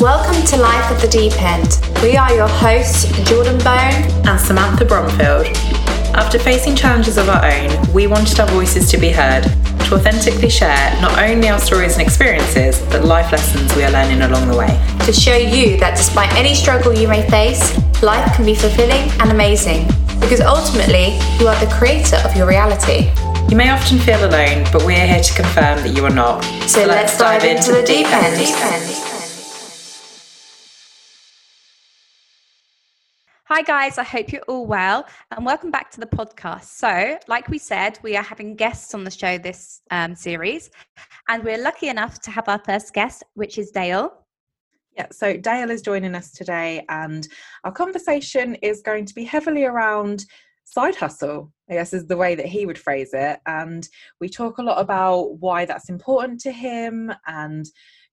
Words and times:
Welcome 0.00 0.44
to 0.48 0.58
Life 0.58 0.92
at 0.92 1.00
the 1.00 1.08
Deep 1.08 1.32
End. 1.40 1.80
We 2.02 2.18
are 2.18 2.30
your 2.34 2.48
hosts, 2.48 3.06
Jordan 3.26 3.56
Bone 3.64 4.28
and 4.28 4.38
Samantha 4.38 4.84
Bromfield. 4.84 5.46
After 6.14 6.38
facing 6.38 6.76
challenges 6.76 7.16
of 7.16 7.30
our 7.30 7.42
own, 7.42 7.94
we 7.94 8.06
wanted 8.06 8.38
our 8.38 8.46
voices 8.48 8.90
to 8.90 8.98
be 8.98 9.08
heard, 9.08 9.44
to 9.44 9.94
authentically 9.94 10.50
share 10.50 11.00
not 11.00 11.18
only 11.18 11.48
our 11.48 11.58
stories 11.58 11.94
and 11.94 12.02
experiences, 12.02 12.78
but 12.90 13.06
life 13.06 13.32
lessons 13.32 13.74
we 13.74 13.84
are 13.84 13.90
learning 13.90 14.20
along 14.20 14.48
the 14.48 14.56
way. 14.58 14.68
To 15.06 15.14
show 15.14 15.34
you 15.34 15.78
that 15.78 15.96
despite 15.96 16.30
any 16.34 16.54
struggle 16.54 16.92
you 16.92 17.08
may 17.08 17.26
face, 17.30 17.74
life 18.02 18.36
can 18.36 18.44
be 18.44 18.54
fulfilling 18.54 19.10
and 19.22 19.30
amazing, 19.30 19.86
because 20.20 20.42
ultimately, 20.42 21.16
you 21.40 21.48
are 21.48 21.58
the 21.58 21.72
creator 21.72 22.16
of 22.16 22.36
your 22.36 22.46
reality. 22.46 23.10
You 23.48 23.56
may 23.56 23.70
often 23.70 23.98
feel 23.98 24.22
alone, 24.22 24.66
but 24.74 24.84
we're 24.84 25.06
here 25.06 25.22
to 25.22 25.34
confirm 25.34 25.78
that 25.78 25.96
you 25.96 26.04
are 26.04 26.10
not. 26.10 26.44
So, 26.68 26.80
so 26.82 26.86
let's, 26.86 26.88
let's, 26.88 27.18
dive, 27.18 27.44
into, 27.44 27.70
into 27.70 27.80
the 27.80 27.86
deep 27.86 28.06
end. 28.08 28.36
Deep 28.36 28.56
end. 28.60 29.15
Hi, 33.48 33.62
guys. 33.62 33.96
I 33.96 34.02
hope 34.02 34.32
you're 34.32 34.42
all 34.48 34.66
well 34.66 35.06
and 35.30 35.46
welcome 35.46 35.70
back 35.70 35.92
to 35.92 36.00
the 36.00 36.06
podcast. 36.06 36.64
So, 36.64 37.16
like 37.28 37.48
we 37.48 37.58
said, 37.58 37.96
we 38.02 38.16
are 38.16 38.22
having 38.24 38.56
guests 38.56 38.92
on 38.92 39.04
the 39.04 39.10
show 39.10 39.38
this 39.38 39.82
um, 39.92 40.16
series, 40.16 40.68
and 41.28 41.44
we're 41.44 41.62
lucky 41.62 41.86
enough 41.86 42.20
to 42.22 42.32
have 42.32 42.48
our 42.48 42.58
first 42.58 42.92
guest, 42.92 43.22
which 43.34 43.56
is 43.56 43.70
Dale. 43.70 44.12
Yeah, 44.96 45.06
so 45.12 45.36
Dale 45.36 45.70
is 45.70 45.80
joining 45.80 46.16
us 46.16 46.32
today, 46.32 46.84
and 46.88 47.28
our 47.62 47.70
conversation 47.70 48.56
is 48.62 48.82
going 48.82 49.04
to 49.04 49.14
be 49.14 49.22
heavily 49.22 49.62
around 49.62 50.24
side 50.64 50.96
hustle, 50.96 51.52
I 51.70 51.74
guess 51.74 51.92
is 51.92 52.08
the 52.08 52.16
way 52.16 52.34
that 52.34 52.46
he 52.46 52.66
would 52.66 52.78
phrase 52.78 53.10
it. 53.12 53.38
And 53.46 53.88
we 54.20 54.28
talk 54.28 54.58
a 54.58 54.62
lot 54.62 54.80
about 54.80 55.38
why 55.38 55.66
that's 55.66 55.88
important 55.88 56.40
to 56.40 56.50
him 56.50 57.12
and 57.28 57.64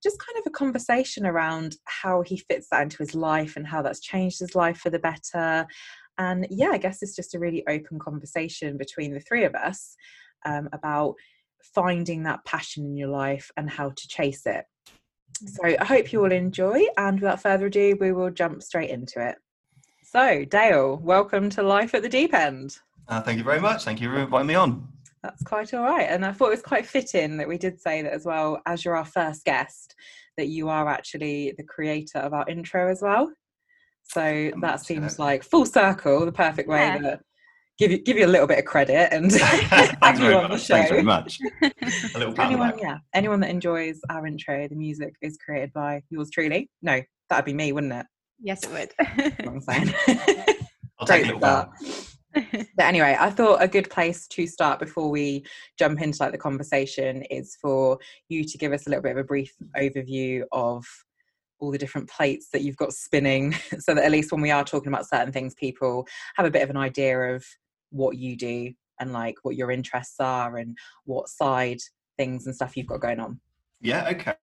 just 0.04 0.20
kind 0.20 0.38
of 0.38 0.44
a 0.46 0.52
conversation 0.52 1.26
around 1.26 1.78
how 1.86 2.22
he 2.22 2.38
fits 2.38 2.68
that 2.72 2.84
into 2.84 2.98
his 2.98 3.16
life 3.16 3.56
and 3.56 3.66
how 3.66 3.82
that's 3.82 4.02
changed 4.02 4.40
his 4.40 4.56
life 4.56 4.78
for 4.78 4.90
the 4.90 5.00
better. 5.00 5.66
And 6.18 6.46
yeah, 6.50 6.70
I 6.70 6.78
guess 6.78 7.02
it's 7.02 7.16
just 7.16 7.34
a 7.34 7.40
really 7.40 7.64
open 7.68 8.00
conversation 8.00 8.78
between 8.78 9.14
the 9.14 9.20
three 9.20 9.46
of 9.46 9.56
us 9.56 9.96
um, 10.46 10.70
about 10.74 11.16
finding 11.74 12.24
that 12.24 12.44
passion 12.46 12.86
in 12.86 12.98
your 12.98 13.08
life 13.08 13.50
and 13.58 13.70
how 13.70 13.90
to 13.90 14.08
chase 14.08 14.46
it. 14.46 14.66
So 15.46 15.64
I 15.64 15.84
hope 15.84 16.14
you 16.14 16.24
all 16.24 16.32
enjoy, 16.32 16.86
and 16.98 17.20
without 17.20 17.42
further 17.42 17.66
ado, 17.66 17.98
we 18.00 18.12
will 18.12 18.30
jump 18.30 18.62
straight 18.62 18.92
into 18.92 19.26
it. 19.26 19.36
So, 20.04 20.46
Dale, 20.46 20.98
welcome 20.98 21.50
to 21.52 21.64
Life 21.64 21.96
at 21.96 22.04
the 22.04 22.10
Deep 22.10 22.34
End. 22.34 22.78
Uh, 23.08 23.22
thank 23.22 23.40
you 23.40 23.44
very 23.44 23.60
much. 23.60 23.84
Thank 23.84 24.00
you 24.00 24.10
for 24.10 24.20
inviting 24.20 24.48
me 24.48 24.56
on. 24.56 24.93
That's 25.24 25.42
quite 25.44 25.74
all 25.74 25.84
right. 25.84 26.08
And 26.10 26.26
I 26.26 26.34
thought 26.34 26.48
it 26.48 26.52
was 26.52 26.62
quite 26.62 26.86
fitting 26.86 27.38
that 27.38 27.48
we 27.48 27.58
did 27.58 27.80
say 27.80 28.02
that 28.02 28.12
as 28.12 28.26
well, 28.26 28.62
as 28.66 28.84
you're 28.84 28.98
our 28.98 29.06
first 29.06 29.46
guest, 29.46 29.96
that 30.38 30.48
you 30.48 30.68
are 30.68 30.88
actually 30.90 31.54
the 31.58 31.64
creator 31.64 32.20
of 32.20 32.34
our 32.34 32.48
intro 32.50 32.92
as 32.92 33.02
well. 33.02 33.32
So 34.04 34.52
that 34.62 34.86
seems 34.86 35.18
like 35.18 35.44
full 35.44 35.66
circle, 35.66 36.26
the 36.26 36.32
perfect 36.32 36.68
way 36.68 36.80
yeah. 36.80 36.98
to 36.98 37.20
give 37.80 37.92
you 37.92 37.98
give 38.00 38.18
you 38.18 38.26
a 38.26 38.28
little 38.28 38.48
bit 38.48 38.60
of 38.60 38.66
credit 38.66 39.14
and 39.14 39.32
Thanks 39.32 40.20
very 40.20 40.36
much. 40.36 40.68
Thanks 40.68 40.90
very 40.90 41.04
much. 41.04 41.40
A 41.62 42.20
little 42.20 42.40
anyone, 42.40 42.78
yeah, 42.78 42.98
anyone 43.14 43.40
that 43.40 43.50
enjoys 43.50 44.00
our 44.10 44.28
intro, 44.28 44.68
the 44.68 44.76
music 44.76 45.14
is 45.22 45.38
created 45.38 45.72
by 45.74 46.02
yours 46.10 46.30
truly. 46.30 46.70
No, 46.82 47.02
that'd 47.30 47.46
be 47.46 47.54
me, 47.54 47.72
wouldn't 47.72 47.94
it? 47.94 48.06
Yes, 48.42 48.64
it 48.64 48.72
would. 48.72 49.48
I'm 49.48 49.62
saying. 49.62 49.94
I'll 51.00 51.08
take 51.08 51.24
a 51.24 51.34
little 51.34 51.40
but 52.76 52.86
anyway, 52.86 53.16
I 53.20 53.30
thought 53.30 53.62
a 53.62 53.68
good 53.68 53.90
place 53.90 54.28
to 54.28 54.48
start 54.48 54.80
before 54.80 55.10
we 55.10 55.46
jump 55.78 56.02
into 56.02 56.18
like 56.22 56.32
the 56.32 56.38
conversation 56.38 57.24
is 57.24 57.56
for 57.62 58.00
you 58.30 58.44
to 58.44 58.58
give 58.58 58.74
us 58.74 58.88
a 58.88 58.90
little 58.90 59.04
bit 59.04 59.12
of 59.12 59.18
a 59.18 59.24
brief 59.24 59.54
overview 59.78 60.44
of 60.52 60.86
all 61.60 61.72
the 61.72 61.78
different 61.78 62.10
plates 62.10 62.50
that 62.52 62.62
you've 62.62 62.78
got 62.78 62.94
spinning 62.94 63.54
so 63.80 63.94
that 63.94 64.04
at 64.04 64.12
least 64.12 64.32
when 64.32 64.42
we 64.42 64.52
are 64.52 64.64
talking 64.64 64.92
about 64.92 65.08
certain 65.08 65.32
things 65.32 65.54
people 65.54 66.06
have 66.36 66.46
a 66.46 66.52
bit 66.52 66.64
of 66.64 66.70
an 66.70 66.78
idea 66.78 67.18
of 67.36 67.46
what 67.92 68.18
you 68.18 68.36
do 68.36 68.74
and 69.00 69.14
like 69.14 69.36
what 69.44 69.56
your 69.56 69.72
interests 69.72 70.20
are 70.20 70.58
and 70.58 70.78
what 71.06 71.30
side 71.30 71.80
things 72.18 72.46
and 72.46 72.56
stuff 72.56 72.76
you've 72.76 72.88
got 72.88 73.02
going 73.02 73.20
on. 73.20 73.40
Yeah, 73.82 74.10
okay. 74.10 74.36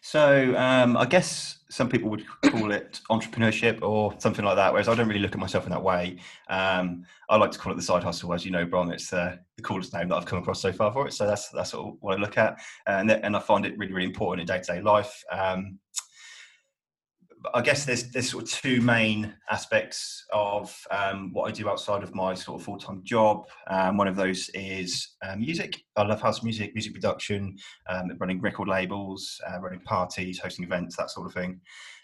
So 0.00 0.56
um, 0.56 0.96
I 0.96 1.04
guess 1.04 1.58
some 1.70 1.88
people 1.88 2.08
would 2.10 2.24
call 2.42 2.70
it 2.72 3.00
entrepreneurship 3.10 3.82
or 3.82 4.14
something 4.18 4.44
like 4.44 4.56
that, 4.56 4.72
whereas 4.72 4.88
I 4.88 4.94
don't 4.94 5.08
really 5.08 5.20
look 5.20 5.32
at 5.32 5.38
myself 5.38 5.64
in 5.64 5.70
that 5.70 5.82
way. 5.82 6.18
Um, 6.48 7.04
I 7.28 7.36
like 7.36 7.50
to 7.52 7.58
call 7.58 7.72
it 7.72 7.76
the 7.76 7.82
side 7.82 8.02
hustle, 8.02 8.32
as 8.32 8.44
you 8.44 8.50
know, 8.50 8.64
Brom. 8.64 8.90
It's 8.90 9.12
uh, 9.12 9.36
the 9.56 9.62
coolest 9.62 9.92
name 9.92 10.08
that 10.08 10.16
I've 10.16 10.24
come 10.24 10.38
across 10.38 10.60
so 10.60 10.72
far 10.72 10.92
for 10.92 11.06
it. 11.06 11.12
So 11.12 11.26
that's 11.26 11.48
that's 11.50 11.72
what 11.72 12.16
I 12.16 12.20
look 12.20 12.38
at, 12.38 12.58
and 12.86 13.10
and 13.10 13.36
I 13.36 13.40
find 13.40 13.66
it 13.66 13.76
really 13.76 13.92
really 13.92 14.06
important 14.06 14.48
in 14.48 14.54
day 14.54 14.62
to 14.62 14.72
day 14.72 14.80
life. 14.80 15.22
Um, 15.30 15.78
I 17.54 17.62
guess 17.62 17.84
there's 17.84 18.10
there's 18.10 18.30
sort 18.30 18.44
of 18.44 18.50
two 18.50 18.80
main 18.80 19.34
aspects 19.50 20.24
of 20.32 20.76
um, 20.90 21.32
what 21.32 21.48
I 21.48 21.52
do 21.52 21.68
outside 21.68 22.02
of 22.02 22.14
my 22.14 22.34
sort 22.34 22.60
of 22.60 22.64
full 22.64 22.78
time 22.78 23.00
job. 23.04 23.46
Um, 23.68 23.96
one 23.96 24.08
of 24.08 24.16
those 24.16 24.48
is 24.54 25.16
uh, 25.22 25.36
music. 25.36 25.80
I 25.96 26.02
love 26.02 26.20
house 26.20 26.42
music, 26.42 26.74
music 26.74 26.94
production, 26.94 27.56
um, 27.88 28.10
running 28.18 28.40
record 28.40 28.68
labels, 28.68 29.40
uh, 29.48 29.60
running 29.60 29.80
parties, 29.80 30.38
hosting 30.38 30.64
events, 30.64 30.96
that 30.96 31.10
sort 31.10 31.26
of 31.26 31.34
thing. 31.34 31.60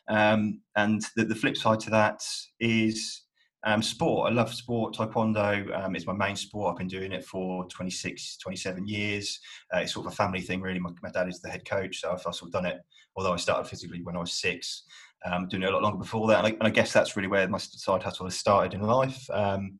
Um, 0.08 0.60
and 0.76 1.02
the, 1.16 1.24
the, 1.24 1.34
flip 1.34 1.56
side 1.56 1.80
to 1.80 1.90
that 1.90 2.20
is 2.60 3.22
um, 3.64 3.82
sport. 3.82 4.30
I 4.30 4.34
love 4.34 4.52
sport. 4.52 4.94
Taekwondo 4.94 5.96
is 5.96 6.06
my 6.06 6.12
main 6.12 6.36
sport. 6.36 6.72
I've 6.72 6.78
been 6.78 6.88
doing 6.88 7.12
it 7.12 7.24
for 7.24 7.66
26, 7.68 8.36
27 8.36 8.86
years. 8.86 9.40
Uh, 9.74 9.78
it's 9.78 9.94
sort 9.94 10.06
of 10.06 10.12
a 10.12 10.16
family 10.16 10.42
thing, 10.42 10.60
really. 10.60 10.78
My, 10.78 10.90
my 11.02 11.10
dad 11.10 11.28
is 11.28 11.40
the 11.40 11.48
head 11.48 11.64
coach, 11.66 12.00
so 12.00 12.10
I've, 12.10 12.22
I've 12.26 12.34
sort 12.34 12.48
of 12.48 12.52
done 12.52 12.66
it. 12.66 12.80
Although 13.16 13.32
I 13.32 13.36
started 13.36 13.68
physically 13.68 14.02
when 14.02 14.16
I 14.16 14.20
was 14.20 14.32
six, 14.32 14.84
um, 15.24 15.48
doing 15.48 15.62
it 15.62 15.68
a 15.68 15.72
lot 15.72 15.82
longer 15.82 15.98
before 15.98 16.28
that. 16.28 16.38
And 16.44 16.46
I, 16.46 16.50
and 16.50 16.62
I, 16.62 16.70
guess 16.70 16.92
that's 16.92 17.16
really 17.16 17.28
where 17.28 17.48
my 17.48 17.58
side 17.58 18.02
hustle 18.02 18.26
has 18.26 18.38
started 18.38 18.74
in 18.74 18.82
life. 18.82 19.28
Um, 19.30 19.78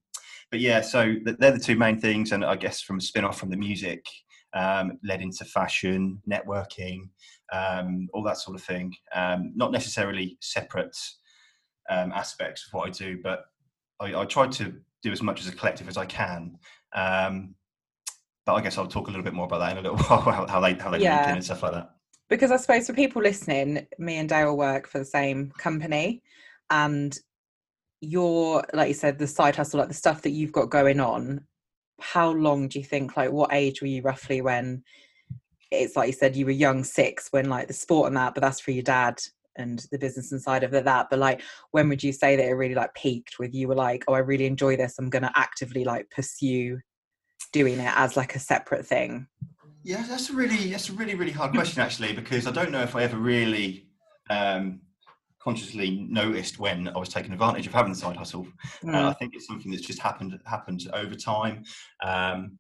but 0.51 0.61
yeah, 0.61 0.81
so 0.81 1.15
they're 1.25 1.53
the 1.53 1.59
two 1.59 1.77
main 1.77 2.01
things. 2.01 2.33
And 2.33 2.45
I 2.45 2.57
guess 2.57 2.81
from 2.81 2.99
a 2.99 3.01
spin 3.01 3.25
off 3.25 3.39
from 3.39 3.51
the 3.51 3.57
music, 3.57 4.05
um, 4.55 4.99
led 5.03 5.21
into 5.21 5.45
fashion, 5.45 6.23
networking, 6.31 7.09
um, 7.53 8.09
all 8.15 8.23
that 8.23 8.39
sort 8.39 8.57
of 8.57 8.65
thing. 8.65 8.95
Um, 9.15 9.53
not 9.55 9.73
necessarily 9.73 10.39
separate 10.41 10.97
um, 11.91 12.13
aspects 12.13 12.67
of 12.67 12.73
what 12.73 12.89
I 12.89 12.91
do, 12.91 13.19
but 13.23 13.45
I, 14.01 14.15
I, 14.15 14.25
try 14.25 14.47
to 14.47 14.75
do 15.03 15.13
as 15.13 15.23
much 15.23 15.41
as 15.41 15.49
a 15.49 15.53
collective 15.53 15.89
as 15.89 15.99
I 15.99 16.07
can. 16.07 16.57
but 18.47 18.55
I 18.55 18.61
guess 18.63 18.79
I'll 18.79 18.87
talk 18.87 19.09
a 19.09 19.11
little 19.11 19.25
bit 19.25 19.35
more 19.35 19.47
about 19.47 19.59
that 19.59 19.73
in 19.73 19.79
a 19.79 19.91
little 19.91 19.99
while, 20.07 20.47
how, 20.47 20.61
they 20.61 20.75
how 20.75 20.91
they 20.91 21.01
yeah. 21.01 21.17
link 21.17 21.29
in 21.29 21.35
and 21.37 21.45
stuff 21.45 21.63
like 21.63 21.73
that 21.73 21.94
because 22.29 22.51
I 22.51 22.57
suppose 22.57 22.87
for 22.87 22.95
people 22.95 23.23
listening, 23.23 23.87
me 23.99 24.17
and 24.17 24.29
Dale 24.29 24.57
work 24.57 24.89
for 24.89 24.99
the 24.99 25.05
same 25.05 25.53
company, 25.59 26.23
and 26.71 27.17
your 28.01 28.65
like 28.73 28.89
you 28.89 28.95
said, 28.95 29.19
the 29.19 29.27
side 29.27 29.57
hustle, 29.57 29.81
like 29.81 29.89
the 29.89 29.95
stuff 29.95 30.23
that 30.23 30.31
you've 30.31 30.53
got 30.53 30.71
going 30.71 31.01
on. 31.01 31.47
How 32.01 32.31
long 32.31 32.69
do 32.69 32.79
you 32.79 32.85
think? 32.85 33.17
Like, 33.17 33.31
what 33.31 33.53
age 33.53 33.81
were 33.81 33.87
you 33.87 34.03
roughly 34.03 34.41
when? 34.41 34.83
It's 35.71 35.97
like 35.97 36.09
you 36.09 36.13
said, 36.13 36.37
you 36.37 36.45
were 36.45 36.53
young, 36.53 36.85
six, 36.85 37.29
when 37.31 37.49
like 37.49 37.69
the 37.69 37.75
sport 37.75 38.09
and 38.09 38.17
that, 38.17 38.35
but 38.35 38.43
that's 38.43 38.61
for 38.61 38.71
your 38.71 38.83
dad 38.83 39.19
and 39.57 39.85
the 39.91 39.99
business 39.99 40.33
inside 40.33 40.65
of 40.65 40.71
that. 40.73 41.07
But 41.11 41.19
like, 41.19 41.43
when 41.71 41.89
would 41.89 42.03
you 42.03 42.13
say 42.13 42.37
that 42.37 42.45
it 42.47 42.53
really 42.53 42.75
like 42.75 42.95
peaked 42.95 43.39
with 43.39 43.55
you 43.55 43.69
were 43.69 43.75
like, 43.75 44.05
oh, 44.09 44.15
I 44.15 44.19
really 44.19 44.47
enjoy 44.47 44.77
this. 44.77 44.97
I'm 44.99 45.11
gonna 45.11 45.33
actively 45.35 45.85
like 45.85 46.11
pursue 46.11 46.79
doing 47.53 47.79
it 47.79 47.93
as 47.95 48.17
like 48.17 48.35
a 48.35 48.41
separate 48.41 48.87
thing. 48.87 49.27
Yeah, 49.85 50.03
that's 50.09 50.31
a 50.31 50.33
really 50.33 50.71
that's 50.71 50.89
a 50.89 50.95
really 50.95 51.15
really 51.15 51.31
hard 51.31 51.53
question 51.53 51.83
actually 51.83 52.15
because 52.15 52.47
I 52.47 52.51
don't 52.51 52.73
know 52.73 52.81
if 52.81 52.97
I 52.97 53.03
ever 53.03 53.19
really 53.19 53.87
um, 54.31 54.81
consciously 55.39 56.07
noticed 56.09 56.59
when 56.59 56.89
I 56.89 56.99
was 56.99 57.11
taking 57.11 57.33
advantage 57.33 57.67
of 57.67 57.75
having 57.75 57.93
the 57.93 57.99
side 57.99 58.17
hustle. 58.17 58.47
Mm. 58.83 58.95
Uh, 58.95 59.11
I 59.11 59.13
think 59.13 59.35
it's 59.35 59.47
something 59.47 59.71
that's 59.71 59.87
just 59.87 59.99
happened 59.99 60.41
happened 60.47 60.89
over 60.95 61.15
time. 61.15 61.65
Um, 62.03 62.59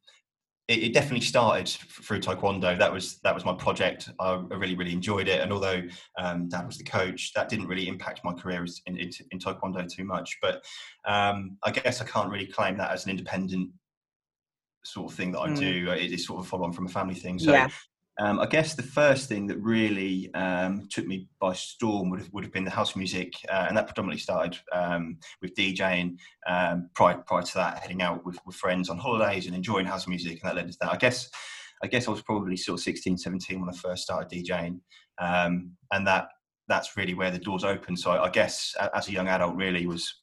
it, 0.68 0.82
it, 0.82 0.94
definitely 0.94 1.20
started 1.20 1.68
through 1.68 2.20
taekwondo. 2.20 2.78
That 2.78 2.92
was 2.92 3.18
that 3.20 3.34
was 3.34 3.46
my 3.46 3.54
project. 3.54 4.10
I, 4.20 4.32
I 4.32 4.54
really 4.54 4.76
really 4.76 4.92
enjoyed 4.92 5.28
it, 5.28 5.40
and 5.40 5.50
although 5.50 5.82
um, 6.18 6.50
Dad 6.50 6.66
was 6.66 6.76
the 6.76 6.84
coach, 6.84 7.32
that 7.34 7.48
didn't 7.48 7.68
really 7.68 7.88
impact 7.88 8.20
my 8.22 8.34
career 8.34 8.66
in, 8.84 8.98
in, 8.98 9.10
in 9.30 9.38
taekwondo 9.38 9.88
too 9.90 10.04
much. 10.04 10.36
But 10.42 10.62
um, 11.06 11.56
I 11.62 11.70
guess 11.70 12.02
I 12.02 12.04
can't 12.04 12.30
really 12.30 12.46
claim 12.46 12.76
that 12.78 12.90
as 12.90 13.06
an 13.06 13.10
independent 13.10 13.70
sort 14.84 15.10
of 15.10 15.16
thing 15.16 15.32
that 15.32 15.40
I 15.40 15.48
mm. 15.48 15.58
do. 15.58 15.90
It 15.90 16.12
is 16.12 16.26
sort 16.26 16.40
of 16.40 16.46
follow 16.46 16.64
on 16.64 16.72
from 16.72 16.86
a 16.86 16.90
family 16.90 17.14
thing. 17.14 17.38
So 17.38 17.52
yeah. 17.52 17.68
um, 18.18 18.38
I 18.40 18.46
guess 18.46 18.74
the 18.74 18.82
first 18.82 19.28
thing 19.28 19.46
that 19.48 19.58
really 19.58 20.32
um, 20.34 20.86
took 20.90 21.06
me 21.06 21.28
by 21.40 21.52
storm 21.54 22.10
would 22.10 22.20
have, 22.20 22.32
would 22.32 22.44
have 22.44 22.52
been 22.52 22.64
the 22.64 22.70
house 22.70 22.96
music, 22.96 23.32
uh, 23.50 23.66
and 23.68 23.76
that 23.76 23.86
predominantly 23.86 24.20
started 24.20 24.58
um, 24.72 25.18
with 25.42 25.54
DJing. 25.54 26.16
Um, 26.46 26.90
prior 26.94 27.18
prior 27.26 27.42
to 27.42 27.54
that, 27.54 27.78
heading 27.78 28.02
out 28.02 28.24
with, 28.24 28.38
with 28.46 28.56
friends 28.56 28.88
on 28.88 28.98
holidays 28.98 29.46
and 29.46 29.54
enjoying 29.54 29.86
house 29.86 30.06
music, 30.06 30.40
and 30.42 30.50
that 30.50 30.56
led 30.56 30.70
to 30.70 30.78
that. 30.80 30.92
I 30.92 30.96
guess 30.96 31.30
I 31.82 31.86
guess 31.86 32.08
I 32.08 32.12
was 32.12 32.22
probably 32.22 32.56
sort 32.56 32.78
of 32.78 32.84
16, 32.84 33.18
17 33.18 33.60
when 33.60 33.68
I 33.68 33.76
first 33.76 34.04
started 34.04 34.30
DJing, 34.30 34.80
um, 35.20 35.72
and 35.92 36.06
that 36.06 36.28
that's 36.68 36.96
really 36.96 37.14
where 37.14 37.30
the 37.30 37.38
doors 37.38 37.64
opened. 37.64 37.98
So 37.98 38.10
I, 38.10 38.24
I 38.24 38.30
guess 38.30 38.74
as 38.94 39.08
a 39.08 39.12
young 39.12 39.28
adult, 39.28 39.56
really 39.56 39.86
was 39.86 40.22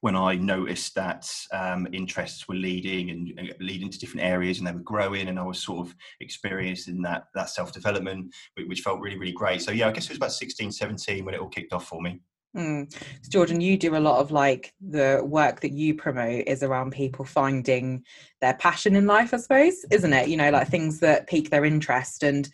when 0.00 0.16
I 0.16 0.36
noticed 0.36 0.94
that 0.94 1.30
um, 1.52 1.86
interests 1.92 2.48
were 2.48 2.54
leading 2.54 3.10
and, 3.10 3.32
and, 3.38 3.54
leading 3.60 3.90
to 3.90 3.98
different 3.98 4.26
areas, 4.26 4.58
and 4.58 4.66
they 4.66 4.72
were 4.72 4.80
growing, 4.80 5.28
and 5.28 5.38
I 5.38 5.44
was 5.44 5.62
sort 5.62 5.86
of 5.86 5.94
experiencing 6.20 7.02
that 7.02 7.24
that 7.34 7.50
self 7.50 7.72
development, 7.72 8.34
which 8.66 8.80
felt 8.80 9.00
really 9.00 9.18
really 9.18 9.32
great. 9.32 9.62
So 9.62 9.70
yeah, 9.70 9.88
I 9.88 9.92
guess 9.92 10.04
it 10.04 10.10
was 10.10 10.18
about 10.18 10.32
16, 10.32 10.72
17 10.72 11.24
when 11.24 11.34
it 11.34 11.40
all 11.40 11.48
kicked 11.48 11.72
off 11.72 11.86
for 11.86 12.00
me. 12.00 12.20
Mm. 12.56 12.90
Jordan, 13.28 13.60
you 13.60 13.76
do 13.76 13.96
a 13.96 13.98
lot 13.98 14.18
of 14.18 14.30
like 14.30 14.72
the 14.80 15.20
work 15.22 15.60
that 15.60 15.72
you 15.72 15.94
promote 15.94 16.44
is 16.46 16.62
around 16.62 16.92
people 16.92 17.24
finding 17.24 18.02
their 18.40 18.54
passion 18.54 18.96
in 18.96 19.06
life, 19.06 19.34
I 19.34 19.36
suppose, 19.36 19.84
isn't 19.90 20.12
it? 20.12 20.28
You 20.28 20.38
know, 20.38 20.50
like 20.50 20.68
things 20.68 20.98
that 21.00 21.26
pique 21.26 21.50
their 21.50 21.66
interest. 21.66 22.22
And 22.22 22.48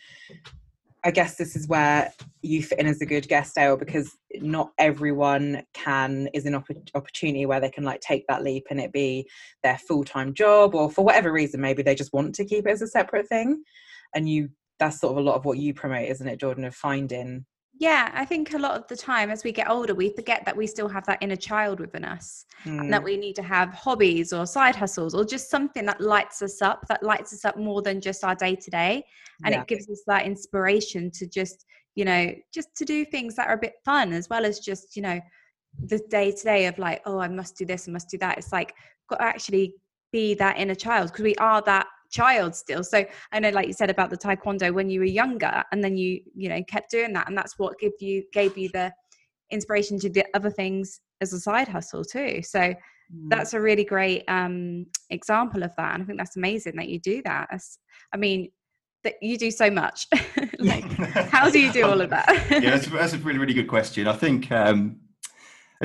I 1.05 1.11
guess 1.11 1.35
this 1.35 1.55
is 1.55 1.67
where 1.67 2.13
you 2.41 2.63
fit 2.63 2.79
in 2.79 2.87
as 2.87 3.01
a 3.01 3.05
good 3.05 3.27
guest, 3.27 3.55
Dale, 3.55 3.75
because 3.75 4.15
not 4.35 4.71
everyone 4.77 5.63
can 5.73 6.29
is 6.33 6.45
an 6.45 6.55
opp- 6.55 6.69
opportunity 6.95 7.45
where 7.45 7.59
they 7.59 7.69
can 7.69 7.83
like 7.83 7.99
take 7.99 8.25
that 8.27 8.43
leap 8.43 8.67
and 8.69 8.79
it 8.79 8.93
be 8.93 9.27
their 9.63 9.77
full 9.77 10.05
time 10.05 10.33
job, 10.33 10.75
or 10.75 10.89
for 10.89 11.03
whatever 11.03 11.31
reason, 11.31 11.59
maybe 11.59 11.83
they 11.83 11.95
just 11.95 12.13
want 12.13 12.33
to 12.35 12.45
keep 12.45 12.65
it 12.65 12.71
as 12.71 12.81
a 12.81 12.87
separate 12.87 13.27
thing. 13.27 13.63
And 14.15 14.29
you, 14.29 14.49
that's 14.79 14.99
sort 14.99 15.11
of 15.11 15.17
a 15.17 15.27
lot 15.27 15.35
of 15.35 15.45
what 15.45 15.57
you 15.57 15.73
promote, 15.73 16.07
isn't 16.07 16.27
it, 16.27 16.39
Jordan, 16.39 16.63
of 16.63 16.75
finding 16.75 17.45
yeah, 17.79 18.11
I 18.13 18.23
think 18.23 18.53
a 18.53 18.59
lot 18.59 18.75
of 18.79 18.87
the 18.87 18.95
time 18.95 19.31
as 19.31 19.43
we 19.43 19.51
get 19.51 19.69
older, 19.69 19.95
we 19.95 20.13
forget 20.13 20.45
that 20.45 20.55
we 20.55 20.67
still 20.67 20.87
have 20.87 21.05
that 21.07 21.17
inner 21.21 21.35
child 21.35 21.79
within 21.79 22.05
us 22.05 22.45
mm. 22.65 22.79
and 22.79 22.93
that 22.93 22.99
hmm. 22.99 23.05
we 23.05 23.17
need 23.17 23.35
to 23.37 23.43
have 23.43 23.73
hobbies 23.73 24.31
or 24.31 24.45
side 24.45 24.75
hustles 24.75 25.15
or 25.15 25.25
just 25.25 25.49
something 25.49 25.85
that 25.87 25.99
lights 25.99 26.41
us 26.43 26.61
up, 26.61 26.85
that 26.87 27.01
lights 27.01 27.33
us 27.33 27.45
up 27.45 27.57
more 27.57 27.81
than 27.81 27.99
just 27.99 28.23
our 28.23 28.35
day 28.35 28.55
to 28.55 28.69
day. 28.69 29.03
And 29.43 29.55
yeah. 29.55 29.61
it 29.61 29.67
gives 29.67 29.89
us 29.89 30.03
that 30.05 30.25
inspiration 30.25 31.09
to 31.11 31.27
just, 31.27 31.65
you 31.95 32.05
know, 32.05 32.31
just 32.53 32.75
to 32.77 32.85
do 32.85 33.03
things 33.05 33.35
that 33.35 33.47
are 33.47 33.55
a 33.55 33.61
bit 33.61 33.73
fun 33.83 34.13
as 34.13 34.29
well 34.29 34.45
as 34.45 34.59
just, 34.59 34.95
you 34.95 35.01
know, 35.01 35.19
the 35.85 35.99
day 36.09 36.31
to 36.31 36.43
day 36.43 36.67
of 36.67 36.77
like, 36.77 37.01
oh, 37.05 37.17
I 37.17 37.27
must 37.27 37.57
do 37.57 37.65
this, 37.65 37.87
I 37.87 37.91
must 37.91 38.09
do 38.09 38.19
that. 38.19 38.37
It's 38.37 38.53
like, 38.53 38.75
got 39.09 39.17
to 39.17 39.23
actually 39.23 39.73
be 40.11 40.35
that 40.35 40.57
inner 40.59 40.75
child 40.75 41.11
because 41.11 41.23
we 41.23 41.35
are 41.35 41.61
that 41.63 41.87
child 42.13 42.55
still. 42.55 42.83
So 42.83 43.03
i 43.31 43.39
know 43.39 43.49
like 43.49 43.67
you 43.67 43.73
said 43.73 43.89
about 43.89 44.09
the 44.09 44.17
taekwondo 44.17 44.73
when 44.73 44.89
you 44.89 44.99
were 44.99 45.05
younger 45.05 45.63
and 45.71 45.83
then 45.83 45.97
you 45.97 46.21
you 46.35 46.47
know 46.47 46.63
kept 46.67 46.91
doing 46.91 47.11
that 47.13 47.27
and 47.27 47.37
that's 47.37 47.57
what 47.57 47.79
give 47.79 47.93
you 47.99 48.23
gave 48.31 48.57
you 48.57 48.69
the 48.69 48.93
inspiration 49.49 49.99
to 49.99 50.09
do 50.09 50.21
other 50.33 50.49
things 50.49 51.01
as 51.21 51.33
a 51.33 51.39
side 51.39 51.67
hustle 51.67 52.03
too. 52.03 52.41
So 52.43 52.59
mm. 52.59 52.75
that's 53.27 53.53
a 53.53 53.59
really 53.59 53.83
great 53.83 54.23
um 54.27 54.85
example 55.09 55.63
of 55.63 55.71
that 55.77 55.93
and 55.93 56.03
i 56.03 56.05
think 56.05 56.17
that's 56.17 56.37
amazing 56.37 56.75
that 56.77 56.89
you 56.89 56.99
do 56.99 57.21
that. 57.25 57.47
That's, 57.51 57.79
i 58.13 58.17
mean 58.17 58.49
that 59.03 59.15
you 59.21 59.37
do 59.37 59.51
so 59.51 59.69
much. 59.69 60.07
Like 60.59 60.85
how 61.35 61.49
do 61.49 61.59
you 61.59 61.73
do 61.73 61.85
all 61.85 61.99
of 61.99 62.09
that? 62.11 62.25
Yeah 62.49 62.69
that's, 62.69 62.87
that's, 62.87 63.11
a 63.11 63.17
really 63.17 63.39
really 63.39 63.53
good 63.53 63.67
question. 63.67 64.07
I 64.07 64.13
think 64.13 64.49
um 64.49 65.01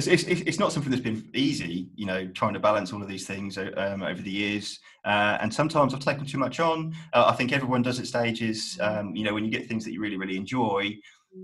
it's, 0.07 0.25
it's, 0.25 0.43
it's, 0.43 0.59
not 0.59 0.73
something 0.73 0.91
that's 0.91 1.03
been 1.03 1.29
easy, 1.35 1.89
you 1.97 2.07
know, 2.07 2.27
trying 2.29 2.55
to 2.55 2.61
balance 2.61 2.93
all 2.93 3.03
of 3.03 3.09
these 3.09 3.27
things 3.27 3.59
um, 3.59 4.03
over 4.03 4.21
the 4.21 4.31
years. 4.31 4.79
Uh, 5.05 5.39
and 5.41 5.53
sometimes 5.53 5.95
I've 5.95 6.01
taken 6.01 6.25
too 6.25 6.39
much 6.39 6.61
on. 6.61 6.95
Uh, 7.13 7.27
I 7.27 7.35
think 7.35 7.53
everyone 7.53 7.83
does 7.83 7.99
at 7.99 8.07
stages. 8.07 8.79
Um, 8.81 9.17
you 9.17 9.25
know, 9.25 9.35
when 9.35 9.45
you 9.45 9.51
get 9.51 9.67
things 9.67 9.85
that 9.85 9.93
you 9.93 10.01
really, 10.01 10.17
really 10.17 10.37
enjoy, 10.37 10.97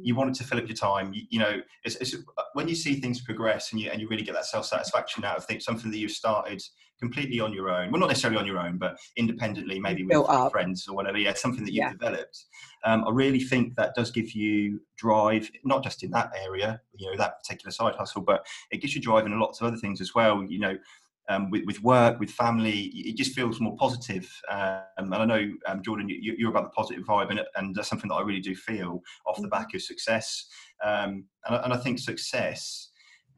you 0.03 0.15
want 0.15 0.31
it 0.31 0.37
to 0.37 0.45
fill 0.45 0.59
up 0.59 0.69
your 0.69 0.77
time. 0.77 1.13
You, 1.13 1.23
you 1.31 1.39
know, 1.39 1.61
it's, 1.85 1.97
it's, 1.97 2.15
when 2.53 2.69
you 2.69 2.75
see 2.75 3.01
things 3.01 3.21
progress 3.21 3.73
and 3.73 3.81
you 3.81 3.91
and 3.91 4.01
you 4.01 4.09
really 4.09 4.23
get 4.23 4.35
that 4.35 4.47
self 4.47 4.67
satisfaction 4.67 5.25
out 5.25 5.37
of 5.37 5.45
things, 5.45 5.65
something 5.65 5.91
that 5.91 5.99
you've 5.99 6.11
started 6.11 6.63
completely 7.01 7.41
on 7.41 7.53
your 7.53 7.71
own. 7.71 7.91
Well, 7.91 8.01
not 8.01 8.09
necessarily 8.09 8.39
on 8.39 8.47
your 8.47 8.59
own, 8.59 8.79
but 8.79 8.97
independently, 9.17 9.79
maybe 9.79 10.05
with 10.05 10.27
friends 10.51 10.87
or 10.89 10.95
whatever. 10.95 11.19
Yeah, 11.19 11.35
something 11.35 11.65
that 11.65 11.73
you've 11.73 11.85
yeah. 11.85 11.93
developed. 11.93 12.45
Um, 12.85 13.05
I 13.07 13.11
really 13.11 13.41
think 13.41 13.77
that 13.77 13.95
does 13.95 14.11
give 14.11 14.33
you 14.33 14.81
drive, 14.97 15.51
not 15.65 15.83
just 15.83 16.03
in 16.03 16.11
that 16.11 16.33
area, 16.37 16.81
you 16.95 17.11
know, 17.11 17.17
that 17.17 17.39
particular 17.43 17.71
side 17.71 17.95
hustle, 17.97 18.23
but 18.23 18.47
it 18.71 18.79
gives 18.79 18.95
you 18.95 19.01
drive 19.01 19.27
in 19.27 19.39
lots 19.39 19.61
of 19.61 19.67
other 19.67 19.77
things 19.77 20.01
as 20.01 20.15
well. 20.15 20.45
You 20.45 20.59
know, 20.59 20.77
um, 21.29 21.51
with, 21.51 21.65
with 21.65 21.83
work, 21.83 22.21
with 22.21 22.31
family, 22.31 22.91
it 22.95 23.17
just 23.17 23.35
feels 23.35 23.61
more 23.61 23.77
positive. 23.77 24.31
Um, 24.51 24.83
and 24.97 25.15
I 25.15 25.25
know, 25.25 25.53
um, 25.67 25.83
Jordan, 25.83 26.09
you, 26.09 26.47
are 26.47 26.51
about 26.51 26.65
the 26.65 26.71
positive 26.71 27.05
vibe, 27.05 27.31
and, 27.31 27.41
and 27.57 27.75
that's 27.75 27.89
something 27.89 28.09
that 28.09 28.17
I 28.17 28.23
really 28.23 28.41
do 28.41 28.55
feel 28.55 29.03
off 29.27 29.37
the 29.37 29.43
mm-hmm. 29.43 29.51
back 29.51 29.75
of 29.75 29.83
success. 29.83 30.47
Um, 30.85 31.25
and, 31.47 31.65
and, 31.65 31.73
I 31.73 31.77
think 31.77 31.99
success 31.99 32.91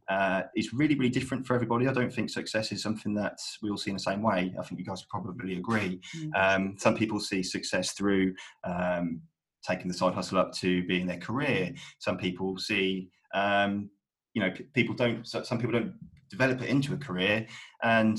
uh, 0.08 0.42
is 0.56 0.72
really, 0.72 0.96
really 0.96 1.10
different 1.10 1.46
for 1.46 1.54
everybody. 1.54 1.86
I 1.86 1.92
don't 1.92 2.12
think 2.12 2.30
success 2.30 2.72
is 2.72 2.82
something 2.82 3.14
that 3.14 3.38
we 3.62 3.70
all 3.70 3.76
see 3.76 3.90
in 3.90 3.96
the 3.96 4.00
same 4.02 4.22
way. 4.22 4.54
I 4.58 4.62
think 4.62 4.80
you 4.80 4.84
guys 4.84 5.04
probably 5.08 5.56
agree. 5.56 6.00
Mm. 6.16 6.80
some 6.80 6.96
people 6.96 7.20
see 7.20 7.42
success 7.42 7.92
through 7.92 8.34
um, 8.64 9.20
taking 9.66 9.88
the 9.88 9.94
side 9.94 10.14
hustle 10.14 10.38
up 10.38 10.52
to 10.54 10.86
being 10.86 11.06
their 11.06 11.18
career. 11.18 11.72
Some 11.98 12.16
people 12.16 12.58
see 12.58 13.08
um, 13.34 13.90
you 14.34 14.42
know 14.42 14.52
people 14.74 14.94
don't 14.94 15.26
some 15.26 15.58
people 15.58 15.72
don't 15.72 15.94
develop 16.30 16.62
it 16.62 16.68
into 16.68 16.94
a 16.94 16.98
career. 16.98 17.46
And 17.82 18.18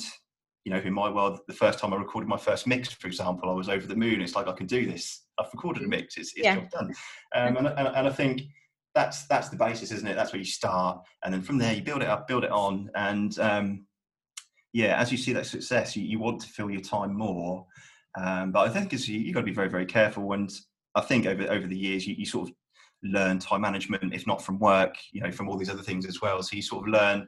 you 0.65 0.73
know, 0.73 0.79
in 0.79 0.93
my 0.93 1.09
world, 1.09 1.39
the 1.47 1.53
first 1.53 1.79
time 1.79 1.93
I 1.93 1.97
recorded 1.97 2.27
my 2.27 2.37
first 2.37 2.67
mix, 2.67 2.91
for 2.91 3.07
example, 3.07 3.49
I 3.49 3.53
was 3.53 3.69
over 3.69 3.87
the 3.87 3.95
moon. 3.95 4.19
It's 4.19 4.35
like 4.35 4.47
I 4.47 4.51
can 4.51 4.67
do 4.67 4.85
this. 4.85 5.23
I've 5.39 5.53
recorded 5.53 5.83
a 5.83 5.87
mix. 5.87 6.17
It's, 6.17 6.33
it's 6.35 6.43
yeah. 6.43 6.55
job 6.55 6.69
done. 6.71 6.93
Um, 7.33 7.57
and, 7.57 7.67
and, 7.67 7.87
and 7.87 8.07
I 8.07 8.09
think 8.09 8.41
that's 8.93 9.27
that's 9.27 9.49
the 9.49 9.55
basis, 9.55 9.91
isn't 9.91 10.07
it? 10.07 10.15
That's 10.15 10.33
where 10.33 10.39
you 10.39 10.45
start, 10.45 11.01
and 11.23 11.33
then 11.33 11.41
from 11.41 11.57
there 11.57 11.73
you 11.73 11.83
build 11.83 12.01
it 12.01 12.09
up, 12.09 12.27
build 12.27 12.43
it 12.43 12.51
on, 12.51 12.89
and 12.95 13.37
um, 13.39 13.85
yeah, 14.73 14.99
as 14.99 15.11
you 15.11 15.17
see 15.17 15.33
that 15.33 15.45
success, 15.45 15.95
you, 15.95 16.03
you 16.03 16.19
want 16.19 16.41
to 16.41 16.47
fill 16.47 16.69
your 16.69 16.81
time 16.81 17.13
more. 17.15 17.65
Um, 18.15 18.51
but 18.51 18.67
I 18.67 18.69
think 18.69 18.91
you, 18.91 19.17
you've 19.17 19.33
got 19.33 19.41
to 19.41 19.45
be 19.45 19.53
very, 19.53 19.69
very 19.69 19.85
careful. 19.85 20.33
And 20.33 20.51
I 20.97 21.01
think 21.01 21.25
over 21.25 21.43
over 21.49 21.67
the 21.67 21.77
years, 21.77 22.07
you, 22.07 22.15
you 22.17 22.25
sort 22.25 22.49
of 22.49 22.55
learn 23.03 23.39
time 23.39 23.61
management, 23.61 24.13
if 24.13 24.25
not 24.25 24.41
from 24.41 24.57
work, 24.59 24.95
you 25.11 25.21
know, 25.21 25.31
from 25.31 25.47
all 25.47 25.57
these 25.57 25.69
other 25.69 25.83
things 25.83 26.05
as 26.05 26.21
well. 26.21 26.41
So 26.41 26.55
you 26.55 26.61
sort 26.61 26.87
of 26.87 26.93
learn 26.93 27.27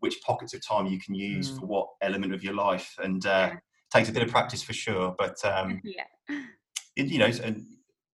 which 0.00 0.20
pockets 0.22 0.54
of 0.54 0.66
time 0.66 0.86
you 0.86 0.98
can 0.98 1.14
use 1.14 1.50
mm. 1.50 1.60
for 1.60 1.66
what 1.66 1.88
element 2.00 2.32
of 2.32 2.42
your 2.42 2.54
life, 2.54 2.94
and 3.02 3.24
uh, 3.26 3.50
yeah. 3.52 3.56
takes 3.92 4.08
a 4.08 4.12
bit 4.12 4.22
of 4.22 4.30
practice 4.30 4.62
for 4.62 4.72
sure. 4.72 5.14
But 5.18 5.44
um, 5.44 5.80
yeah, 5.84 6.04
it, 6.96 7.06
you 7.06 7.18
know, 7.18 7.30
and 7.44 7.64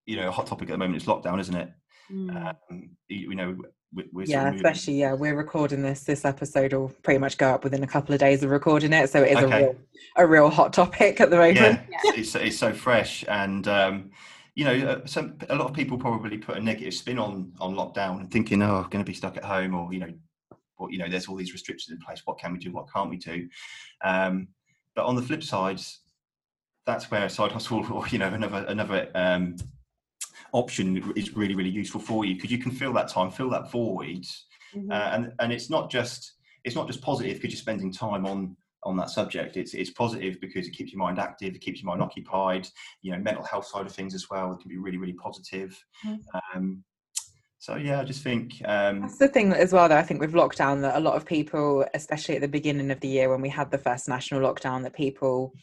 you 0.05 0.17
know, 0.17 0.27
a 0.27 0.31
hot 0.31 0.47
topic 0.47 0.69
at 0.69 0.73
the 0.73 0.77
moment 0.77 1.01
is 1.01 1.07
lockdown, 1.07 1.39
isn't 1.39 1.55
it? 1.55 1.69
Mm. 2.11 2.53
Um, 2.69 2.89
you, 3.07 3.29
you, 3.29 3.35
know. 3.35 3.57
We're 3.91 4.25
yeah, 4.25 4.53
especially 4.53 4.99
yeah, 4.99 5.13
we're 5.13 5.35
recording 5.35 5.81
this. 5.81 6.03
This 6.03 6.23
episode 6.23 6.73
will 6.73 6.89
pretty 7.01 7.17
much 7.17 7.39
go 7.39 7.49
up 7.49 7.63
within 7.63 7.81
a 7.83 7.87
couple 7.87 8.13
of 8.13 8.19
days 8.19 8.43
of 8.43 8.51
recording 8.51 8.93
it, 8.93 9.09
so 9.09 9.23
it 9.23 9.31
is 9.31 9.43
okay. 9.43 9.63
a 9.63 9.65
real, 9.65 9.75
a 10.17 10.27
real 10.27 10.49
hot 10.51 10.73
topic 10.73 11.19
at 11.19 11.31
the 11.31 11.37
moment. 11.37 11.57
Yeah, 11.57 11.81
yeah. 11.89 12.11
It's, 12.13 12.35
it's 12.35 12.59
so 12.59 12.71
fresh, 12.71 13.25
and 13.27 13.67
um, 13.67 14.11
you 14.59 14.65
know, 14.65 14.89
uh, 14.89 15.05
some 15.05 15.37
a 15.49 15.55
lot 15.55 15.69
of 15.69 15.73
people 15.73 15.97
probably 15.97 16.37
put 16.37 16.57
a 16.57 16.59
negative 16.59 16.93
spin 16.93 17.17
on 17.17 17.53
on 17.61 17.75
lockdown 17.75 18.19
and 18.19 18.29
thinking, 18.29 18.61
oh, 18.61 18.75
I'm 18.75 18.89
going 18.89 19.05
to 19.05 19.09
be 19.09 19.13
stuck 19.13 19.37
at 19.37 19.45
home, 19.45 19.73
or 19.73 19.93
you 19.93 19.99
know, 19.99 20.13
or 20.77 20.91
you 20.91 20.97
know, 20.97 21.07
there's 21.07 21.29
all 21.29 21.37
these 21.37 21.53
restrictions 21.53 21.97
in 21.97 22.05
place. 22.05 22.23
What 22.25 22.39
can 22.39 22.51
we 22.51 22.59
do? 22.59 22.73
What 22.73 22.91
can't 22.93 23.09
we 23.09 23.15
do? 23.15 23.47
Um, 24.03 24.49
but 24.95 25.05
on 25.05 25.15
the 25.15 25.21
flip 25.21 25.43
side, 25.43 25.79
that's 26.85 27.09
where 27.09 27.23
a 27.23 27.29
side 27.29 27.51
hustle 27.57 27.89
or 27.89 28.05
you 28.09 28.17
know 28.17 28.27
another 28.27 28.65
another 28.67 29.09
um, 29.15 29.55
option 30.51 31.13
is 31.15 31.33
really 31.37 31.55
really 31.55 31.69
useful 31.69 32.01
for 32.01 32.25
you 32.25 32.35
because 32.35 32.51
you 32.51 32.57
can 32.57 32.71
fill 32.71 32.91
that 32.91 33.07
time, 33.07 33.31
fill 33.31 33.49
that 33.51 33.71
void, 33.71 34.25
mm-hmm. 34.75 34.91
uh, 34.91 35.09
and 35.13 35.31
and 35.39 35.53
it's 35.53 35.69
not 35.69 35.89
just 35.89 36.33
it's 36.65 36.75
not 36.75 36.85
just 36.85 37.01
positive 37.01 37.35
because 37.35 37.53
you're 37.53 37.61
spending 37.61 37.93
time 37.93 38.25
on 38.25 38.57
on 38.83 38.97
that 38.97 39.09
subject. 39.09 39.57
It's 39.57 39.73
it's 39.73 39.89
positive 39.89 40.39
because 40.39 40.67
it 40.67 40.71
keeps 40.71 40.91
your 40.91 40.99
mind 40.99 41.19
active, 41.19 41.55
it 41.55 41.61
keeps 41.61 41.81
your 41.81 41.87
mind 41.87 42.01
occupied. 42.01 42.67
You 43.01 43.11
know, 43.11 43.19
mental 43.19 43.43
health 43.43 43.67
side 43.67 43.85
of 43.85 43.91
things 43.91 44.13
as 44.13 44.29
well. 44.29 44.53
It 44.53 44.59
can 44.61 44.69
be 44.69 44.77
really 44.77 44.97
really 44.97 45.13
positive. 45.13 45.77
Mm-hmm. 46.05 46.57
Um, 46.57 46.83
so 47.59 47.75
yeah, 47.75 47.99
I 47.99 48.05
just 48.05 48.23
think 48.23 48.53
um, 48.65 49.01
that's 49.01 49.17
the 49.17 49.27
thing 49.27 49.51
as 49.51 49.73
well. 49.73 49.89
Though 49.89 49.97
I 49.97 50.03
think 50.03 50.21
with 50.21 50.31
lockdown, 50.33 50.81
that 50.81 50.95
a 50.95 51.01
lot 51.01 51.15
of 51.15 51.25
people, 51.25 51.85
especially 51.93 52.35
at 52.35 52.41
the 52.41 52.47
beginning 52.47 52.89
of 52.89 53.01
the 53.01 53.09
year 53.09 53.29
when 53.29 53.41
we 53.41 53.49
had 53.49 53.69
the 53.69 53.77
first 53.77 54.07
national 54.07 54.41
lockdown, 54.41 54.83
that 54.83 54.93
people 54.93 55.53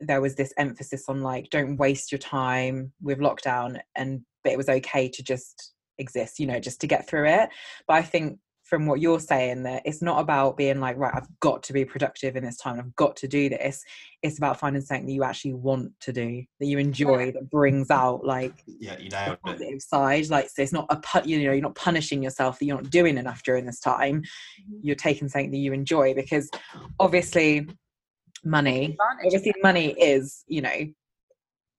there 0.00 0.20
was 0.20 0.34
this 0.34 0.52
emphasis 0.58 1.04
on 1.08 1.22
like 1.22 1.48
don't 1.50 1.78
waste 1.78 2.12
your 2.12 2.18
time 2.18 2.92
with 3.00 3.18
lockdown, 3.18 3.80
and 3.96 4.20
but 4.44 4.52
it 4.52 4.58
was 4.58 4.68
okay 4.68 5.08
to 5.08 5.22
just 5.22 5.72
exist, 5.96 6.38
you 6.38 6.46
know, 6.46 6.60
just 6.60 6.80
to 6.82 6.86
get 6.86 7.08
through 7.08 7.26
it. 7.26 7.48
But 7.88 7.94
I 7.94 8.02
think 8.02 8.38
from 8.70 8.86
what 8.86 9.00
you're 9.00 9.20
saying 9.20 9.64
that 9.64 9.82
it's 9.84 10.00
not 10.00 10.20
about 10.20 10.56
being 10.56 10.80
like 10.80 10.96
right 10.96 11.14
i've 11.14 11.28
got 11.40 11.62
to 11.62 11.72
be 11.72 11.84
productive 11.84 12.36
in 12.36 12.44
this 12.44 12.56
time 12.56 12.78
i've 12.78 12.96
got 12.96 13.16
to 13.16 13.28
do 13.28 13.48
this. 13.48 13.84
It's 14.22 14.36
about 14.36 14.58
finding 14.58 14.82
something 14.82 15.06
that 15.06 15.12
you 15.12 15.24
actually 15.24 15.54
want 15.54 15.92
to 16.00 16.12
do 16.12 16.44
that 16.58 16.66
you 16.66 16.78
enjoy 16.78 17.32
that 17.32 17.48
brings 17.50 17.90
out 17.90 18.24
like 18.24 18.62
yeah 18.66 18.98
you 18.98 19.10
know 19.10 19.36
positive 19.44 19.80
side. 19.80 20.28
Like 20.28 20.50
so 20.50 20.62
it's 20.62 20.72
not 20.72 20.86
a 20.90 20.96
put 20.96 21.26
you 21.26 21.38
know 21.38 21.52
you're 21.52 21.62
not 21.62 21.74
punishing 21.74 22.22
yourself 22.22 22.58
that 22.58 22.66
you're 22.66 22.76
not 22.76 22.90
doing 22.90 23.16
enough 23.16 23.42
during 23.42 23.64
this 23.64 23.80
time. 23.80 24.20
Mm-hmm. 24.20 24.80
you're 24.82 24.96
taking 24.96 25.28
something 25.28 25.50
that 25.50 25.58
you 25.58 25.72
enjoy 25.72 26.14
because 26.14 26.50
obviously 26.98 27.68
money 28.44 28.96
obviously 29.24 29.54
money 29.62 29.92
is 30.00 30.44
you 30.48 30.62
know 30.62 30.86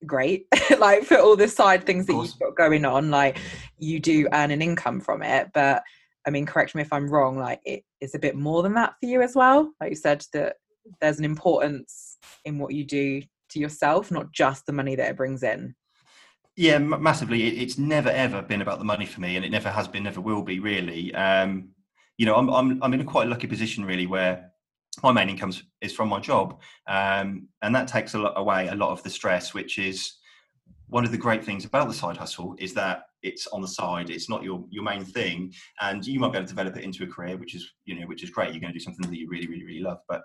great 0.06 0.48
like 0.80 1.04
for 1.04 1.18
all 1.18 1.36
the 1.36 1.48
side 1.48 1.86
things 1.86 2.06
that 2.06 2.14
you've 2.14 2.40
got 2.40 2.56
going 2.56 2.86
on 2.86 3.12
like 3.12 3.38
you 3.78 4.00
do 4.00 4.28
earn 4.34 4.52
an 4.52 4.62
income 4.62 5.00
from 5.00 5.22
it 5.22 5.50
but 5.54 5.84
I 6.26 6.30
mean, 6.30 6.46
correct 6.46 6.76
me 6.76 6.82
if 6.82 6.94
I'm 6.94 7.10
wrong, 7.10 7.38
like 7.38 7.62
it 7.66 7.84
is 8.00 8.16
a 8.16 8.20
bit 8.20 8.36
more 8.36 8.64
than 8.64 8.74
that 8.76 8.94
for 9.00 9.08
you 9.08 9.22
as 9.22 9.36
well. 9.36 9.72
Like 9.80 9.92
you 9.92 9.96
said, 9.96 10.24
that 10.34 10.58
there's 11.00 11.20
an 11.20 11.26
importance 11.26 12.18
in 12.46 12.60
what 12.60 12.74
you 12.74 12.86
do 12.86 13.22
to 13.50 13.60
yourself, 13.60 14.12
not 14.12 14.32
just 14.32 14.66
the 14.66 14.74
money 14.74 14.96
that 14.96 15.10
it 15.10 15.18
brings 15.18 15.44
in. 15.44 15.76
Yeah, 16.56 16.78
massively. 16.80 17.60
It's 17.60 17.78
never 17.78 18.10
ever 18.10 18.42
been 18.42 18.62
about 18.62 18.80
the 18.80 18.86
money 18.86 19.06
for 19.06 19.22
me, 19.22 19.36
and 19.36 19.46
it 19.46 19.52
never 19.52 19.70
has 19.70 19.88
been, 19.88 20.04
never 20.04 20.22
will 20.22 20.44
be. 20.44 20.60
Really, 20.60 21.14
um, 21.16 21.70
you 22.18 22.26
know, 22.26 22.36
I'm 22.36 22.50
I'm 22.50 22.84
I'm 22.84 22.94
in 22.94 23.02
a 23.02 23.06
quite 23.06 23.28
lucky 23.28 23.48
position 23.48 23.86
really, 23.86 24.06
where 24.06 24.52
my 25.02 25.12
main 25.12 25.30
income 25.30 25.54
is 25.80 25.94
from 25.94 26.10
my 26.10 26.20
job, 26.20 26.60
um, 26.88 27.48
and 27.62 27.74
that 27.74 27.88
takes 27.88 28.14
a 28.14 28.20
lot 28.20 28.34
away 28.36 28.68
a 28.68 28.76
lot 28.76 28.92
of 28.92 29.02
the 29.04 29.10
stress, 29.10 29.54
which 29.54 29.80
is 29.80 30.14
one 30.92 31.06
of 31.06 31.12
the 31.12 31.18
great 31.18 31.44
things 31.44 31.64
about 31.64 31.88
the 31.88 31.94
side 31.94 32.18
hustle 32.18 32.54
is 32.60 32.74
that 32.74 33.06
it's 33.24 33.48
on 33.48 33.62
the 33.62 33.68
side 33.68 34.10
it's 34.10 34.30
not 34.30 34.44
your 34.44 34.64
your 34.70 34.84
main 34.84 35.06
thing 35.06 35.52
and 35.80 36.06
you 36.06 36.20
might 36.20 36.32
be 36.32 36.38
able 36.38 36.46
to 36.46 36.54
develop 36.54 36.76
it 36.76 36.84
into 36.84 37.04
a 37.04 37.08
career 37.08 37.38
which 37.38 37.56
is 37.56 37.72
you 37.86 37.98
know 37.98 38.06
which 38.08 38.24
is 38.24 38.30
great 38.30 38.52
you're 38.52 38.60
going 38.60 38.74
to 38.74 38.78
do 38.78 38.84
something 38.84 39.10
that 39.10 39.18
you 39.18 39.28
really 39.30 39.48
really 39.48 39.64
really 39.64 39.80
love 39.80 40.00
but 40.10 40.22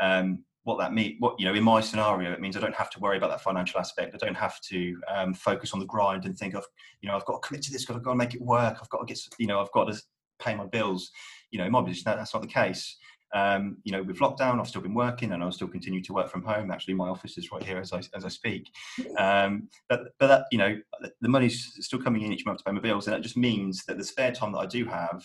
um, 0.00 0.44
what 0.64 0.78
that 0.78 0.92
means 0.92 1.16
what 1.20 1.40
you 1.40 1.46
know 1.46 1.54
in 1.54 1.64
my 1.64 1.80
scenario 1.80 2.30
it 2.32 2.40
means 2.40 2.56
i 2.56 2.60
don't 2.60 2.74
have 2.74 2.90
to 2.90 3.00
worry 3.00 3.16
about 3.16 3.30
that 3.30 3.40
financial 3.40 3.80
aspect 3.80 4.14
i 4.14 4.18
don't 4.18 4.36
have 4.36 4.60
to 4.60 5.00
um, 5.08 5.32
focus 5.32 5.72
on 5.72 5.80
the 5.80 5.86
grind 5.86 6.26
and 6.26 6.38
think 6.38 6.54
of 6.54 6.64
you 7.00 7.08
know 7.08 7.16
i've 7.16 7.24
got 7.24 7.40
to 7.40 7.48
commit 7.48 7.62
to 7.62 7.72
this 7.72 7.88
i've 7.88 8.02
got 8.02 8.10
to 8.10 8.16
make 8.16 8.34
it 8.34 8.42
work 8.42 8.76
i've 8.80 8.90
got 8.90 8.98
to 8.98 9.06
get 9.06 9.18
you 9.38 9.46
know 9.46 9.60
i've 9.60 9.72
got 9.72 9.84
to 9.90 9.98
pay 10.38 10.54
my 10.54 10.66
bills 10.66 11.10
you 11.50 11.58
know 11.58 11.64
in 11.64 11.72
my 11.72 11.80
that, 11.82 12.04
that's 12.04 12.34
not 12.34 12.42
the 12.42 12.48
case 12.48 12.96
um, 13.32 13.76
you 13.84 13.92
know, 13.92 14.02
with 14.02 14.18
lockdown, 14.18 14.58
I've 14.58 14.68
still 14.68 14.80
been 14.82 14.94
working 14.94 15.32
and 15.32 15.42
I'll 15.42 15.52
still 15.52 15.68
continue 15.68 16.02
to 16.02 16.12
work 16.12 16.28
from 16.28 16.42
home. 16.42 16.70
Actually, 16.70 16.94
my 16.94 17.08
office 17.08 17.38
is 17.38 17.52
right 17.52 17.62
here 17.62 17.78
as 17.78 17.92
I, 17.92 18.02
as 18.14 18.24
I 18.24 18.28
speak. 18.28 18.70
Um, 19.18 19.68
but, 19.88 20.00
but 20.18 20.26
that, 20.26 20.44
you 20.50 20.58
know, 20.58 20.76
the 21.20 21.28
money's 21.28 21.72
still 21.80 22.02
coming 22.02 22.22
in 22.22 22.32
each 22.32 22.44
month 22.44 22.58
to 22.58 22.64
pay 22.64 22.72
my 22.72 22.80
bills. 22.80 23.06
And 23.06 23.14
that 23.14 23.22
just 23.22 23.36
means 23.36 23.84
that 23.86 23.98
the 23.98 24.04
spare 24.04 24.32
time 24.32 24.52
that 24.52 24.58
I 24.58 24.66
do 24.66 24.84
have, 24.86 25.24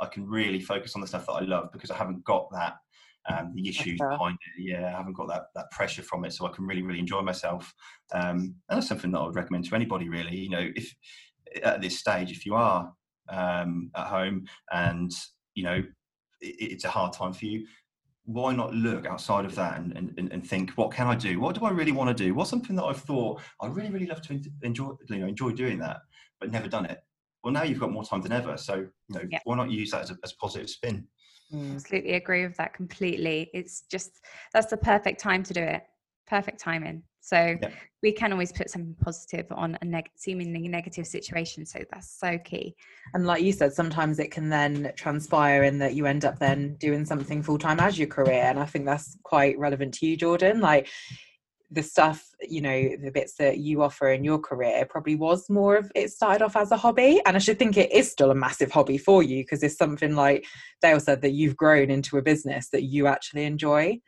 I 0.00 0.06
can 0.06 0.26
really 0.26 0.60
focus 0.60 0.94
on 0.94 1.00
the 1.00 1.06
stuff 1.06 1.26
that 1.26 1.32
I 1.32 1.40
love 1.42 1.70
because 1.72 1.90
I 1.90 1.96
haven't 1.96 2.24
got 2.24 2.50
that, 2.52 2.74
um, 3.28 3.52
the 3.54 3.68
issues 3.68 3.98
behind 3.98 4.36
it. 4.56 4.62
Yeah, 4.62 4.86
I 4.86 4.96
haven't 4.96 5.12
got 5.12 5.28
that, 5.28 5.48
that 5.54 5.70
pressure 5.70 6.02
from 6.02 6.24
it. 6.24 6.32
So 6.32 6.46
I 6.46 6.52
can 6.52 6.66
really, 6.66 6.82
really 6.82 6.98
enjoy 6.98 7.20
myself. 7.20 7.72
Um, 8.12 8.56
and 8.68 8.78
that's 8.78 8.88
something 8.88 9.12
that 9.12 9.18
I 9.18 9.26
would 9.26 9.36
recommend 9.36 9.66
to 9.66 9.74
anybody 9.74 10.08
really, 10.08 10.36
you 10.36 10.50
know, 10.50 10.70
if 10.74 10.94
at 11.62 11.82
this 11.82 11.98
stage, 11.98 12.30
if 12.32 12.46
you 12.46 12.54
are 12.54 12.92
um, 13.28 13.90
at 13.94 14.06
home 14.06 14.46
and, 14.72 15.10
you 15.54 15.64
know, 15.64 15.82
it's 16.42 16.84
a 16.84 16.90
hard 16.90 17.12
time 17.12 17.32
for 17.32 17.46
you. 17.46 17.66
Why 18.24 18.54
not 18.54 18.72
look 18.74 19.06
outside 19.06 19.44
of 19.44 19.54
that 19.56 19.78
and, 19.78 19.92
and, 19.96 20.32
and 20.32 20.46
think 20.46 20.70
what 20.72 20.92
can 20.92 21.08
i 21.08 21.14
do? 21.14 21.40
What 21.40 21.58
do 21.58 21.64
i 21.64 21.70
really 21.70 21.90
want 21.90 22.16
to 22.16 22.24
do? 22.24 22.34
What's 22.34 22.50
something 22.50 22.76
that 22.76 22.84
i've 22.84 23.00
thought 23.00 23.40
i 23.60 23.66
really 23.66 23.90
really 23.90 24.06
love 24.06 24.22
to 24.22 24.40
enjoy 24.62 24.92
you 25.08 25.18
know 25.18 25.26
enjoy 25.26 25.50
doing 25.50 25.78
that 25.78 25.98
but 26.40 26.52
never 26.52 26.68
done 26.68 26.86
it? 26.86 27.00
Well 27.42 27.52
now 27.52 27.64
you've 27.64 27.80
got 27.80 27.90
more 27.90 28.04
time 28.04 28.22
than 28.22 28.32
ever 28.32 28.56
so 28.56 28.76
you 28.76 29.14
know 29.14 29.22
yeah. 29.28 29.40
why 29.44 29.56
not 29.56 29.70
use 29.70 29.90
that 29.90 30.02
as 30.02 30.10
a, 30.10 30.16
as 30.22 30.32
a 30.32 30.36
positive 30.36 30.70
spin? 30.70 31.06
Mm. 31.52 31.74
absolutely 31.74 32.14
agree 32.14 32.46
with 32.46 32.56
that 32.56 32.72
completely. 32.72 33.50
It's 33.52 33.82
just 33.90 34.20
that's 34.52 34.68
the 34.68 34.76
perfect 34.76 35.20
time 35.20 35.42
to 35.42 35.52
do 35.52 35.60
it. 35.62 35.82
Perfect 36.26 36.60
timing 36.60 37.02
so 37.24 37.56
yeah. 37.62 37.70
we 38.02 38.10
can 38.10 38.32
always 38.32 38.50
put 38.50 38.68
something 38.68 38.96
positive 39.00 39.46
on 39.52 39.78
a 39.80 39.84
neg- 39.84 40.10
seemingly 40.16 40.66
negative 40.66 41.06
situation. 41.06 41.64
So 41.64 41.78
that's 41.92 42.18
so 42.18 42.36
key. 42.36 42.74
And 43.14 43.24
like 43.24 43.44
you 43.44 43.52
said, 43.52 43.72
sometimes 43.72 44.18
it 44.18 44.32
can 44.32 44.48
then 44.48 44.92
transpire 44.96 45.62
in 45.62 45.78
that 45.78 45.94
you 45.94 46.06
end 46.06 46.24
up 46.24 46.40
then 46.40 46.74
doing 46.80 47.04
something 47.04 47.40
full 47.40 47.58
time 47.58 47.78
as 47.78 47.96
your 47.96 48.08
career. 48.08 48.42
And 48.42 48.58
I 48.58 48.66
think 48.66 48.86
that's 48.86 49.16
quite 49.22 49.56
relevant 49.56 49.94
to 49.94 50.06
you, 50.06 50.16
Jordan. 50.16 50.60
Like 50.60 50.88
the 51.70 51.84
stuff, 51.84 52.28
you 52.40 52.60
know, 52.60 52.96
the 53.00 53.12
bits 53.12 53.36
that 53.36 53.58
you 53.58 53.82
offer 53.82 54.10
in 54.10 54.24
your 54.24 54.40
career 54.40 54.84
probably 54.90 55.14
was 55.14 55.48
more 55.48 55.76
of 55.76 55.92
it 55.94 56.10
started 56.10 56.44
off 56.44 56.56
as 56.56 56.72
a 56.72 56.76
hobby. 56.76 57.22
And 57.24 57.36
I 57.36 57.38
should 57.38 57.58
think 57.60 57.76
it 57.76 57.92
is 57.92 58.10
still 58.10 58.32
a 58.32 58.34
massive 58.34 58.72
hobby 58.72 58.98
for 58.98 59.22
you 59.22 59.44
because 59.44 59.62
it's 59.62 59.78
something 59.78 60.16
like 60.16 60.44
Dale 60.82 60.98
said 60.98 61.22
that 61.22 61.30
you've 61.30 61.56
grown 61.56 61.88
into 61.88 62.18
a 62.18 62.22
business 62.22 62.68
that 62.70 62.82
you 62.82 63.06
actually 63.06 63.44
enjoy. 63.44 64.00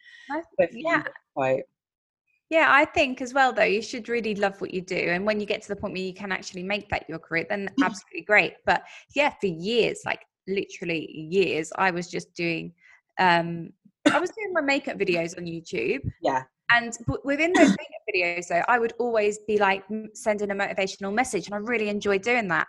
yeah. 0.72 1.04
Quite 1.32 1.62
yeah, 2.54 2.68
I 2.70 2.84
think 2.84 3.20
as 3.20 3.34
well, 3.34 3.52
though, 3.52 3.64
you 3.64 3.82
should 3.82 4.08
really 4.08 4.36
love 4.36 4.60
what 4.60 4.72
you 4.72 4.80
do. 4.80 4.94
And 4.94 5.26
when 5.26 5.40
you 5.40 5.46
get 5.46 5.60
to 5.62 5.68
the 5.68 5.74
point 5.74 5.92
where 5.92 6.02
you 6.02 6.14
can 6.14 6.30
actually 6.30 6.62
make 6.62 6.88
that 6.90 7.04
your 7.08 7.18
career, 7.18 7.46
then 7.48 7.68
absolutely 7.82 8.22
great. 8.22 8.52
But 8.64 8.84
yeah, 9.12 9.30
for 9.40 9.48
years, 9.48 10.02
like 10.06 10.20
literally 10.46 11.10
years, 11.10 11.72
I 11.76 11.90
was 11.90 12.08
just 12.08 12.32
doing, 12.34 12.72
um, 13.18 13.70
I 14.12 14.20
was 14.20 14.30
doing 14.30 14.52
my 14.52 14.60
makeup 14.60 14.96
videos 14.96 15.36
on 15.36 15.46
YouTube. 15.46 16.08
Yeah. 16.22 16.44
And 16.70 16.96
within 17.24 17.52
those 17.54 17.70
makeup 17.70 18.04
videos, 18.14 18.46
though, 18.46 18.62
I 18.68 18.78
would 18.78 18.92
always 19.00 19.40
be 19.48 19.58
like 19.58 19.82
sending 20.12 20.52
a 20.52 20.54
motivational 20.54 21.12
message. 21.12 21.46
And 21.46 21.56
I 21.56 21.58
really 21.58 21.88
enjoyed 21.88 22.22
doing 22.22 22.46
that 22.48 22.68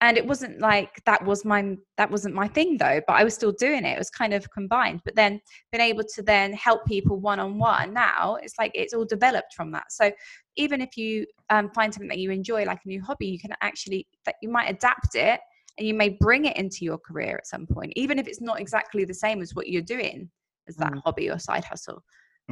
and 0.00 0.16
it 0.16 0.26
wasn't 0.26 0.58
like 0.60 1.02
that 1.04 1.24
was 1.24 1.44
my 1.44 1.76
that 1.96 2.10
wasn't 2.10 2.34
my 2.34 2.48
thing 2.48 2.78
though 2.78 3.00
but 3.06 3.14
i 3.14 3.24
was 3.24 3.34
still 3.34 3.52
doing 3.52 3.84
it 3.84 3.90
it 3.90 3.98
was 3.98 4.10
kind 4.10 4.32
of 4.32 4.50
combined. 4.50 5.00
But 5.04 5.16
then 5.16 5.40
being 5.72 5.82
able 5.82 6.04
to 6.14 6.22
then 6.22 6.52
help 6.52 6.84
people 6.86 7.18
one-on-one 7.18 7.92
now 7.92 8.36
it's 8.42 8.54
like 8.58 8.72
it's 8.74 8.94
all 8.94 9.04
developed 9.04 9.54
from 9.54 9.70
that. 9.72 9.92
So 9.92 10.10
even 10.56 10.80
if 10.80 10.96
you 10.96 11.26
um, 11.50 11.70
find 11.70 11.92
something 11.92 12.08
that 12.08 12.18
you 12.18 12.30
enjoy 12.30 12.64
like 12.64 12.80
a 12.84 12.88
new 12.88 13.02
hobby 13.02 13.26
you 13.26 13.38
can 13.38 13.54
actually 13.60 14.06
that 14.24 14.36
you 14.42 14.48
might 14.48 14.70
adapt 14.70 15.14
it 15.14 15.40
and 15.78 15.86
you 15.86 15.94
may 15.94 16.10
bring 16.10 16.44
it 16.46 16.56
into 16.56 16.84
your 16.84 16.98
career 16.98 17.36
at 17.36 17.46
some 17.46 17.66
point 17.66 17.92
even 17.96 18.18
if 18.18 18.26
it's 18.26 18.40
not 18.40 18.60
exactly 18.60 19.04
the 19.04 19.14
same 19.14 19.40
as 19.40 19.54
what 19.54 19.68
you're 19.68 19.82
doing 19.82 20.28
as 20.68 20.76
that 20.76 20.92
mm. 20.92 21.00
hobby 21.04 21.30
or 21.30 21.38
side 21.38 21.64
hustle 21.64 22.02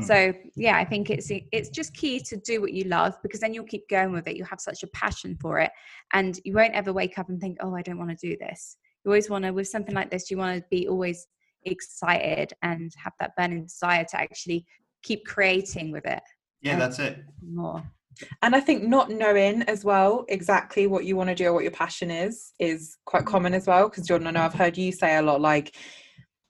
So 0.03 0.33
yeah, 0.55 0.77
I 0.77 0.85
think 0.85 1.11
it's 1.11 1.31
it's 1.31 1.69
just 1.69 1.95
key 1.95 2.21
to 2.21 2.37
do 2.37 2.61
what 2.61 2.73
you 2.73 2.85
love 2.85 3.15
because 3.23 3.41
then 3.41 3.55
you'll 3.55 3.65
keep 3.65 3.89
going 3.89 4.13
with 4.13 4.27
it. 4.29 4.37
You 4.37 4.45
have 4.45 4.61
such 4.61 4.83
a 4.83 4.89
passion 4.89 5.37
for 5.41 5.59
it, 5.59 5.71
and 6.13 6.39
you 6.45 6.55
won't 6.55 6.75
ever 6.75 6.93
wake 6.93 7.19
up 7.19 7.29
and 7.29 7.41
think, 7.41 7.59
"Oh, 7.61 7.75
I 7.75 7.83
don't 7.83 7.99
want 7.99 8.11
to 8.11 8.29
do 8.29 8.37
this." 8.39 8.77
You 9.05 9.11
always 9.11 9.31
want 9.31 9.45
to, 9.45 9.53
with 9.53 9.69
something 9.69 9.95
like 9.95 10.11
this, 10.11 10.31
you 10.31 10.37
want 10.37 10.59
to 10.59 10.65
be 10.71 10.89
always 10.89 11.27
excited 11.65 12.53
and 12.63 12.93
have 13.03 13.13
that 13.21 13.33
burning 13.37 13.65
desire 13.65 14.05
to 14.11 14.21
actually 14.21 14.67
keep 15.03 15.25
creating 15.25 15.93
with 15.93 16.07
it. 16.07 16.23
Yeah, 16.61 16.79
that's 16.79 16.99
it. 16.99 17.19
More. 17.43 17.83
And 18.43 18.57
I 18.57 18.61
think 18.61 18.83
not 18.83 19.11
knowing 19.11 19.63
as 19.63 19.85
well 19.85 20.25
exactly 20.29 20.87
what 20.87 21.05
you 21.05 21.17
want 21.17 21.29
to 21.29 21.35
do 21.35 21.47
or 21.47 21.53
what 21.53 21.63
your 21.63 21.73
passion 21.73 22.11
is 22.11 22.53
is 22.59 22.97
quite 23.05 23.23
mm. 23.23 23.29
common 23.29 23.55
as 23.55 23.67
well. 23.67 23.89
Because 23.89 24.07
Jordan, 24.07 24.27
I 24.27 24.33
know 24.33 24.43
I've 24.43 24.55
heard 24.55 24.77
you 24.77 24.91
say 24.93 25.17
a 25.17 25.23
lot 25.23 25.41
like 25.41 25.77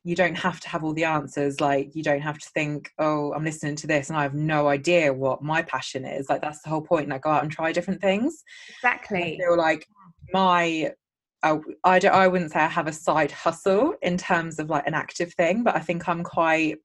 you 0.04 0.14
don't 0.14 0.36
have 0.36 0.60
to 0.60 0.68
have 0.68 0.84
all 0.84 0.94
the 0.94 1.04
answers 1.04 1.60
like 1.60 1.94
you 1.94 2.02
don't 2.02 2.20
have 2.20 2.38
to 2.38 2.48
think 2.50 2.90
oh 2.98 3.32
i'm 3.34 3.44
listening 3.44 3.74
to 3.74 3.86
this 3.86 4.08
and 4.08 4.18
i 4.18 4.22
have 4.22 4.34
no 4.34 4.68
idea 4.68 5.12
what 5.12 5.42
my 5.42 5.62
passion 5.62 6.04
is. 6.04 6.28
Like 6.28 6.40
that's 6.40 6.62
the 6.62 6.68
whole 6.68 6.82
point 6.82 7.08
like 7.08 7.22
go 7.22 7.30
out 7.30 7.42
and 7.42 7.52
try 7.52 7.72
different 7.72 8.00
things. 8.00 8.44
Exactly. 8.76 9.34
I 9.34 9.36
feel 9.36 9.56
like 9.56 9.86
my 10.32 10.92
I, 11.42 11.58
I, 11.84 12.00
don't, 12.00 12.14
I 12.14 12.26
wouldn't 12.26 12.50
say 12.50 12.58
I 12.58 12.66
have 12.66 12.88
a 12.88 12.92
side 12.92 13.30
hustle 13.30 13.94
in 14.02 14.16
terms 14.16 14.58
of 14.58 14.70
like 14.70 14.88
an 14.88 14.94
active 14.94 15.32
thing, 15.34 15.62
but 15.62 15.76
I 15.76 15.78
think 15.78 16.08
I'm 16.08 16.24
quite 16.24 16.78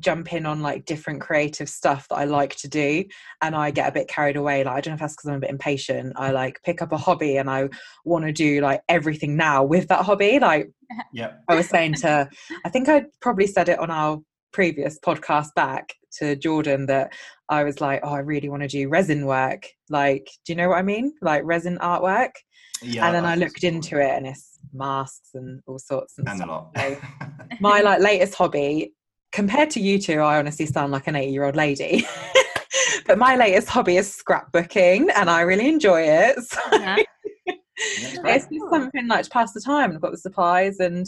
jump 0.00 0.32
in 0.32 0.46
on 0.46 0.62
like 0.62 0.84
different 0.84 1.20
creative 1.20 1.68
stuff 1.68 2.06
that 2.08 2.16
I 2.16 2.24
like 2.24 2.56
to 2.56 2.68
do 2.68 3.04
and 3.42 3.54
I 3.54 3.70
get 3.70 3.88
a 3.88 3.92
bit 3.92 4.08
carried 4.08 4.36
away 4.36 4.64
like 4.64 4.76
I 4.76 4.80
don't 4.80 4.92
know 4.92 4.94
if 4.94 5.00
that's 5.00 5.14
because 5.14 5.30
I'm 5.30 5.36
a 5.36 5.40
bit 5.40 5.50
impatient 5.50 6.12
I 6.16 6.30
like 6.30 6.60
pick 6.64 6.82
up 6.82 6.92
a 6.92 6.96
hobby 6.96 7.36
and 7.36 7.50
I 7.50 7.68
want 8.04 8.24
to 8.24 8.32
do 8.32 8.60
like 8.60 8.82
everything 8.88 9.36
now 9.36 9.64
with 9.64 9.88
that 9.88 10.04
hobby 10.04 10.38
like 10.38 10.70
yeah 11.12 11.32
I 11.48 11.54
was 11.54 11.68
saying 11.68 11.94
to 11.94 12.28
I 12.64 12.68
think 12.68 12.88
I 12.88 13.06
probably 13.20 13.46
said 13.46 13.68
it 13.68 13.78
on 13.78 13.90
our 13.90 14.20
previous 14.52 14.98
podcast 14.98 15.48
back 15.54 15.92
to 16.18 16.36
Jordan 16.36 16.86
that 16.86 17.12
I 17.48 17.64
was 17.64 17.80
like 17.80 18.00
oh 18.02 18.14
I 18.14 18.20
really 18.20 18.48
want 18.48 18.62
to 18.62 18.68
do 18.68 18.88
resin 18.88 19.26
work 19.26 19.66
like 19.90 20.28
do 20.44 20.52
you 20.52 20.56
know 20.56 20.68
what 20.68 20.78
I 20.78 20.82
mean? 20.82 21.14
Like 21.22 21.42
resin 21.44 21.78
artwork? 21.78 22.30
Yeah, 22.82 23.06
and 23.06 23.14
then 23.14 23.24
I 23.24 23.34
looked 23.34 23.64
into 23.64 24.00
it 24.00 24.10
and 24.10 24.26
it's 24.26 24.58
masks 24.72 25.30
and 25.34 25.60
all 25.66 25.78
sorts 25.78 26.14
and, 26.18 26.28
and 26.28 26.38
stuff. 26.38 26.68
So 26.76 26.96
my 27.60 27.80
like 27.80 28.00
latest 28.00 28.34
hobby 28.34 28.92
compared 29.32 29.70
to 29.70 29.80
you 29.80 29.98
two, 29.98 30.20
I 30.20 30.38
honestly 30.38 30.66
sound 30.66 30.92
like 30.92 31.06
an 31.06 31.16
80 31.16 31.32
year 31.32 31.44
old 31.44 31.56
lady. 31.56 32.06
but 33.06 33.18
my 33.18 33.36
latest 33.36 33.68
hobby 33.68 33.96
is 33.96 34.14
scrapbooking 34.14 35.10
and 35.14 35.30
I 35.30 35.42
really 35.42 35.68
enjoy 35.68 36.02
it. 36.02 36.38
So 37.80 38.20
yeah. 38.24 38.34
it's 38.34 38.48
just 38.48 38.70
something 38.70 39.06
like 39.06 39.24
to 39.24 39.30
pass 39.30 39.52
the 39.52 39.60
time. 39.60 39.92
I've 39.92 40.00
got 40.00 40.10
the 40.10 40.18
supplies 40.18 40.80
and 40.80 41.06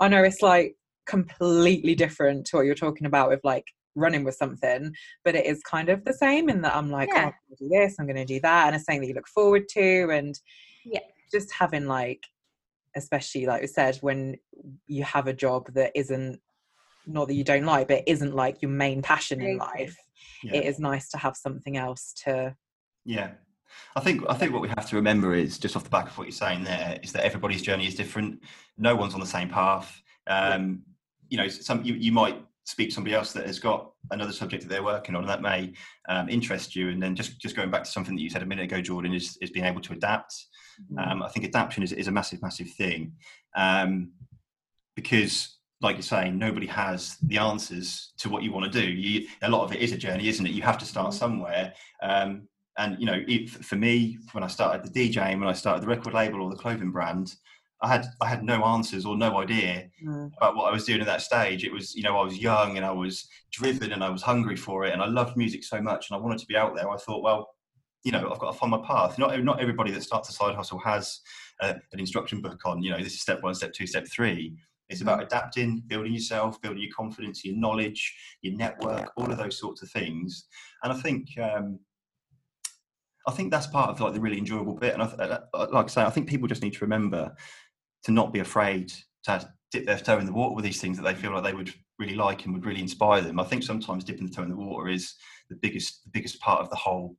I 0.00 0.08
know 0.08 0.22
it's 0.22 0.42
like 0.42 0.76
completely 1.06 1.94
different 1.94 2.44
to 2.46 2.56
what 2.56 2.66
you're 2.66 2.74
talking 2.74 3.06
about 3.06 3.30
with 3.30 3.40
like 3.42 3.64
running 3.94 4.22
with 4.22 4.34
something, 4.34 4.94
but 5.24 5.34
it 5.34 5.46
is 5.46 5.62
kind 5.62 5.88
of 5.88 6.04
the 6.04 6.12
same 6.12 6.50
in 6.50 6.60
that 6.60 6.76
I'm 6.76 6.90
like, 6.90 7.08
oh, 7.12 7.16
yeah. 7.16 7.22
oh, 7.22 7.28
I'm 7.28 7.32
gonna 7.48 7.56
do 7.58 7.68
this, 7.70 7.96
I'm 7.98 8.06
gonna 8.06 8.26
do 8.26 8.38
that, 8.40 8.66
and 8.66 8.76
it's 8.76 8.84
something 8.84 9.00
that 9.00 9.06
you 9.08 9.14
look 9.14 9.28
forward 9.28 9.66
to 9.70 10.10
and 10.10 10.38
yeah, 10.84 11.00
just 11.32 11.50
having 11.52 11.86
like 11.86 12.22
especially 12.96 13.46
like 13.46 13.60
we 13.62 13.66
said, 13.66 13.96
when 14.00 14.36
you 14.86 15.04
have 15.04 15.26
a 15.26 15.32
job 15.32 15.72
that 15.74 15.92
isn't 15.94 16.40
not 17.12 17.28
that 17.28 17.34
you 17.34 17.44
don't 17.44 17.64
like, 17.64 17.88
but 17.88 18.04
isn't 18.06 18.34
like 18.34 18.62
your 18.62 18.70
main 18.70 19.02
passion 19.02 19.40
in 19.40 19.58
life, 19.58 19.96
yeah. 20.42 20.56
it 20.56 20.64
is 20.64 20.78
nice 20.78 21.08
to 21.10 21.18
have 21.18 21.36
something 21.36 21.76
else 21.76 22.14
to. 22.24 22.54
Yeah. 23.04 23.32
I 23.96 24.00
think 24.00 24.24
I 24.28 24.34
think 24.34 24.52
what 24.52 24.62
we 24.62 24.68
have 24.68 24.88
to 24.90 24.96
remember 24.96 25.34
is 25.34 25.58
just 25.58 25.76
off 25.76 25.84
the 25.84 25.90
back 25.90 26.08
of 26.08 26.18
what 26.18 26.26
you're 26.26 26.32
saying 26.32 26.64
there 26.64 26.98
is 27.02 27.12
that 27.12 27.24
everybody's 27.24 27.62
journey 27.62 27.86
is 27.86 27.94
different. 27.94 28.42
No 28.76 28.96
one's 28.96 29.14
on 29.14 29.20
the 29.20 29.26
same 29.26 29.48
path. 29.48 30.00
Um, 30.26 30.82
you 31.28 31.38
know, 31.38 31.48
some 31.48 31.84
you, 31.84 31.94
you 31.94 32.12
might 32.12 32.42
speak 32.64 32.88
to 32.90 32.94
somebody 32.94 33.14
else 33.14 33.32
that 33.32 33.46
has 33.46 33.58
got 33.58 33.92
another 34.10 34.32
subject 34.32 34.62
that 34.62 34.68
they're 34.68 34.82
working 34.82 35.16
on 35.16 35.26
that 35.26 35.42
may 35.42 35.72
um, 36.08 36.28
interest 36.28 36.76
you. 36.76 36.90
And 36.90 37.02
then 37.02 37.14
just 37.14 37.40
just 37.40 37.56
going 37.56 37.70
back 37.70 37.84
to 37.84 37.90
something 37.90 38.14
that 38.14 38.22
you 38.22 38.30
said 38.30 38.42
a 38.42 38.46
minute 38.46 38.64
ago, 38.64 38.80
Jordan, 38.80 39.14
is 39.14 39.38
is 39.40 39.50
being 39.50 39.66
able 39.66 39.80
to 39.82 39.92
adapt. 39.92 40.34
Mm-hmm. 40.92 41.10
Um, 41.10 41.22
I 41.22 41.28
think 41.28 41.46
adaptation 41.46 41.82
is 41.82 41.92
is 41.92 42.08
a 42.08 42.12
massive 42.12 42.42
massive 42.42 42.70
thing 42.70 43.12
um, 43.56 44.12
because 44.94 45.56
like 45.80 45.96
you're 45.96 46.02
saying, 46.02 46.38
nobody 46.38 46.66
has 46.66 47.16
the 47.22 47.38
answers 47.38 48.12
to 48.18 48.28
what 48.28 48.42
you 48.42 48.52
want 48.52 48.70
to 48.70 48.80
do. 48.80 48.86
You, 48.86 49.26
a 49.42 49.50
lot 49.50 49.64
of 49.64 49.72
it 49.72 49.80
is 49.80 49.92
a 49.92 49.96
journey, 49.96 50.28
isn't 50.28 50.46
it? 50.46 50.52
You 50.52 50.62
have 50.62 50.78
to 50.78 50.84
start 50.84 51.08
mm-hmm. 51.08 51.18
somewhere. 51.18 51.72
Um, 52.02 52.48
and 52.78 52.98
you 52.98 53.06
know, 53.06 53.22
it, 53.26 53.50
for 53.50 53.76
me, 53.76 54.18
when 54.32 54.44
I 54.44 54.46
started 54.46 54.84
the 54.84 54.90
DJing, 54.90 55.38
when 55.38 55.48
I 55.48 55.52
started 55.52 55.82
the 55.82 55.88
record 55.88 56.14
label 56.14 56.42
or 56.42 56.50
the 56.50 56.56
clothing 56.56 56.90
brand, 56.90 57.34
I 57.82 57.88
had 57.88 58.06
I 58.20 58.26
had 58.26 58.44
no 58.44 58.62
answers 58.64 59.06
or 59.06 59.16
no 59.16 59.38
idea 59.38 59.88
Mm. 60.04 60.30
about 60.36 60.54
what 60.54 60.68
I 60.68 60.72
was 60.72 60.84
doing 60.84 61.00
at 61.00 61.06
that 61.06 61.22
stage. 61.22 61.64
It 61.64 61.72
was, 61.72 61.94
you 61.94 62.02
know, 62.02 62.18
I 62.18 62.24
was 62.24 62.38
young 62.38 62.76
and 62.76 62.86
I 62.86 62.90
was 62.90 63.28
driven 63.50 63.92
and 63.92 64.02
I 64.04 64.10
was 64.10 64.22
hungry 64.22 64.56
for 64.56 64.84
it 64.84 64.92
and 64.92 65.02
I 65.02 65.06
loved 65.06 65.36
music 65.36 65.64
so 65.64 65.80
much 65.80 66.10
and 66.10 66.16
I 66.18 66.20
wanted 66.20 66.38
to 66.38 66.46
be 66.46 66.56
out 66.56 66.74
there. 66.74 66.90
I 66.90 66.96
thought, 66.96 67.22
well, 67.22 67.50
you 68.02 68.12
know, 68.12 68.30
I've 68.30 68.38
got 68.38 68.52
to 68.52 68.58
find 68.58 68.70
my 68.70 68.82
path. 68.86 69.18
Not 69.18 69.42
not 69.44 69.60
everybody 69.60 69.90
that 69.92 70.02
starts 70.02 70.28
a 70.28 70.32
side 70.32 70.54
hustle 70.54 70.78
has 70.78 71.20
uh, 71.60 71.74
an 71.92 72.00
instruction 72.00 72.40
book 72.40 72.60
on, 72.64 72.82
you 72.82 72.90
know, 72.90 72.98
this 72.98 73.14
is 73.14 73.20
step 73.20 73.42
one, 73.42 73.54
step 73.54 73.72
two, 73.72 73.86
step 73.86 74.06
three. 74.08 74.56
It's 74.90 75.00
about 75.00 75.20
mm. 75.20 75.26
adapting, 75.26 75.82
building 75.86 76.12
yourself, 76.12 76.60
building 76.60 76.82
your 76.82 76.92
confidence, 76.94 77.44
your 77.44 77.56
knowledge, 77.56 78.14
your 78.42 78.56
network, 78.56 79.12
all 79.16 79.30
of 79.30 79.38
those 79.38 79.58
sorts 79.58 79.82
of 79.82 79.90
things. 79.90 80.46
And 80.82 80.92
I 80.92 80.96
think 80.96 81.28
um, 81.38 81.78
I 83.26 83.32
think 83.32 83.50
that's 83.50 83.68
part 83.68 83.90
of 83.90 84.00
like 84.00 84.12
the 84.12 84.20
really 84.20 84.38
enjoyable 84.38 84.74
bit. 84.74 84.94
And 84.94 85.02
I, 85.02 85.06
uh, 85.06 85.40
uh, 85.54 85.66
like 85.72 85.86
I 85.86 85.88
say, 85.88 86.02
I 86.02 86.10
think 86.10 86.28
people 86.28 86.48
just 86.48 86.62
need 86.62 86.74
to 86.74 86.84
remember 86.84 87.34
to 88.04 88.10
not 88.10 88.32
be 88.32 88.40
afraid 88.40 88.92
to 89.24 89.48
dip 89.70 89.86
their 89.86 89.98
toe 89.98 90.18
in 90.18 90.26
the 90.26 90.32
water 90.32 90.54
with 90.54 90.64
these 90.64 90.80
things 90.80 90.96
that 90.96 91.04
they 91.04 91.14
feel 91.14 91.32
like 91.32 91.44
they 91.44 91.54
would 91.54 91.72
really 91.98 92.14
like 92.14 92.44
and 92.44 92.54
would 92.54 92.64
really 92.64 92.80
inspire 92.80 93.20
them. 93.20 93.38
I 93.38 93.44
think 93.44 93.62
sometimes 93.62 94.04
dipping 94.04 94.26
the 94.26 94.32
toe 94.32 94.42
in 94.42 94.50
the 94.50 94.56
water 94.56 94.88
is 94.88 95.14
the 95.48 95.56
biggest 95.56 96.04
the 96.04 96.10
biggest 96.10 96.40
part 96.40 96.60
of 96.60 96.70
the 96.70 96.76
whole 96.76 97.16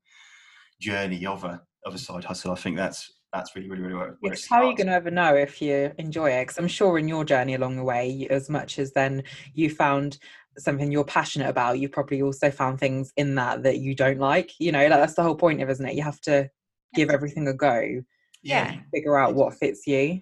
journey 0.80 1.26
of 1.26 1.44
a 1.44 1.62
of 1.86 1.96
a 1.96 2.00
side 2.00 2.24
hustle. 2.24 2.52
I 2.52 2.56
think 2.56 2.78
that's 2.78 3.12
that's 3.34 3.56
really 3.56 3.70
really 3.70 3.84
really 3.84 3.96
where, 3.96 4.18
where 4.20 4.34
it 4.34 4.40
It's 4.40 4.48
how 4.48 4.58
are 4.64 4.70
you 4.70 4.76
going 4.76 4.88
to 4.88 4.94
ever 4.94 5.12
know 5.12 5.36
if 5.36 5.62
you 5.62 5.92
enjoy 5.98 6.32
it? 6.32 6.44
Because 6.44 6.58
I'm 6.58 6.68
sure 6.68 6.98
in 6.98 7.08
your 7.08 7.24
journey 7.24 7.56
along 7.56 7.78
the 7.78 7.84
way, 7.84 8.28
as 8.30 8.50
much 8.50 8.80
as 8.80 8.92
then 8.92 9.24
you 9.54 9.70
found 9.70 10.18
something 10.58 10.92
you're 10.92 11.06
passionate 11.06 11.50
about, 11.50 11.80
you 11.80 11.88
probably 11.88 12.22
also 12.22 12.52
found 12.52 12.80
things 12.80 13.14
in 13.16 13.36
that 13.36 13.64
that 13.64 13.80
you 13.80 13.96
don't 13.96 14.20
like. 14.20 14.52
You 14.60 14.72
know, 14.72 14.82
like 14.88 15.00
that's 15.00 15.16
the 15.16 15.24
whole 15.24 15.36
point 15.36 15.62
of, 15.62 15.70
isn't 15.70 15.86
it? 15.86 15.96
You 15.96 16.04
have 16.04 16.22
to 16.22 16.50
give 16.94 17.10
everything 17.10 17.48
a 17.48 17.54
go, 17.54 18.04
Yeah. 18.44 18.76
figure 18.94 19.18
out 19.18 19.34
what 19.34 19.54
fits 19.54 19.88
you. 19.88 20.22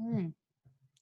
Mm. 0.00 0.34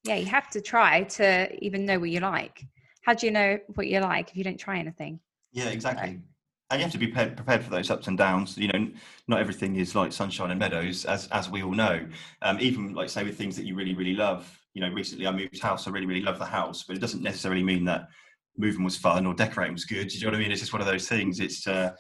Yeah, 0.05 0.15
you 0.15 0.27
have 0.27 0.51
to 0.51 0.61
try 0.61 1.03
to 1.05 1.65
even 1.65 1.85
know 1.85 1.99
what 1.99 2.11
you 2.11 2.21
like. 2.21 2.65
How 3.03 3.15
do 3.15 3.27
you 3.27 3.33
know 3.33 3.59
what 3.75 3.89
you 3.89 4.01
like 4.01 4.31
if 4.31 4.37
you 4.37 4.45
don't 4.45 4.59
try 4.59 4.79
anything? 4.79 5.21
Yeah, 5.53 5.69
exactly. 5.69 6.21
And 6.71 6.79
you 6.79 6.85
have 6.85 6.93
to 6.93 6.99
be 6.99 7.09
prepared, 7.09 7.37
prepared 7.37 7.65
for 7.65 7.71
those 7.71 7.91
ups 7.91 8.07
and 8.07 8.17
downs. 8.17 8.57
You 8.57 8.69
know, 8.69 8.89
not 9.27 9.41
everything 9.41 9.77
is 9.77 9.95
like 9.95 10.13
sunshine 10.13 10.51
and 10.51 10.61
meadows, 10.61 11.05
as 11.05 11.27
as 11.29 11.51
we 11.51 11.63
all 11.63 11.73
know. 11.73 12.07
Um, 12.43 12.59
even 12.61 12.95
like 12.95 13.09
say 13.11 13.25
with 13.25 13.37
things 13.37 13.57
that 13.57 13.65
you 13.65 13.75
really 13.75 13.95
really 13.95 14.15
love. 14.15 14.57
You 14.75 14.83
know, 14.83 14.91
recently 14.91 15.27
I 15.27 15.33
moved 15.33 15.61
house. 15.61 15.89
I 15.89 15.91
really 15.91 16.07
really 16.07 16.23
love 16.23 16.39
the 16.39 16.45
house, 16.45 16.85
but 16.85 16.97
it 16.97 17.01
doesn't 17.01 17.23
necessarily 17.23 17.65
mean 17.65 17.85
that 17.87 18.09
moving 18.57 18.85
was 18.85 18.97
fun 18.97 19.27
or 19.27 19.35
decorating 19.35 19.73
was 19.73 19.85
good. 19.85 20.09
Do 20.09 20.15
you 20.17 20.23
know 20.25 20.29
what 20.29 20.37
I 20.37 20.39
mean? 20.41 20.53
It's 20.53 20.61
just 20.61 20.73
one 20.73 20.81
of 20.81 20.87
those 20.87 21.09
things. 21.09 21.41
It's 21.41 21.67
uh, 21.67 21.93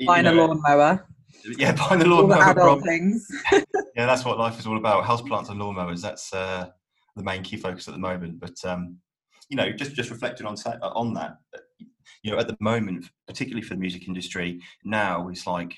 you 0.00 0.06
Buying 0.06 0.26
a 0.26 0.32
lawnmower, 0.32 1.06
Yeah, 1.56 1.72
buying 1.72 2.00
the 2.00 2.10
all 2.10 2.26
the 2.26 2.36
lawnmower. 2.36 2.50
adult 2.50 2.82
things. 2.82 3.28
Yeah, 3.96 4.06
that's 4.06 4.24
what 4.24 4.38
life 4.38 4.58
is 4.60 4.66
all 4.66 4.76
about. 4.76 5.02
Houseplants 5.04 5.48
and 5.50 5.60
lawnmowers. 5.60 6.00
That's 6.00 6.32
uh, 6.32 6.68
the 7.16 7.22
main 7.24 7.42
key 7.42 7.56
focus 7.56 7.88
at 7.88 7.94
the 7.94 8.00
moment. 8.00 8.38
But 8.38 8.54
um, 8.64 8.96
you 9.48 9.56
know, 9.56 9.72
just 9.72 9.94
just 9.94 10.10
reflecting 10.10 10.46
on 10.46 10.54
on 10.82 11.14
that, 11.14 11.38
you 12.22 12.30
know, 12.30 12.38
at 12.38 12.48
the 12.48 12.56
moment, 12.60 13.06
particularly 13.26 13.66
for 13.66 13.74
the 13.74 13.80
music 13.80 14.08
industry, 14.08 14.60
now 14.84 15.28
it's 15.28 15.46
like 15.46 15.74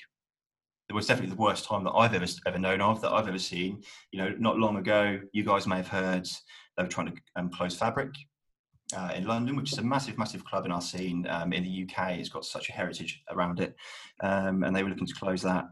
it 0.89 0.93
was 0.93 1.07
definitely 1.07 1.33
the 1.35 1.41
worst 1.41 1.65
time 1.65 1.83
that 1.85 1.91
I've 1.91 2.13
ever 2.13 2.25
ever 2.45 2.59
known 2.59 2.81
of, 2.81 3.01
that 3.01 3.11
I've 3.11 3.27
ever 3.27 3.39
seen. 3.39 3.81
You 4.11 4.19
know, 4.19 4.35
not 4.37 4.57
long 4.57 4.77
ago, 4.77 5.19
you 5.31 5.43
guys 5.43 5.67
may 5.67 5.77
have 5.77 5.87
heard 5.87 6.27
they 6.77 6.83
were 6.83 6.89
trying 6.89 7.07
to 7.07 7.13
um, 7.35 7.49
close 7.49 7.75
Fabric. 7.75 8.13
Uh, 8.93 9.13
in 9.15 9.25
London, 9.25 9.55
which 9.55 9.71
is 9.71 9.77
a 9.77 9.81
massive, 9.81 10.17
massive 10.17 10.43
club 10.43 10.65
in 10.65 10.71
our 10.71 10.81
scene 10.81 11.25
um, 11.29 11.53
in 11.53 11.63
the 11.63 11.87
UK, 11.87 12.17
it's 12.17 12.27
got 12.27 12.43
such 12.43 12.67
a 12.67 12.73
heritage 12.73 13.23
around 13.29 13.61
it, 13.61 13.73
um, 14.19 14.63
and 14.63 14.75
they 14.75 14.83
were 14.83 14.89
looking 14.89 15.07
to 15.07 15.15
close 15.15 15.41
that 15.41 15.63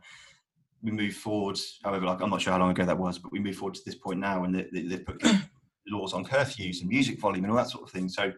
we 0.82 0.92
move 0.92 1.13
forward. 1.13 1.58
However, 1.84 2.06
like 2.06 2.22
I'm 2.22 2.30
not 2.30 2.42
sure 2.42 2.54
how 2.54 2.60
long 2.60 2.72
ago 2.72 2.86
that 2.86 2.98
was, 2.98 3.18
but 3.18 3.32
we 3.32 3.39
move 3.39 3.56
forward 3.56 3.75
to 3.75 3.82
this 3.86 3.96
point 3.96 4.20
now, 4.20 4.44
and 4.44 4.56
they, 4.56 4.68
they, 4.72 4.82
they've 4.84 5.06
put 5.06 5.22
laws 5.88 6.13
on 6.13 6.25
curfews 6.25 6.82
and 6.82 6.89
music 6.89 7.20
volume 7.20 7.44
and 7.44 7.51
all 7.51 7.58
that 7.58 7.70
sort 7.70 7.84
of 7.84 7.92
thing. 7.92 8.10
So, 8.10 8.32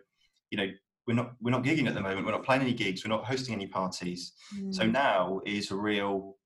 you 0.49 0.57
know, 0.57 0.69
we're 1.07 1.13
not 1.15 1.33
we're 1.41 1.51
not 1.51 1.63
gigging 1.63 1.87
at 1.87 1.93
the 1.93 2.01
moment. 2.01 2.25
We're 2.25 2.31
not 2.31 2.43
playing 2.45 2.61
any 2.61 2.73
gigs. 2.73 3.03
We're 3.03 3.09
not 3.15 3.25
hosting 3.25 3.53
any 3.55 3.67
parties. 3.67 4.33
So 4.71 4.83
Mm. 4.83 4.91
now 4.91 5.41
is 5.45 5.71
a 5.71 5.75
real 5.75 6.37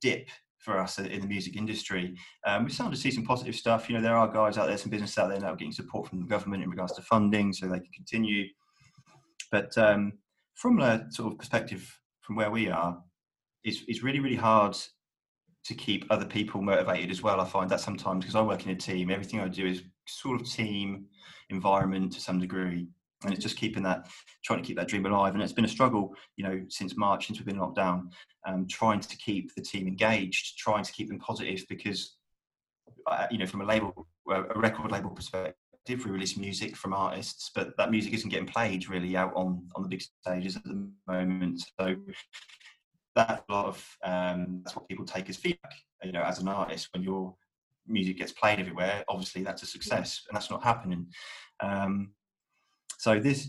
dip 0.00 0.28
for 0.58 0.78
us 0.78 0.98
in 0.98 1.20
the 1.20 1.26
music 1.26 1.56
industry. 1.56 2.16
Um, 2.46 2.62
we're 2.64 2.68
starting 2.68 2.94
to 2.94 3.00
see 3.00 3.10
some 3.10 3.24
positive 3.24 3.56
stuff. 3.56 3.88
You 3.88 3.96
know, 3.96 4.02
there 4.02 4.16
are 4.16 4.28
guys 4.28 4.58
out 4.58 4.66
there, 4.68 4.78
some 4.78 4.90
business 4.90 5.18
out 5.18 5.28
there 5.28 5.40
now 5.40 5.54
getting 5.54 5.72
support 5.72 6.08
from 6.08 6.20
the 6.20 6.26
government 6.26 6.62
in 6.62 6.70
regards 6.70 6.92
to 6.94 7.02
funding, 7.02 7.52
so 7.52 7.66
they 7.66 7.80
can 7.80 7.90
continue. 7.94 8.44
But 9.50 9.76
um, 9.76 10.12
from 10.54 10.80
a 10.80 11.10
sort 11.10 11.32
of 11.32 11.38
perspective 11.38 11.98
from 12.20 12.36
where 12.36 12.50
we 12.50 12.68
are, 12.68 13.02
it's, 13.64 13.82
it's 13.88 14.02
really 14.02 14.20
really 14.20 14.36
hard 14.36 14.76
to 15.64 15.74
keep 15.74 16.04
other 16.10 16.26
people 16.26 16.60
motivated 16.60 17.10
as 17.10 17.22
well. 17.22 17.40
I 17.40 17.44
find 17.44 17.70
that 17.70 17.80
sometimes 17.80 18.24
because 18.24 18.34
I 18.34 18.42
work 18.42 18.64
in 18.64 18.72
a 18.72 18.76
team, 18.76 19.10
everything 19.10 19.40
I 19.40 19.48
do 19.48 19.66
is 19.66 19.82
sort 20.06 20.40
of 20.40 20.48
team 20.50 21.06
environment 21.50 22.12
to 22.14 22.20
some 22.20 22.38
degree. 22.40 22.88
And 23.24 23.32
it's 23.32 23.42
just 23.42 23.56
keeping 23.56 23.82
that, 23.84 24.08
trying 24.44 24.62
to 24.62 24.66
keep 24.66 24.76
that 24.76 24.88
dream 24.88 25.06
alive. 25.06 25.34
And 25.34 25.42
it's 25.42 25.52
been 25.52 25.64
a 25.64 25.68
struggle, 25.68 26.14
you 26.36 26.44
know, 26.44 26.62
since 26.68 26.96
March, 26.96 27.26
since 27.26 27.38
we've 27.38 27.46
been 27.46 27.58
locked 27.58 27.76
down, 27.76 28.10
um, 28.46 28.66
trying 28.68 29.00
to 29.00 29.16
keep 29.16 29.54
the 29.54 29.62
team 29.62 29.86
engaged, 29.86 30.58
trying 30.58 30.84
to 30.84 30.92
keep 30.92 31.08
them 31.08 31.18
positive 31.18 31.64
because, 31.68 32.16
uh, 33.06 33.26
you 33.30 33.38
know, 33.38 33.46
from 33.46 33.60
a 33.60 33.66
label, 33.66 34.06
a 34.30 34.58
record 34.58 34.90
label 34.90 35.10
perspective, 35.10 35.56
we 35.88 36.10
release 36.10 36.36
music 36.36 36.76
from 36.76 36.92
artists, 36.92 37.50
but 37.54 37.76
that 37.76 37.90
music 37.90 38.12
isn't 38.12 38.30
getting 38.30 38.46
played 38.46 38.88
really 38.88 39.16
out 39.16 39.32
on, 39.34 39.66
on 39.74 39.82
the 39.82 39.88
big 39.88 40.02
stages 40.20 40.56
at 40.56 40.64
the 40.64 40.88
moment. 41.08 41.64
So 41.78 41.96
that's 43.14 43.42
a 43.48 43.52
lot 43.52 43.66
of 43.66 43.96
um, 44.04 44.62
that's 44.64 44.76
what 44.76 44.88
people 44.88 45.04
take 45.04 45.28
as 45.28 45.36
feedback. 45.36 45.74
You 46.02 46.12
know, 46.12 46.22
as 46.22 46.38
an 46.38 46.48
artist, 46.48 46.88
when 46.92 47.02
your 47.02 47.34
music 47.86 48.18
gets 48.18 48.32
played 48.32 48.58
everywhere, 48.58 49.04
obviously 49.08 49.42
that's 49.42 49.62
a 49.62 49.66
success, 49.66 50.22
and 50.28 50.36
that's 50.36 50.50
not 50.50 50.64
happening. 50.64 51.06
Um, 51.60 52.10
so 53.02 53.18
this, 53.18 53.48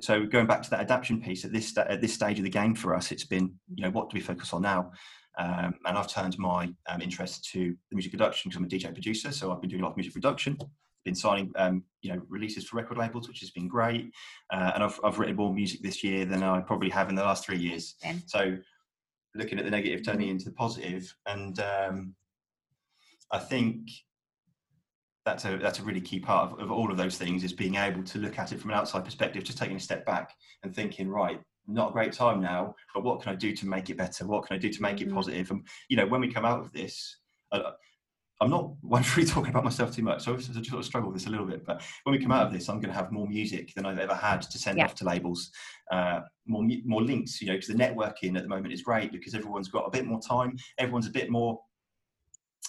so 0.00 0.26
going 0.26 0.48
back 0.48 0.60
to 0.62 0.70
that 0.70 0.80
adaptation 0.80 1.20
piece 1.20 1.44
at 1.44 1.52
this 1.52 1.78
at 1.78 2.00
this 2.00 2.12
stage 2.12 2.38
of 2.38 2.42
the 2.42 2.50
game 2.50 2.74
for 2.74 2.96
us, 2.96 3.12
it's 3.12 3.22
been 3.22 3.54
you 3.72 3.84
know 3.84 3.90
what 3.90 4.10
do 4.10 4.14
we 4.16 4.20
focus 4.20 4.52
on 4.52 4.62
now? 4.62 4.90
Um, 5.38 5.74
and 5.86 5.96
I've 5.96 6.08
turned 6.08 6.36
my 6.36 6.72
um, 6.88 7.00
interest 7.00 7.48
to 7.52 7.76
the 7.90 7.94
music 7.94 8.10
production 8.10 8.48
because 8.48 8.58
I'm 8.58 8.64
a 8.64 8.68
DJ 8.68 8.92
producer, 8.92 9.30
so 9.30 9.52
I've 9.52 9.60
been 9.60 9.70
doing 9.70 9.82
a 9.82 9.84
lot 9.84 9.92
of 9.92 9.96
music 9.96 10.14
production. 10.14 10.58
Been 11.04 11.14
signing, 11.14 11.52
um, 11.54 11.84
you 12.02 12.12
know, 12.12 12.20
releases 12.28 12.64
for 12.64 12.78
record 12.78 12.98
labels, 12.98 13.28
which 13.28 13.38
has 13.38 13.52
been 13.52 13.68
great. 13.68 14.10
Uh, 14.52 14.72
and 14.74 14.82
I've, 14.82 14.98
I've 15.04 15.16
written 15.20 15.36
more 15.36 15.54
music 15.54 15.80
this 15.80 16.02
year 16.02 16.24
than 16.24 16.42
I 16.42 16.58
probably 16.58 16.90
have 16.90 17.08
in 17.08 17.14
the 17.14 17.22
last 17.22 17.46
three 17.46 17.58
years. 17.58 17.94
Same. 18.02 18.20
So 18.26 18.56
looking 19.36 19.60
at 19.60 19.64
the 19.64 19.70
negative 19.70 20.04
turning 20.04 20.28
into 20.28 20.46
the 20.46 20.52
positive 20.52 21.14
and 21.26 21.60
um, 21.60 22.14
i 23.32 23.38
think 23.38 23.88
that's 25.26 25.44
a 25.44 25.58
that's 25.58 25.80
a 25.80 25.82
really 25.82 26.00
key 26.00 26.20
part 26.20 26.52
of, 26.52 26.58
of 26.60 26.70
all 26.72 26.90
of 26.90 26.96
those 26.96 27.18
things 27.18 27.44
is 27.44 27.52
being 27.52 27.74
able 27.74 28.02
to 28.04 28.18
look 28.18 28.38
at 28.38 28.52
it 28.52 28.60
from 28.60 28.70
an 28.70 28.76
outside 28.76 29.04
perspective 29.04 29.44
just 29.44 29.58
taking 29.58 29.76
a 29.76 29.80
step 29.80 30.06
back 30.06 30.32
and 30.62 30.74
thinking 30.74 31.08
right 31.10 31.40
not 31.66 31.90
a 31.90 31.92
great 31.92 32.12
time 32.12 32.40
now 32.40 32.72
but 32.94 33.02
what 33.02 33.20
can 33.20 33.32
i 33.32 33.36
do 33.36 33.54
to 33.54 33.66
make 33.66 33.90
it 33.90 33.98
better 33.98 34.24
what 34.26 34.46
can 34.46 34.56
i 34.56 34.58
do 34.58 34.70
to 34.70 34.80
make 34.80 35.00
it 35.00 35.08
Mhm. 35.08 35.14
positive 35.14 35.50
and 35.50 35.66
you 35.88 35.96
know 35.96 36.06
when 36.06 36.20
we 36.20 36.32
come 36.32 36.46
out 36.46 36.60
of 36.60 36.72
this 36.72 37.18
uh, 37.52 37.72
I'm 38.38 38.50
not 38.50 38.72
one 38.82 39.02
for 39.02 39.20
really 39.20 39.30
talking 39.30 39.48
about 39.50 39.64
myself 39.64 39.94
too 39.96 40.02
much, 40.02 40.22
so 40.24 40.34
I 40.34 40.38
sort 40.38 40.56
of 40.74 40.84
struggle 40.84 41.10
with 41.10 41.18
this 41.18 41.26
a 41.26 41.30
little 41.30 41.46
bit. 41.46 41.64
But 41.64 41.82
when 42.04 42.14
we 42.14 42.20
come 42.22 42.32
out 42.32 42.46
of 42.46 42.52
this, 42.52 42.68
I'm 42.68 42.80
going 42.80 42.92
to 42.92 43.00
have 43.00 43.10
more 43.10 43.26
music 43.26 43.72
than 43.74 43.86
I've 43.86 43.98
ever 43.98 44.14
had 44.14 44.42
to 44.42 44.58
send 44.58 44.76
Yeah. 44.76 44.84
off 44.84 44.94
to 44.96 45.04
labels, 45.06 45.50
uh, 45.90 46.20
more 46.46 46.62
more 46.84 47.02
links. 47.02 47.40
You 47.40 47.46
know, 47.46 47.54
because 47.54 47.68
the 47.68 47.74
networking 47.74 48.36
at 48.36 48.42
the 48.42 48.48
moment 48.48 48.74
is 48.74 48.82
great 48.82 49.10
because 49.10 49.34
everyone's 49.34 49.68
got 49.68 49.86
a 49.86 49.90
bit 49.90 50.04
more 50.04 50.20
time. 50.20 50.58
Everyone's 50.76 51.06
a 51.06 51.10
bit 51.10 51.30
more. 51.30 51.62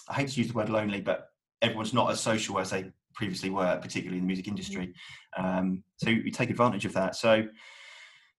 I 0.08 0.14
hate 0.14 0.28
to 0.30 0.40
use 0.40 0.48
the 0.48 0.54
word 0.54 0.70
lonely, 0.70 1.02
but 1.02 1.28
everyone's 1.62 1.94
not 1.94 2.10
as 2.10 2.20
social 2.20 2.58
as 2.58 2.70
they 2.70 2.90
previously 3.14 3.50
were, 3.50 3.78
particularly 3.80 4.18
in 4.18 4.24
the 4.24 4.26
music 4.26 4.48
industry. 4.48 4.92
Um, 5.36 5.82
so 5.96 6.08
we 6.08 6.30
take 6.30 6.50
advantage 6.50 6.84
of 6.84 6.92
that. 6.94 7.16
So 7.16 7.44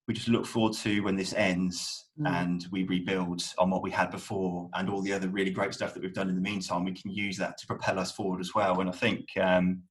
we 0.07 0.13
just 0.13 0.27
look 0.27 0.45
forward 0.45 0.73
to 0.77 1.01
when 1.01 1.15
this 1.15 1.33
ends 1.33 2.05
Mm. 2.19 2.41
and 2.41 2.67
we 2.69 2.83
rebuild 2.83 3.41
on 3.57 3.69
what 3.69 3.81
we 3.81 3.91
had 3.91 4.11
before 4.11 4.69
and 4.73 4.89
all 4.89 5.01
the 5.01 5.13
other 5.13 5.29
really 5.29 5.51
great 5.51 5.73
stuff 5.73 5.93
that 5.93 6.03
we've 6.03 6.13
done 6.13 6.27
in 6.27 6.35
the 6.35 6.41
meantime. 6.41 6.83
We 6.83 6.91
can 6.91 7.11
use 7.11 7.37
that 7.37 7.57
to 7.59 7.67
propel 7.67 7.97
us 7.97 8.11
forward 8.11 8.41
as 8.41 8.53
well. 8.53 8.81
And 8.81 8.89
I 8.89 8.91
think 8.91 9.25
um, 9.39 9.83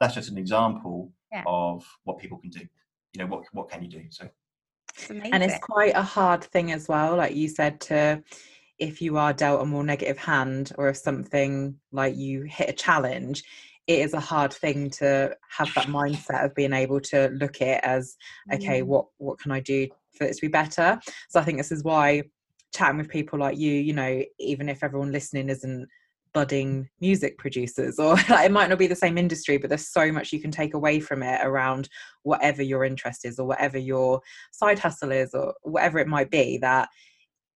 that's 0.00 0.14
just 0.14 0.30
an 0.30 0.38
example 0.38 1.12
Yeah. 1.30 1.42
of 1.46 1.84
what 2.04 2.18
people 2.18 2.38
can 2.38 2.48
do. 2.48 2.60
You 3.12 3.18
know, 3.18 3.26
what 3.26 3.44
what 3.52 3.68
can 3.68 3.82
you 3.82 3.90
do? 3.90 4.04
So 4.08 4.30
It's 4.96 5.10
and 5.10 5.42
it's 5.42 5.58
quite 5.62 5.94
a 5.94 6.02
hard 6.02 6.42
thing 6.42 6.72
as 6.72 6.88
well 6.88 7.16
like 7.16 7.34
you 7.36 7.48
said 7.48 7.80
to 7.82 8.22
if 8.78 9.02
you 9.02 9.16
are 9.16 9.32
dealt 9.32 9.62
a 9.62 9.66
more 9.66 9.84
negative 9.84 10.18
hand 10.18 10.72
or 10.78 10.88
if 10.88 10.96
something 10.96 11.74
like 11.92 12.16
you 12.16 12.42
hit 12.42 12.70
a 12.70 12.72
challenge 12.72 13.42
it 13.86 14.00
is 14.00 14.12
a 14.12 14.20
hard 14.20 14.52
thing 14.52 14.90
to 14.90 15.34
have 15.48 15.72
that 15.74 15.86
mindset 15.86 16.44
of 16.44 16.54
being 16.54 16.74
able 16.74 17.00
to 17.00 17.28
look 17.40 17.62
at 17.62 17.68
it 17.68 17.80
as 17.82 18.16
okay 18.52 18.82
what 18.82 19.06
what 19.16 19.38
can 19.38 19.50
i 19.50 19.60
do 19.60 19.88
for 20.16 20.24
it 20.24 20.34
to 20.34 20.40
be 20.40 20.48
better? 20.48 21.00
So 21.28 21.40
i 21.40 21.44
think 21.44 21.58
this 21.58 21.72
is 21.72 21.84
why 21.84 22.22
chatting 22.72 22.98
with 22.98 23.08
people 23.08 23.38
like 23.38 23.56
you 23.56 23.72
you 23.72 23.94
know 23.94 24.22
even 24.38 24.68
if 24.68 24.84
everyone 24.84 25.10
listening 25.10 25.48
isn't 25.48 25.88
budding 26.34 26.86
music 27.00 27.38
producers 27.38 27.98
or 27.98 28.14
like, 28.28 28.44
it 28.44 28.52
might 28.52 28.68
not 28.68 28.78
be 28.78 28.86
the 28.86 28.94
same 28.94 29.16
industry 29.16 29.56
but 29.56 29.70
there's 29.70 29.88
so 29.88 30.12
much 30.12 30.32
you 30.32 30.40
can 30.40 30.50
take 30.50 30.74
away 30.74 31.00
from 31.00 31.22
it 31.22 31.40
around 31.42 31.88
whatever 32.22 32.62
your 32.62 32.84
interest 32.84 33.24
is 33.24 33.38
or 33.38 33.46
whatever 33.46 33.78
your 33.78 34.20
side 34.52 34.78
hustle 34.78 35.10
is 35.10 35.32
or 35.32 35.54
whatever 35.62 35.98
it 35.98 36.06
might 36.06 36.30
be 36.30 36.58
that 36.58 36.88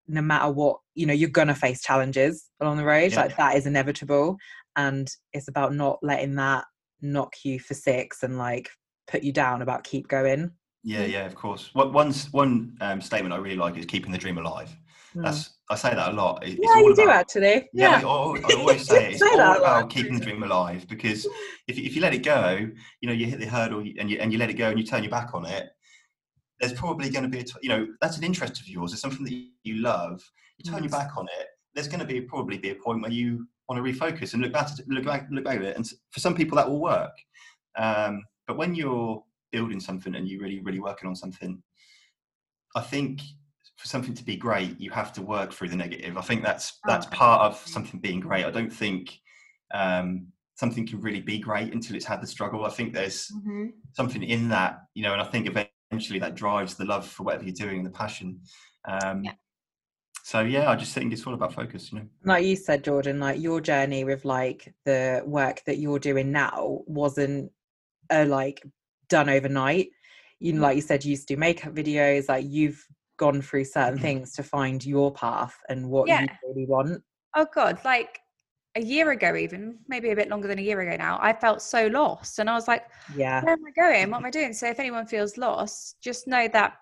no 0.09 0.21
matter 0.21 0.51
what 0.51 0.77
you 0.95 1.05
know 1.05 1.13
you're 1.13 1.29
gonna 1.29 1.55
face 1.55 1.81
challenges 1.81 2.49
along 2.59 2.77
the 2.77 2.83
road 2.83 3.11
Yeah. 3.11 3.21
like 3.21 3.37
that 3.37 3.55
is 3.55 3.65
inevitable 3.65 4.37
and 4.75 5.09
it's 5.33 5.47
about 5.47 5.73
not 5.73 5.99
letting 6.01 6.35
that 6.35 6.65
knock 7.01 7.33
you 7.43 7.59
for 7.59 7.73
six 7.75 8.23
and 8.23 8.37
like 8.37 8.69
put 9.07 9.23
you 9.23 9.31
down 9.31 9.61
about 9.61 9.83
keep 9.83 10.07
going 10.07 10.51
Yeah, 10.83 11.05
yeah, 11.05 11.25
of 11.25 11.35
course. 11.35 11.69
One 11.73 11.91
one 11.93 12.11
one 12.31 12.77
um, 12.81 13.01
statement 13.01 13.33
I 13.33 13.37
really 13.37 13.55
like 13.57 13.77
is 13.77 13.85
keeping 13.85 14.11
the 14.11 14.17
dream 14.17 14.37
alive. 14.37 14.71
Mm. 15.15 15.23
That's 15.23 15.41
I 15.69 15.75
say 15.75 15.93
that 15.93 16.11
a 16.13 16.15
lot. 16.15 16.43
It- 16.43 16.59
yeah 16.61 16.79
you 16.79 16.95
do 16.95 17.09
actually 17.09 17.67
Yeah, 17.73 17.89
I, 17.89 17.99
yeah 17.99 18.07
al- 18.07 18.37
I 18.45 18.53
always 18.55 18.87
say 18.91 19.05
it, 19.07 19.11
it's 19.13 19.21
Say 19.21 19.29
all 19.31 19.37
that 19.37 19.57
about 19.59 19.81
lot. 19.83 19.89
keeping 19.89 20.15
the 20.17 20.23
dream 20.25 20.41
alive 20.43 20.87
because 20.87 21.27
if 21.67 21.77
you, 21.77 21.83
if 21.85 21.95
you 21.95 22.01
let 22.01 22.13
it 22.13 22.23
go, 22.23 22.67
you 23.01 23.07
know, 23.07 23.13
you 23.13 23.25
hit 23.25 23.39
the 23.39 23.45
hurdle 23.45 23.79
and 23.99 24.09
you 24.09 24.17
and 24.21 24.31
you 24.31 24.37
let 24.39 24.49
it 24.49 24.55
go 24.63 24.69
and 24.69 24.79
you 24.79 24.85
turn 24.85 25.03
your 25.03 25.11
back 25.11 25.33
on 25.33 25.45
it. 25.45 25.69
There's 26.59 26.73
probably 26.73 27.09
going 27.09 27.23
to 27.23 27.29
be 27.29 27.39
a, 27.39 27.43
t- 27.43 27.53
you 27.61 27.69
know, 27.69 27.87
that's 28.01 28.17
an 28.17 28.23
interest 28.23 28.59
of 28.59 28.67
yours. 28.67 28.91
It's 28.93 29.01
something 29.01 29.23
that 29.25 29.47
you 29.63 29.75
love. 29.75 30.21
You 30.57 30.69
turn 30.69 30.83
your 30.83 30.91
back 30.91 31.15
on 31.17 31.25
it. 31.39 31.47
There's 31.73 31.87
going 31.87 31.99
to 31.99 32.05
be 32.05 32.21
probably 32.21 32.57
be 32.57 32.71
a 32.71 32.75
point 32.75 33.01
where 33.01 33.11
you 33.11 33.47
want 33.67 33.83
to 33.83 33.91
refocus 33.91 34.33
and 34.33 34.41
look 34.41 34.51
back, 34.51 34.67
at, 34.71 34.87
look 34.87 35.05
back, 35.05 35.27
look 35.31 35.45
back 35.45 35.57
at 35.57 35.63
it. 35.63 35.77
And 35.77 35.87
for 36.11 36.19
some 36.19 36.35
people, 36.35 36.57
that 36.57 36.69
will 36.69 36.81
work. 36.81 37.11
Um, 37.77 38.23
but 38.47 38.57
when 38.57 38.75
you're 38.75 39.23
building 39.51 39.79
something 39.79 40.15
and 40.15 40.27
you're 40.27 40.41
really, 40.41 40.59
really 40.59 40.79
working 40.79 41.07
on 41.07 41.15
something, 41.15 41.61
I 42.75 42.81
think 42.81 43.21
for 43.77 43.87
something 43.87 44.13
to 44.13 44.23
be 44.23 44.35
great, 44.35 44.79
you 44.79 44.91
have 44.91 45.13
to 45.13 45.21
work 45.21 45.53
through 45.53 45.69
the 45.69 45.75
negative. 45.75 46.17
I 46.17 46.21
think 46.21 46.43
that's 46.43 46.79
that's 46.85 47.07
Oh, 47.07 47.09
part 47.11 47.41
of 47.41 47.57
something 47.65 47.99
being 47.99 48.19
great. 48.19 48.45
I 48.45 48.51
don't 48.51 48.73
think 48.73 49.17
um, 49.73 50.27
something 50.55 50.85
can 50.85 50.99
really 50.99 51.21
be 51.21 51.39
great 51.39 51.73
until 51.73 51.95
it's 51.95 52.05
had 52.05 52.21
the 52.21 52.27
struggle. 52.27 52.65
I 52.65 52.69
think 52.69 52.93
there's 52.93 53.31
something 53.93 54.21
in 54.23 54.49
that, 54.49 54.79
you 54.95 55.03
know, 55.03 55.13
and 55.13 55.21
I 55.21 55.25
think 55.25 55.47
eventually 55.91 56.19
that 56.19 56.35
drives 56.35 56.75
the 56.75 56.85
love 56.85 57.07
for 57.07 57.23
whatever 57.23 57.43
you're 57.43 57.53
doing 57.53 57.77
and 57.77 57.85
the 57.85 57.91
passion. 57.91 58.41
Um, 58.87 59.23
Yeah. 59.23 59.33
So 60.23 60.41
yeah, 60.41 60.69
I 60.69 60.75
just 60.75 60.93
think 60.93 61.11
it's 61.11 61.25
all 61.25 61.33
about 61.33 61.53
focus. 61.53 61.91
You 61.91 61.99
know. 61.99 62.05
like 62.23 62.45
you 62.45 62.55
said 62.55 62.83
jordan 62.83 63.19
like 63.19 63.39
your 63.41 63.61
journey 63.61 64.03
with 64.03 64.25
like 64.25 64.73
the 64.85 65.23
work 65.25 65.61
that 65.65 65.77
you're 65.77 65.99
doing 65.99 66.31
now 66.31 66.81
wasn't 66.85 67.49
uh, 68.11 68.25
like 68.27 68.61
done 69.07 69.29
overnight 69.29 69.87
you 70.39 70.51
know 70.53 70.61
like 70.61 70.75
you 70.75 70.81
said 70.81 71.03
you 71.03 71.11
used 71.11 71.27
to 71.27 71.35
do 71.35 71.39
makeup 71.39 71.73
videos 71.73 72.27
like 72.29 72.45
you've 72.47 72.85
gone 73.17 73.41
through 73.41 73.63
certain 73.63 73.97
Mhm. 73.97 74.01
things 74.01 74.33
to 74.33 74.43
find 74.43 74.85
your 74.85 75.11
path 75.13 75.55
and 75.69 75.89
what 75.89 76.07
you 76.09 76.27
really 76.43 76.65
want 76.67 77.01
Oh 77.35 77.45
God, 77.53 77.79
like 77.85 78.19
a 78.79 78.83
year 78.83 79.11
ago, 79.11 79.35
even 79.35 79.77
maybe 79.87 80.11
a 80.11 80.15
bit 80.15 80.29
longer 80.29 80.47
than 80.47 80.57
a 80.57 80.61
year 80.61 80.79
ago 80.79 80.95
now, 80.97 81.19
I 81.21 81.33
felt 81.33 81.61
so 81.61 81.87
lost, 81.87 82.39
and 82.39 82.49
I 82.49 82.53
was 82.53 82.67
like, 82.67 82.85
yeah 83.15 83.41
"Where 83.43 83.53
am 83.53 83.65
I 83.65 83.71
going? 83.71 84.09
What 84.09 84.17
am 84.17 84.25
I 84.25 84.31
doing?" 84.31 84.53
So 84.53 84.67
if 84.67 84.79
anyone 84.79 85.05
feels 85.05 85.37
lost, 85.37 85.97
just 86.01 86.27
know 86.27 86.47
that 86.53 86.77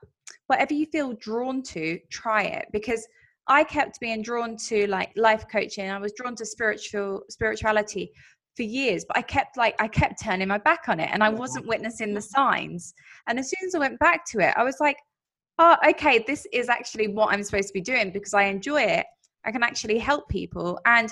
whatever 0.48 0.74
you 0.74 0.86
feel 0.86 1.14
drawn 1.14 1.62
to, 1.64 2.00
try 2.10 2.44
it 2.44 2.68
because 2.72 3.06
I 3.48 3.64
kept 3.64 4.00
being 4.00 4.22
drawn 4.22 4.58
to 4.70 4.88
like 4.88 5.12
life 5.16 5.46
coaching. 5.52 5.90
I 5.90 5.98
was 5.98 6.14
drawn 6.14 6.36
to 6.36 6.46
spiritual 6.46 7.24
spirituality 7.30 8.12
for 8.56 8.64
years, 8.64 9.06
but 9.08 9.18
I 9.18 9.22
kept 9.22 9.58
like 9.58 9.76
I 9.80 9.88
kept 9.88 10.24
turning 10.24 10.48
my 10.48 10.60
back 10.60 10.84
on 10.88 11.00
it, 11.00 11.10
and 11.12 11.24
I 11.24 11.30
wasn't 11.30 11.68
witnessing 11.68 12.14
the 12.14 12.22
signs. 12.22 12.94
And 13.28 13.40
as 13.40 13.50
soon 13.50 13.68
as 13.68 13.76
I 13.76 13.80
went 13.80 14.00
back 14.00 14.26
to 14.32 14.40
it, 14.40 14.54
I 14.56 14.64
was 14.64 14.78
like, 14.80 14.98
"Oh, 15.58 15.78
okay, 15.90 16.24
this 16.28 16.46
is 16.54 16.70
actually 16.70 17.08
what 17.08 17.34
I'm 17.34 17.44
supposed 17.44 17.70
to 17.70 17.74
be 17.74 17.82
doing 17.82 18.12
because 18.12 18.34
I 18.34 18.44
enjoy 18.44 18.84
it. 18.84 19.06
I 19.46 19.52
can 19.52 19.64
actually 19.64 19.98
help 19.98 20.28
people, 20.30 20.80
and 20.86 21.12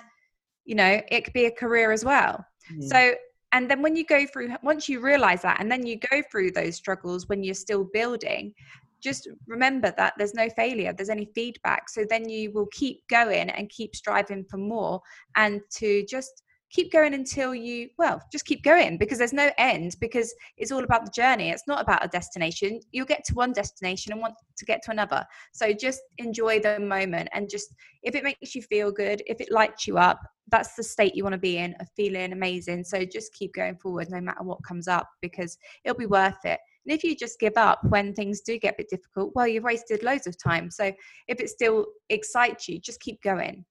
you 0.66 0.76
know, 0.76 1.02
it 1.10 1.24
could 1.24 1.34
be 1.34 1.46
a 1.46 1.52
career 1.52 1.92
as 1.92 2.04
well." 2.04 2.46
Mm. 2.72 2.84
So, 2.84 3.16
and 3.52 3.70
then 3.70 3.82
when 3.82 3.96
you 3.96 4.06
go 4.06 4.26
through, 4.26 4.56
once 4.64 4.90
you 4.90 5.00
realize 5.00 5.42
that, 5.44 5.62
and 5.62 5.72
then 5.72 5.86
you 5.86 5.98
go 5.98 6.22
through 6.30 6.52
those 6.52 6.76
struggles 6.76 7.30
when 7.30 7.44
you're 7.44 7.54
still 7.54 7.86
building, 7.86 8.54
just 9.02 9.30
remember 9.48 9.94
that 9.98 10.14
there's 10.18 10.34
no 10.34 10.50
failure, 10.50 10.92
there's 10.92 11.10
any 11.10 11.30
feedback. 11.36 11.90
So 11.90 12.06
then 12.10 12.28
you 12.28 12.52
will 12.52 12.68
keep 12.72 13.08
going 13.08 13.50
and 13.52 13.70
keep 13.70 13.96
striving 13.96 14.44
for 14.50 14.58
more 14.58 15.00
and 15.36 15.62
to 15.76 16.06
just 16.06 16.44
keep 16.72 16.92
going 16.92 17.14
until 17.14 17.54
you, 17.56 17.90
well, 17.98 18.22
just 18.32 18.46
keep 18.46 18.64
going 18.64 18.98
because 18.98 19.18
there's 19.18 19.34
no 19.34 19.52
end 19.58 19.96
because 20.00 20.34
it's 20.58 20.72
all 20.72 20.84
about 20.84 21.06
the 21.06 21.12
journey. 21.12 21.50
It's 21.50 21.68
not 21.68 21.82
about 21.82 22.04
a 22.04 22.08
destination. 22.08 22.80
You'll 22.92 23.06
get 23.06 23.24
to 23.26 23.34
one 23.34 23.54
destination 23.54 24.12
and 24.12 24.22
want 24.22 24.36
to 24.58 24.66
get 24.66 24.82
to 24.84 24.92
another. 24.92 25.26
So 25.54 25.74
just 25.74 26.02
enjoy 26.18 26.60
the 26.60 26.80
moment 26.80 27.30
and 27.34 27.50
just, 27.50 27.74
if 28.04 28.16
it 28.16 28.24
makes 28.24 28.56
you 28.56 28.62
feel 28.62 28.92
good, 28.92 29.22
if 29.28 29.40
it 29.42 29.52
lights 29.52 29.88
you 29.88 29.98
up, 29.98 30.20
that's 30.50 30.76
the 30.76 30.84
state 30.84 31.16
you 31.16 31.24
want 31.24 31.34
to 31.34 31.40
be 31.40 31.58
in 31.58 31.74
of 31.80 31.88
feeling 31.96 32.32
amazing 32.32 32.84
so 32.84 33.04
just 33.04 33.34
keep 33.34 33.54
going 33.54 33.76
forward 33.78 34.10
no 34.10 34.22
matter 34.22 34.44
what 34.44 34.64
comes 34.64 34.88
up 34.88 35.10
because 35.22 35.58
it'll 35.84 35.98
be 35.98 36.06
worth 36.06 36.38
it 36.44 36.60
and 36.86 36.96
if 36.96 37.04
you 37.04 37.16
just 37.16 37.40
give 37.40 37.58
up 37.58 37.80
when 37.90 38.14
things 38.14 38.42
do 38.42 38.60
get 38.60 38.74
a 38.74 38.78
bit 38.78 38.90
difficult 38.90 39.32
well 39.34 39.48
you've 39.48 39.64
wasted 39.64 40.04
loads 40.04 40.28
of 40.28 40.38
time 40.38 40.70
so 40.70 40.92
if 41.28 41.40
it 41.40 41.50
still 41.50 41.86
excites 42.10 42.68
you 42.68 42.80
just 42.80 43.00
keep 43.00 43.22
going 43.24 43.66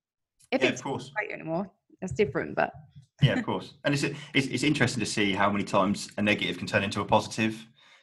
if 0.51 0.63
Yeah, 0.63 0.71
course. 0.73 1.13
not 1.15 1.23
excite 1.23 1.29
you 1.29 1.35
anymore 1.35 1.71
that's 2.01 2.13
different 2.13 2.55
but 2.57 2.73
Yeah, 3.23 3.35
of 3.35 3.45
course. 3.45 3.75
And 3.85 3.95
it's, 3.95 4.03
it's 4.03 4.47
it's 4.49 4.63
interesting 4.65 5.01
to 5.01 5.07
see 5.07 5.33
how 5.33 5.51
many 5.51 5.65
times 5.65 6.09
a 6.19 6.23
negative 6.23 6.59
can 6.59 6.67
turn 6.67 6.83
into 6.83 7.01
a 7.01 7.05
positive. 7.05 7.55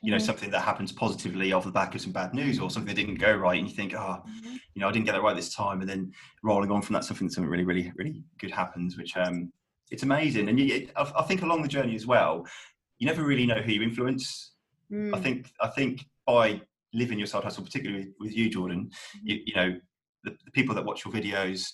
You 0.03 0.09
know, 0.11 0.17
Mhm. 0.17 0.21
something 0.25 0.49
that 0.51 0.61
happens 0.61 0.91
positively 0.91 1.53
off 1.53 1.63
the 1.65 1.71
back 1.71 1.93
of 1.93 2.01
some 2.01 2.11
bad 2.11 2.33
news 2.33 2.59
or 2.59 2.71
something 2.71 2.95
that 2.95 2.99
didn't 3.01 3.19
go 3.19 3.31
right, 3.35 3.59
and 3.59 3.69
you 3.69 3.75
think, 3.75 3.93
oh, 3.93 4.23
Mhm. 4.27 4.53
you 4.73 4.79
know, 4.79 4.87
I 4.89 4.91
didn't 4.91 5.05
get 5.05 5.11
that 5.11 5.21
right 5.21 5.35
this 5.35 5.53
time, 5.53 5.81
and 5.81 5.89
then 5.89 6.11
rolling 6.41 6.71
on 6.71 6.81
from 6.81 6.93
that, 6.95 7.03
something 7.03 7.29
something 7.29 7.51
really, 7.51 7.65
really, 7.65 7.91
really 7.97 8.23
good 8.39 8.49
happens, 8.51 8.97
which 8.97 9.15
um, 9.15 9.51
it's 9.91 10.01
amazing. 10.01 10.49
And 10.49 10.59
you, 10.59 10.89
I, 10.95 11.11
I 11.19 11.23
think 11.23 11.43
along 11.43 11.61
the 11.61 11.67
journey 11.67 11.93
as 11.95 12.07
well, 12.07 12.47
you 12.97 13.05
never 13.05 13.23
really 13.23 13.45
know 13.45 13.61
who 13.61 13.71
you 13.73 13.83
influence. 13.83 14.53
I 14.89 14.95
Mm. 15.17 15.23
think 15.23 15.51
I 15.59 15.67
think 15.67 16.05
by 16.25 16.61
living 16.93 17.19
your 17.19 17.27
side 17.27 17.43
hustle, 17.43 17.63
particularly 17.63 18.05
with, 18.05 18.13
with 18.19 18.33
you, 18.37 18.49
Jordan, 18.49 18.89
you, 19.21 19.35
you 19.45 19.55
know, 19.55 19.69
the, 20.23 20.31
the 20.45 20.51
people 20.51 20.73
that 20.75 20.85
watch 20.85 21.05
your 21.05 21.13
videos, 21.13 21.73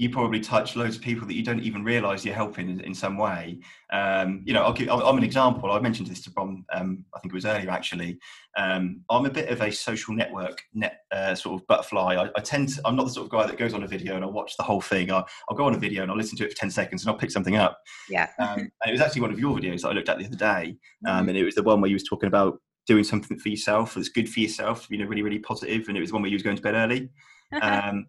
you 0.00 0.08
probably 0.08 0.40
touch 0.40 0.76
loads 0.76 0.96
of 0.96 1.02
people 1.02 1.26
that 1.28 1.34
you 1.34 1.42
don't 1.42 1.60
even 1.60 1.84
realise 1.84 2.24
you're 2.24 2.34
helping 2.34 2.70
in, 2.70 2.80
in 2.80 2.94
some 2.94 3.18
way. 3.18 3.58
Um, 3.92 4.40
you 4.46 4.54
know, 4.54 4.62
I'll 4.62 4.72
give, 4.72 4.88
I'm 4.88 5.18
an 5.18 5.24
example. 5.24 5.70
I 5.70 5.78
mentioned 5.78 6.08
this 6.08 6.22
to 6.22 6.30
Brom. 6.30 6.64
Um, 6.72 7.04
I 7.14 7.18
think 7.20 7.34
it 7.34 7.34
was 7.34 7.44
earlier 7.44 7.68
actually. 7.70 8.18
Um, 8.56 9.02
I'm 9.10 9.26
a 9.26 9.30
bit 9.30 9.50
of 9.50 9.60
a 9.60 9.70
social 9.70 10.14
network 10.14 10.62
net 10.72 11.00
uh, 11.12 11.34
sort 11.34 11.60
of 11.60 11.66
butterfly. 11.66 12.14
I, 12.16 12.30
I 12.34 12.40
tend 12.40 12.70
to. 12.70 12.80
I'm 12.86 12.96
not 12.96 13.04
the 13.08 13.12
sort 13.12 13.26
of 13.26 13.30
guy 13.30 13.46
that 13.46 13.58
goes 13.58 13.74
on 13.74 13.82
a 13.82 13.86
video 13.86 14.16
and 14.16 14.24
I 14.24 14.28
watch 14.28 14.56
the 14.56 14.62
whole 14.62 14.80
thing. 14.80 15.10
I, 15.12 15.22
I'll 15.50 15.56
go 15.56 15.64
on 15.66 15.74
a 15.74 15.78
video 15.78 16.00
and 16.02 16.10
I'll 16.10 16.16
listen 16.16 16.38
to 16.38 16.44
it 16.46 16.50
for 16.52 16.56
ten 16.56 16.70
seconds 16.70 17.02
and 17.02 17.10
I'll 17.10 17.18
pick 17.18 17.30
something 17.30 17.56
up. 17.56 17.78
yeah 18.08 18.28
Um, 18.38 18.58
and 18.80 18.88
it 18.88 18.92
was 18.92 19.02
actually 19.02 19.20
one 19.20 19.32
of 19.32 19.38
your 19.38 19.54
videos 19.54 19.82
that 19.82 19.88
I 19.88 19.92
looked 19.92 20.08
at 20.08 20.18
the 20.18 20.24
other 20.26 20.36
day, 20.36 20.76
Mm-hmm. 21.06 21.18
um, 21.18 21.28
and 21.28 21.36
it 21.36 21.44
was 21.44 21.54
the 21.56 21.62
one 21.62 21.80
where 21.82 21.90
you 21.90 21.94
was 21.96 22.04
talking 22.04 22.26
about 22.28 22.58
doing 22.86 23.04
something 23.04 23.38
for 23.38 23.50
yourself 23.50 23.94
that's 23.94 24.08
good 24.08 24.30
for 24.30 24.40
yourself. 24.40 24.86
You 24.88 24.96
know, 24.98 25.04
really, 25.04 25.22
really 25.22 25.38
positive. 25.40 25.88
and 25.88 25.96
it 25.96 26.00
was 26.00 26.08
the 26.08 26.14
one 26.14 26.22
where 26.22 26.30
you 26.30 26.36
was 26.36 26.42
going 26.42 26.56
to 26.56 26.62
bed 26.62 26.74
early. 26.74 27.10
Um, 27.60 28.06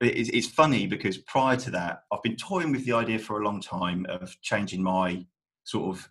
and 0.00 0.10
it's, 0.10 0.30
it's 0.30 0.46
funny 0.48 0.86
because 0.86 1.18
prior 1.18 1.56
to 1.56 1.70
that, 1.72 2.02
I've 2.12 2.22
been 2.22 2.36
toying 2.36 2.72
with 2.72 2.84
the 2.84 2.92
idea 2.92 3.18
for 3.18 3.40
a 3.40 3.44
long 3.44 3.60
time 3.60 4.06
of 4.08 4.34
changing 4.42 4.82
my 4.82 5.24
sort 5.64 5.96
of 5.96 6.08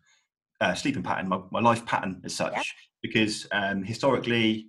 uh, 0.61 0.73
sleeping 0.73 1.03
pattern, 1.03 1.27
my, 1.29 1.39
my 1.51 1.59
life 1.59 1.85
pattern 1.85 2.21
as 2.25 2.35
such, 2.35 2.53
Yeah. 2.55 2.61
because 3.01 3.47
um, 3.51 3.83
historically. 3.83 4.67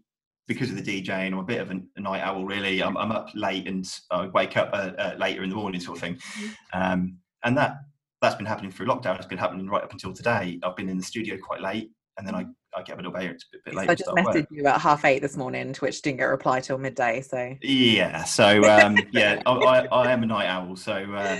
Because 0.48 0.68
of 0.68 0.85
the 0.85 1.02
DJing, 1.02 1.28
I'm 1.28 1.38
a 1.38 1.44
bit 1.44 1.61
of 1.61 1.70
a, 1.70 1.80
a 1.94 2.00
night 2.00 2.22
owl. 2.22 2.44
Really, 2.44 2.83
I'm, 2.83 2.96
I'm 2.96 3.12
up 3.12 3.28
late 3.37 3.68
and 3.68 3.88
I 4.11 4.26
wake 4.26 4.56
up 4.56 4.70
uh, 4.72 4.90
uh, 4.98 5.14
later 5.16 5.44
in 5.44 5.48
the 5.50 5.54
morning, 5.54 5.80
sort 5.80 5.98
of 5.98 6.02
thing. 6.02 6.16
Mhm. 6.16 6.54
Um, 6.72 7.18
and 7.44 7.56
that 7.56 7.76
that's 8.20 8.35
been 8.35 8.46
happening 8.46 8.72
through 8.72 8.87
lockdown. 8.87 9.16
It's 9.16 9.26
been 9.26 9.38
happening 9.38 9.68
right 9.68 9.85
up 9.85 9.92
until 9.92 10.12
today. 10.12 10.59
I've 10.64 10.74
been 10.74 10.88
in 10.88 10.96
the 10.98 11.04
studio 11.04 11.37
quite 11.40 11.61
late, 11.61 11.92
and 12.18 12.26
then 12.26 12.35
I, 12.35 12.46
I 12.74 12.83
get 12.83 12.98
a 12.98 13.02
bit, 13.02 13.06
a 13.06 13.11
bit 13.20 13.42
So 13.68 13.72
late. 13.72 13.90
I 13.90 13.94
just 13.94 14.11
messaged 14.11 14.46
you 14.50 14.66
at 14.66 14.80
half 14.80 15.04
eight 15.04 15.20
this 15.20 15.37
morning, 15.37 15.72
to 15.72 15.80
which 15.80 16.02
didn't 16.02 16.18
get 16.18 16.24
a 16.24 16.28
reply 16.28 16.61
till 16.61 16.78
midday. 16.78 17.20
So 17.20 17.54
Yeah. 17.62 18.24
So 18.24 18.64
um, 18.70 18.98
yeah, 19.11 19.42
I, 19.46 19.52
I, 19.52 19.87
I 19.87 20.12
am 20.12 20.22
a 20.22 20.26
night 20.26 20.46
owl. 20.46 20.76
So 20.76 20.92
uh, 20.92 21.38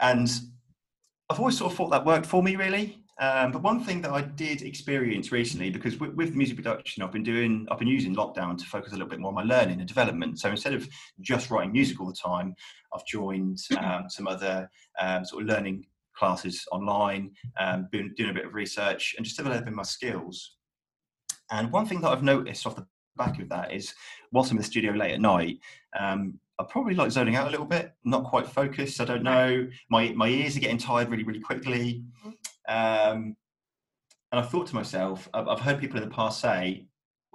and 0.00 0.30
I've 1.30 1.38
always 1.38 1.56
sort 1.56 1.72
of 1.72 1.76
thought 1.76 1.90
that 1.90 2.04
worked 2.04 2.26
for 2.26 2.42
me 2.42 2.56
really. 2.56 3.00
Um, 3.20 3.52
but 3.52 3.62
one 3.62 3.84
thing 3.84 4.00
that 4.00 4.12
I 4.12 4.22
did 4.22 4.62
experience 4.62 5.30
recently, 5.30 5.68
because 5.68 6.00
with, 6.00 6.14
with 6.14 6.34
music 6.34 6.56
production, 6.56 7.02
I've 7.02 7.12
been 7.12 7.22
doing, 7.22 7.68
I've 7.70 7.78
been 7.78 7.86
using 7.86 8.16
lockdown 8.16 8.56
to 8.56 8.64
focus 8.64 8.92
a 8.92 8.94
little 8.94 9.10
bit 9.10 9.20
more 9.20 9.28
on 9.28 9.34
my 9.34 9.42
learning 9.42 9.78
and 9.78 9.86
development. 9.86 10.40
So 10.40 10.48
instead 10.48 10.72
of 10.72 10.88
just 11.20 11.50
writing 11.50 11.70
music 11.70 12.00
all 12.00 12.06
the 12.06 12.14
time, 12.14 12.54
I've 12.94 13.04
joined 13.04 13.58
um, 13.78 14.04
some 14.08 14.26
other 14.26 14.70
um, 14.98 15.26
sort 15.26 15.42
of 15.42 15.50
learning 15.50 15.84
classes 16.20 16.66
online, 16.70 17.32
um, 17.58 17.88
been 17.90 18.14
doing 18.16 18.30
a 18.30 18.34
bit 18.34 18.46
of 18.46 18.54
research 18.54 19.14
and 19.16 19.24
just 19.24 19.36
developing 19.38 19.74
my 19.74 19.82
skills. 19.82 20.56
And 21.50 21.72
one 21.72 21.86
thing 21.86 22.00
that 22.02 22.10
I've 22.10 22.22
noticed 22.22 22.66
off 22.66 22.76
the 22.76 22.86
back 23.16 23.40
of 23.40 23.48
that 23.48 23.72
is, 23.72 23.94
whilst 24.30 24.50
I'm 24.50 24.56
in 24.56 24.62
the 24.62 24.66
studio 24.72 24.92
late 24.92 25.14
at 25.14 25.20
night, 25.20 25.58
um, 25.98 26.38
I 26.58 26.64
probably 26.68 26.94
like 26.94 27.10
zoning 27.10 27.36
out 27.36 27.48
a 27.48 27.50
little 27.50 27.66
bit, 27.66 27.92
not 28.04 28.24
quite 28.24 28.46
focused. 28.46 29.00
I 29.00 29.06
don't 29.06 29.22
know. 29.22 29.66
My 29.90 30.12
my 30.12 30.28
ears 30.28 30.56
are 30.56 30.60
getting 30.60 30.78
tired 30.78 31.08
really, 31.08 31.24
really 31.24 31.40
quickly. 31.40 32.04
Um, 32.68 33.34
and 34.32 34.38
I 34.40 34.42
thought 34.42 34.68
to 34.68 34.74
myself, 34.74 35.28
I've, 35.34 35.48
I've 35.48 35.60
heard 35.60 35.80
people 35.80 35.96
in 36.00 36.08
the 36.08 36.14
past 36.14 36.40
say, 36.40 36.86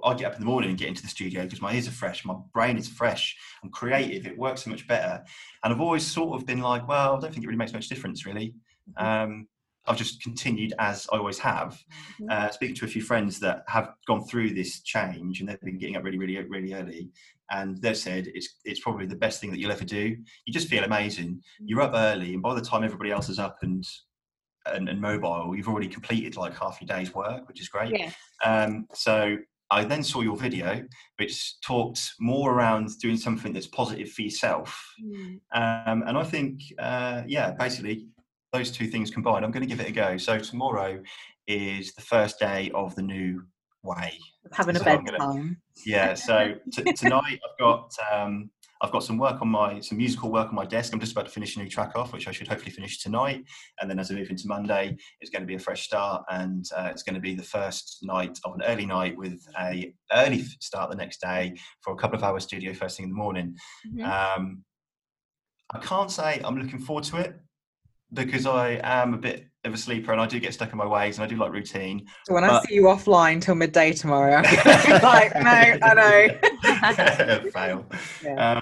I 0.03 0.13
get 0.13 0.27
up 0.27 0.35
in 0.35 0.41
the 0.41 0.45
morning 0.45 0.69
and 0.69 0.79
get 0.79 0.89
into 0.89 1.01
the 1.01 1.07
studio 1.07 1.43
because 1.43 1.61
my 1.61 1.73
ears 1.73 1.87
are 1.87 1.91
fresh, 1.91 2.23
my 2.25 2.35
brain 2.53 2.77
is 2.77 2.87
fresh, 2.87 3.35
I'm 3.63 3.71
creative, 3.71 4.27
it 4.27 4.37
works 4.37 4.63
so 4.63 4.69
much 4.69 4.87
better. 4.87 5.23
And 5.63 5.73
I've 5.73 5.81
always 5.81 6.05
sort 6.05 6.39
of 6.39 6.45
been 6.45 6.61
like, 6.61 6.87
well, 6.87 7.15
I 7.15 7.19
don't 7.19 7.31
think 7.33 7.43
it 7.43 7.47
really 7.47 7.57
makes 7.57 7.73
much 7.73 7.89
difference, 7.89 8.25
really. 8.25 8.53
Um, 8.97 9.47
I've 9.87 9.97
just 9.97 10.21
continued 10.21 10.73
as 10.79 11.07
I 11.13 11.17
always 11.17 11.37
have. 11.39 11.79
Mhm. 12.19 12.31
Uh, 12.31 12.51
speaking 12.51 12.75
to 12.77 12.85
a 12.85 12.87
few 12.87 13.01
friends 13.01 13.39
that 13.41 13.63
have 13.67 13.93
gone 14.07 14.25
through 14.25 14.53
this 14.53 14.81
change 14.81 15.39
and 15.39 15.49
they've 15.49 15.61
been 15.61 15.77
getting 15.77 15.95
up 15.95 16.03
really, 16.03 16.17
really, 16.17 16.37
really 16.37 16.73
early, 16.73 17.09
and 17.51 17.79
they've 17.81 17.97
said 17.97 18.27
it's 18.33 18.59
it's 18.65 18.79
probably 18.79 19.05
the 19.05 19.15
best 19.15 19.39
thing 19.39 19.51
that 19.51 19.59
you'll 19.59 19.71
ever 19.71 19.85
do. 19.85 20.17
You 20.45 20.53
just 20.53 20.69
feel 20.69 20.83
amazing. 20.83 21.41
You're 21.59 21.81
up 21.81 21.93
early, 21.93 22.33
and 22.33 22.41
by 22.41 22.55
the 22.55 22.61
time 22.61 22.83
everybody 22.83 23.11
else 23.11 23.29
is 23.29 23.39
up 23.39 23.59
and 23.61 23.83
and, 24.65 24.89
and 24.89 24.99
mobile, 24.99 25.55
you've 25.55 25.67
already 25.67 25.87
completed 25.87 26.35
like 26.37 26.57
half 26.57 26.81
your 26.81 26.87
day's 26.87 27.13
work, 27.13 27.47
which 27.47 27.61
is 27.61 27.69
great. 27.69 27.95
Yeah. 27.95 28.11
Um, 28.43 28.87
so 28.93 29.37
I 29.69 29.83
then 29.83 30.03
saw 30.03 30.21
your 30.21 30.37
video, 30.37 30.83
which 31.17 31.59
talked 31.61 32.01
more 32.19 32.51
around 32.51 32.89
doing 32.99 33.17
something 33.17 33.53
that's 33.53 33.67
positive 33.67 34.11
for 34.11 34.23
yourself. 34.23 34.83
Mm. 35.03 35.39
Um, 35.53 36.03
and 36.07 36.17
I 36.17 36.23
think, 36.23 36.61
uh, 36.79 37.23
yeah, 37.27 37.51
basically 37.51 38.07
those 38.55 38.71
two 38.71 38.87
things 38.87 39.11
combined, 39.11 39.43
I'm 39.45 39.51
going 39.51 39.67
to 39.67 39.73
give 39.73 39.79
it 39.85 39.89
a 39.89 39.91
go. 39.91 40.17
So 40.17 40.39
tomorrow 40.39 41.01
is 41.47 41.93
the 41.93 42.01
first 42.01 42.39
day 42.39 42.71
of 42.73 42.95
the 42.95 43.01
new 43.01 43.43
way. 43.83 44.13
Having 44.53 44.77
a 44.77 44.79
So 44.79 44.85
gonna- 44.85 45.01
bedtime. 45.11 45.61
Yeah. 45.85 46.13
So 46.13 46.55
t- 46.71 46.93
tonight 46.93 47.39
I've 47.45 47.59
got 47.59 47.91
um, 48.11 48.49
I've 48.81 48.91
got 48.91 49.03
some 49.03 49.17
work 49.17 49.41
on 49.41 49.47
my 49.49 49.79
some 49.79 49.97
musical 49.97 50.31
work 50.31 50.49
on 50.49 50.55
my 50.55 50.65
desk. 50.65 50.93
I'm 50.93 50.99
just 50.99 51.11
about 51.13 51.25
to 51.25 51.31
finish 51.31 51.55
a 51.55 51.59
new 51.59 51.69
track 51.69 51.95
off, 51.95 52.13
which 52.13 52.27
I 52.27 52.31
should 52.31 52.47
hopefully 52.47 52.71
finish 52.71 52.99
tonight. 53.01 53.43
And 53.79 53.89
then 53.89 53.99
as 53.99 54.11
I 54.11 54.15
move 54.15 54.29
into 54.29 54.47
Monday, 54.47 54.97
it's 55.21 55.29
going 55.31 55.41
to 55.41 55.47
be 55.47 55.55
a 55.55 55.59
fresh 55.59 55.83
start, 55.83 56.23
and 56.29 56.65
uh, 56.75 56.89
it's 56.91 57.03
going 57.03 57.15
to 57.15 57.21
be 57.21 57.35
the 57.35 57.43
first 57.43 57.99
night 58.03 58.37
of 58.45 58.53
an 58.55 58.61
early 58.65 58.85
night 58.85 59.17
with 59.17 59.39
a 59.59 59.93
early 60.11 60.43
start 60.59 60.89
the 60.89 60.95
next 60.97 61.19
day 61.21 61.55
for 61.81 61.93
a 61.93 61.95
couple 61.97 62.17
of 62.17 62.23
hours 62.23 62.43
studio 62.43 62.73
first 62.73 62.97
thing 62.97 63.05
in 63.05 63.09
the 63.11 63.15
morning. 63.15 63.55
Mhm. 63.87 64.03
Um, 64.37 64.63
I 65.73 65.79
can't 65.79 66.11
say 66.11 66.41
I'm 66.43 66.57
looking 66.57 66.79
forward 66.79 67.05
to 67.05 67.17
it 67.17 67.39
because 68.13 68.45
I 68.45 68.79
am 68.83 69.13
a 69.13 69.17
bit 69.17 69.47
of 69.63 69.73
a 69.73 69.77
sleeper 69.77 70.11
and 70.11 70.21
I 70.21 70.27
do 70.27 70.39
get 70.39 70.53
stuck 70.53 70.71
in 70.71 70.77
my 70.77 70.85
ways 70.85 71.17
and 71.17 71.25
I 71.25 71.27
do 71.27 71.35
like 71.37 71.51
routine. 71.51 72.05
So 72.27 72.33
when 72.33 72.43
I 72.43 72.61
see 72.61 72.75
you 72.75 72.83
offline 72.83 73.41
till 73.41 73.55
midday 73.55 73.93
tomorrow, 73.93 74.35
I'm 74.35 74.43
like, 75.01 75.33
no, 75.35 75.77
I 75.81 75.93
know. 77.43 77.49
Fail. 77.51 77.85
Yeah. 78.23 78.53
Um, 78.53 78.61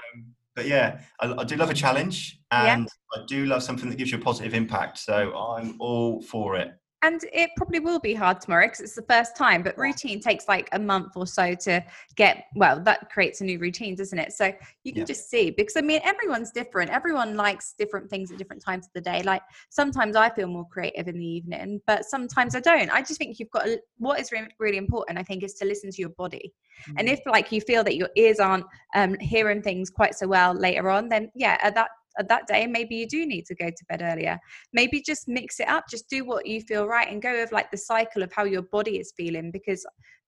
but 0.56 0.66
yeah, 0.66 1.00
I, 1.20 1.34
I 1.38 1.44
do 1.44 1.56
love 1.56 1.70
a 1.70 1.74
challenge 1.74 2.38
Yeah. 2.52 2.74
and 2.74 2.88
I 3.14 3.24
do 3.26 3.44
love 3.46 3.62
something 3.62 3.88
that 3.90 3.96
gives 3.98 4.12
you 4.12 4.18
a 4.18 4.20
positive 4.20 4.54
impact. 4.54 4.98
So 4.98 5.36
I'm 5.36 5.76
all 5.80 6.22
for 6.22 6.56
it. 6.56 6.72
And 7.04 7.22
it 7.34 7.50
probably 7.56 7.80
will 7.80 7.98
be 7.98 8.14
hard 8.14 8.40
tomorrow 8.40 8.66
because 8.66 8.80
it's 8.80 8.94
the 8.94 9.02
first 9.02 9.36
time, 9.36 9.62
but 9.62 9.76
routine 9.76 10.20
takes 10.20 10.48
like 10.48 10.70
a 10.72 10.78
month 10.78 11.12
or 11.16 11.26
so 11.26 11.54
to 11.54 11.84
get, 12.16 12.46
well, 12.56 12.80
that 12.80 13.10
creates 13.10 13.42
a 13.42 13.44
new 13.44 13.58
routine, 13.58 13.94
doesn't 13.94 14.18
it? 14.18 14.32
So 14.32 14.46
you 14.84 14.92
can 14.94 15.02
Yeah. 15.02 15.06
just 15.06 15.28
see 15.28 15.50
because 15.50 15.76
I 15.76 15.82
mean, 15.82 16.00
everyone's 16.02 16.50
different. 16.50 16.90
Everyone 16.90 17.36
likes 17.36 17.74
different 17.76 18.08
things 18.08 18.32
at 18.32 18.38
different 18.38 18.62
times 18.62 18.86
of 18.86 18.92
the 18.94 19.02
day. 19.02 19.22
Like 19.22 19.42
sometimes 19.68 20.16
I 20.16 20.30
feel 20.30 20.46
more 20.46 20.66
creative 20.66 21.06
in 21.06 21.18
the 21.18 21.26
evening, 21.26 21.82
but 21.86 22.06
sometimes 22.06 22.54
I 22.54 22.60
don't. 22.60 22.90
I 22.90 23.00
just 23.00 23.18
think 23.18 23.38
you've 23.38 23.50
got 23.50 23.66
to, 23.66 23.78
what 23.98 24.18
is 24.18 24.32
re- 24.32 24.48
really 24.58 24.78
important, 24.78 25.18
I 25.18 25.24
think, 25.24 25.42
is 25.42 25.52
to 25.54 25.66
listen 25.66 25.90
to 25.90 26.00
your 26.00 26.10
body. 26.10 26.54
And 26.96 27.08
if 27.08 27.20
like 27.26 27.52
you 27.52 27.60
feel 27.60 27.84
that 27.84 27.96
your 27.96 28.08
ears 28.16 28.40
aren't 28.40 28.64
um, 28.94 29.14
hearing 29.20 29.62
things 29.62 29.90
quite 29.90 30.14
so 30.14 30.26
well 30.26 30.54
later 30.54 30.88
on, 30.88 31.10
then 31.10 31.30
yeah, 31.34 31.58
at 31.62 31.74
that 31.74 31.84
at 31.86 31.90
that 32.22 32.46
day 32.46 32.66
maybe 32.66 32.94
you 32.96 33.06
do 33.06 33.26
need 33.26 33.46
to 33.46 33.54
go 33.54 33.66
to 33.66 33.84
bed 33.88 34.02
earlier. 34.02 34.38
Maybe 34.72 35.00
just 35.00 35.28
mix 35.28 35.60
it 35.60 35.68
up. 35.68 35.84
Just 35.90 36.08
do 36.08 36.24
what 36.24 36.46
you 36.46 36.60
feel 36.60 36.86
right 36.86 37.10
and 37.10 37.22
go 37.22 37.32
with 37.32 37.52
like 37.52 37.70
the 37.70 37.76
cycle 37.76 38.22
of 38.22 38.32
how 38.32 38.44
your 38.44 38.62
body 38.62 38.98
is 38.98 39.12
feeling 39.16 39.50
because. 39.50 39.84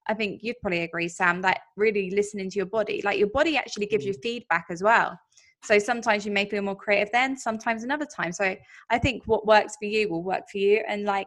I 0.09 0.15
think 0.15 0.45
you'd 0.45 0.61
probably 0.63 0.83
agree, 0.83 1.09
Sam, 1.09 1.43
that 1.43 1.63
really 1.77 2.11
listening 2.11 2.49
to 2.51 2.57
your 2.57 2.67
body, 2.67 3.03
like 3.05 3.19
your 3.19 3.27
body 3.27 3.57
actually 3.57 3.87
gives 3.87 4.05
you 4.05 4.13
mm. 4.13 4.23
feedback 4.23 4.67
as 4.71 4.81
well. 4.81 5.19
So 5.65 5.81
sometimes 5.81 6.25
you 6.25 6.31
may 6.31 6.49
feel 6.49 6.63
more 6.63 6.77
creative 6.77 7.11
then, 7.13 7.37
sometimes 7.37 7.83
another 7.83 8.07
time. 8.07 8.31
So 8.31 8.55
I 8.91 8.99
think 8.99 9.25
what 9.27 9.47
works 9.47 9.75
for 9.81 9.87
you 9.87 10.09
will 10.09 10.23
work 10.23 10.45
for 10.51 10.59
you. 10.59 10.85
And 10.87 11.05
like, 11.05 11.27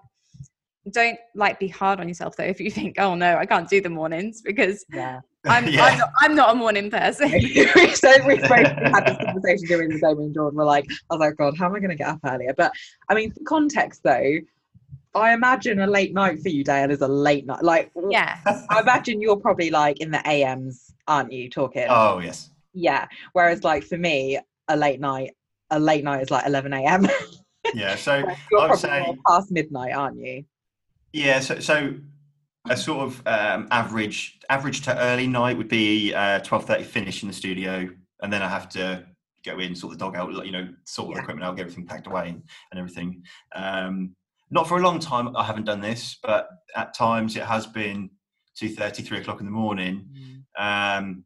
don't 0.91 1.19
like 1.35 1.59
be 1.59 1.67
hard 1.67 1.99
on 1.99 2.07
yourself 2.07 2.35
though 2.37 2.43
if 2.45 2.59
you 2.59 2.71
think, 2.79 2.95
oh 2.99 3.15
no, 3.15 3.35
I 3.35 3.45
can't 3.45 3.69
do 3.69 3.81
the 3.81 3.89
mornings 3.89 4.41
because 4.41 4.85
yeah. 4.93 5.19
I'm, 5.47 5.67
yeah. 5.67 5.85
I'm, 5.85 5.97
not, 5.97 6.09
I'm 6.19 6.35
not 6.35 6.51
a 6.51 6.55
morning 6.55 6.91
person. 6.91 7.31
we 7.31 7.93
so 7.93 8.11
we 8.27 8.37
had 8.37 9.05
this 9.05 9.17
conversation 9.25 9.67
during 9.67 9.89
the 9.89 9.99
day 9.99 10.13
when 10.13 10.33
Jordan 10.33 10.57
were 10.57 10.65
like, 10.65 10.85
I 11.09 11.15
was 11.15 11.19
like, 11.19 11.37
God, 11.37 11.57
how 11.57 11.67
am 11.67 11.75
I 11.75 11.79
going 11.79 11.91
to 11.91 11.95
get 11.95 12.07
up 12.07 12.19
earlier? 12.25 12.53
But 12.55 12.73
I 13.07 13.15
mean, 13.15 13.31
for 13.31 13.39
context 13.45 14.01
though, 14.03 14.39
I 15.15 15.33
imagine 15.33 15.79
a 15.79 15.87
late 15.87 16.13
night 16.13 16.41
for 16.41 16.49
you, 16.49 16.63
Dale, 16.63 16.91
is 16.91 17.01
a 17.01 17.07
late 17.07 17.45
night. 17.45 17.63
Like, 17.63 17.91
yeah. 18.09 18.37
I 18.69 18.81
imagine 18.81 19.21
you're 19.21 19.37
probably 19.37 19.69
like 19.69 20.01
in 20.01 20.11
the 20.11 20.27
AMs, 20.27 20.93
aren't 21.07 21.31
you? 21.31 21.49
Talking, 21.49 21.87
oh, 21.89 22.19
yes. 22.19 22.51
yeah. 22.73 23.07
Whereas, 23.33 23.63
like 23.63 23.83
for 23.83 23.97
me, 23.97 24.39
a 24.67 24.75
late 24.75 24.99
night, 24.99 25.31
a 25.71 25.79
late 25.79 26.03
night 26.03 26.21
is 26.21 26.31
like 26.31 26.45
11 26.45 26.73
a.m. 26.73 27.07
Yeah. 27.73 27.95
So 27.95 28.17
you're 28.17 28.61
I 28.61 28.67
probably 28.67 28.69
would 28.69 28.79
say, 28.79 29.17
past 29.27 29.51
midnight, 29.51 29.93
aren't 29.93 30.17
you? 30.17 30.43
yeah. 31.13 31.39
So, 31.39 31.59
so 31.59 31.93
a 32.69 32.77
sort 32.77 32.99
of 33.07 33.27
um, 33.27 33.67
average 33.71 34.39
average 34.49 34.81
to 34.81 34.97
early 34.99 35.27
night 35.27 35.57
would 35.57 35.67
be 35.67 36.13
uh, 36.13 36.39
12.30 36.41 36.83
finish 36.85 37.21
in 37.23 37.27
the 37.27 37.33
studio. 37.33 37.89
And 38.21 38.31
then 38.33 38.41
I 38.41 38.47
have 38.49 38.67
to 38.69 39.05
go 39.45 39.59
in, 39.59 39.75
sort 39.75 39.93
the 39.93 39.99
dog 39.99 40.15
out, 40.15 40.45
you 40.45 40.51
know, 40.51 40.67
sort 40.85 41.09
Yeah. 41.09 41.15
the 41.15 41.21
equipment 41.21 41.45
out, 41.47 41.55
get 41.55 41.63
everything 41.63 41.85
packed 41.85 42.07
away 42.07 42.29
and, 42.29 42.43
and 42.71 42.79
everything. 42.79 43.23
Um, 43.55 44.15
not 44.51 44.67
for 44.67 44.77
a 44.77 44.81
long 44.81 44.99
time, 44.99 45.35
I 45.35 45.43
haven't 45.43 45.65
done 45.65 45.81
this, 45.81 46.17
but 46.23 46.49
at 46.75 46.93
times 46.95 47.35
it 47.35 47.43
has 47.43 47.67
been 47.67 48.09
two 48.57 48.69
thirty, 48.69 49.03
three 49.03 49.19
o'clock 49.19 49.39
in 49.39 49.45
the 49.45 49.51
morning. 49.51 50.09
um, 50.57 51.23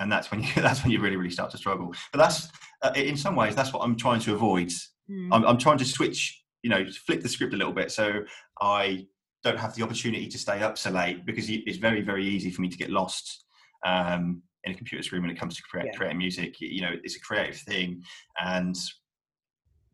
and 0.00 0.12
that's 0.12 0.30
when 0.30 0.42
you 0.42 0.48
that's 0.56 0.82
when 0.82 0.90
you 0.92 1.00
really 1.00 1.16
really 1.16 1.30
start 1.30 1.50
to 1.52 1.58
struggle. 1.58 1.94
But 2.12 2.18
that's 2.18 2.48
uh, 2.82 2.92
in 2.96 3.16
some 3.16 3.34
ways 3.36 3.54
that's 3.54 3.72
what 3.72 3.82
I'm 3.82 3.96
trying 3.96 4.20
to 4.20 4.34
avoid. 4.34 4.68
Mm. 5.10 5.28
I'm, 5.32 5.44
I'm 5.46 5.58
trying 5.58 5.78
to 5.78 5.84
switch, 5.84 6.42
you 6.62 6.70
know, 6.70 6.84
flip 7.06 7.22
the 7.22 7.28
script 7.28 7.54
a 7.54 7.56
little 7.56 7.72
bit 7.72 7.90
so 7.90 8.24
I 8.60 9.06
don't 9.44 9.58
have 9.58 9.74
the 9.74 9.82
opportunity 9.82 10.26
to 10.28 10.38
stay 10.38 10.62
up 10.62 10.76
so 10.76 10.90
late 10.90 11.24
because 11.24 11.48
it's 11.48 11.78
very 11.78 12.00
very 12.02 12.26
easy 12.26 12.50
for 12.50 12.60
me 12.62 12.68
to 12.68 12.76
get 12.76 12.90
lost 12.90 13.44
um, 13.86 14.42
in 14.64 14.72
a 14.72 14.76
computer 14.76 15.02
screen 15.02 15.22
when 15.22 15.30
it 15.30 15.38
comes 15.38 15.56
to 15.56 15.62
create, 15.62 15.86
Yeah. 15.86 15.96
creating 15.96 16.18
music. 16.18 16.60
You 16.60 16.82
know, 16.82 16.92
it's 17.04 17.16
a 17.16 17.20
creative 17.20 17.56
thing, 17.60 18.02
and 18.42 18.76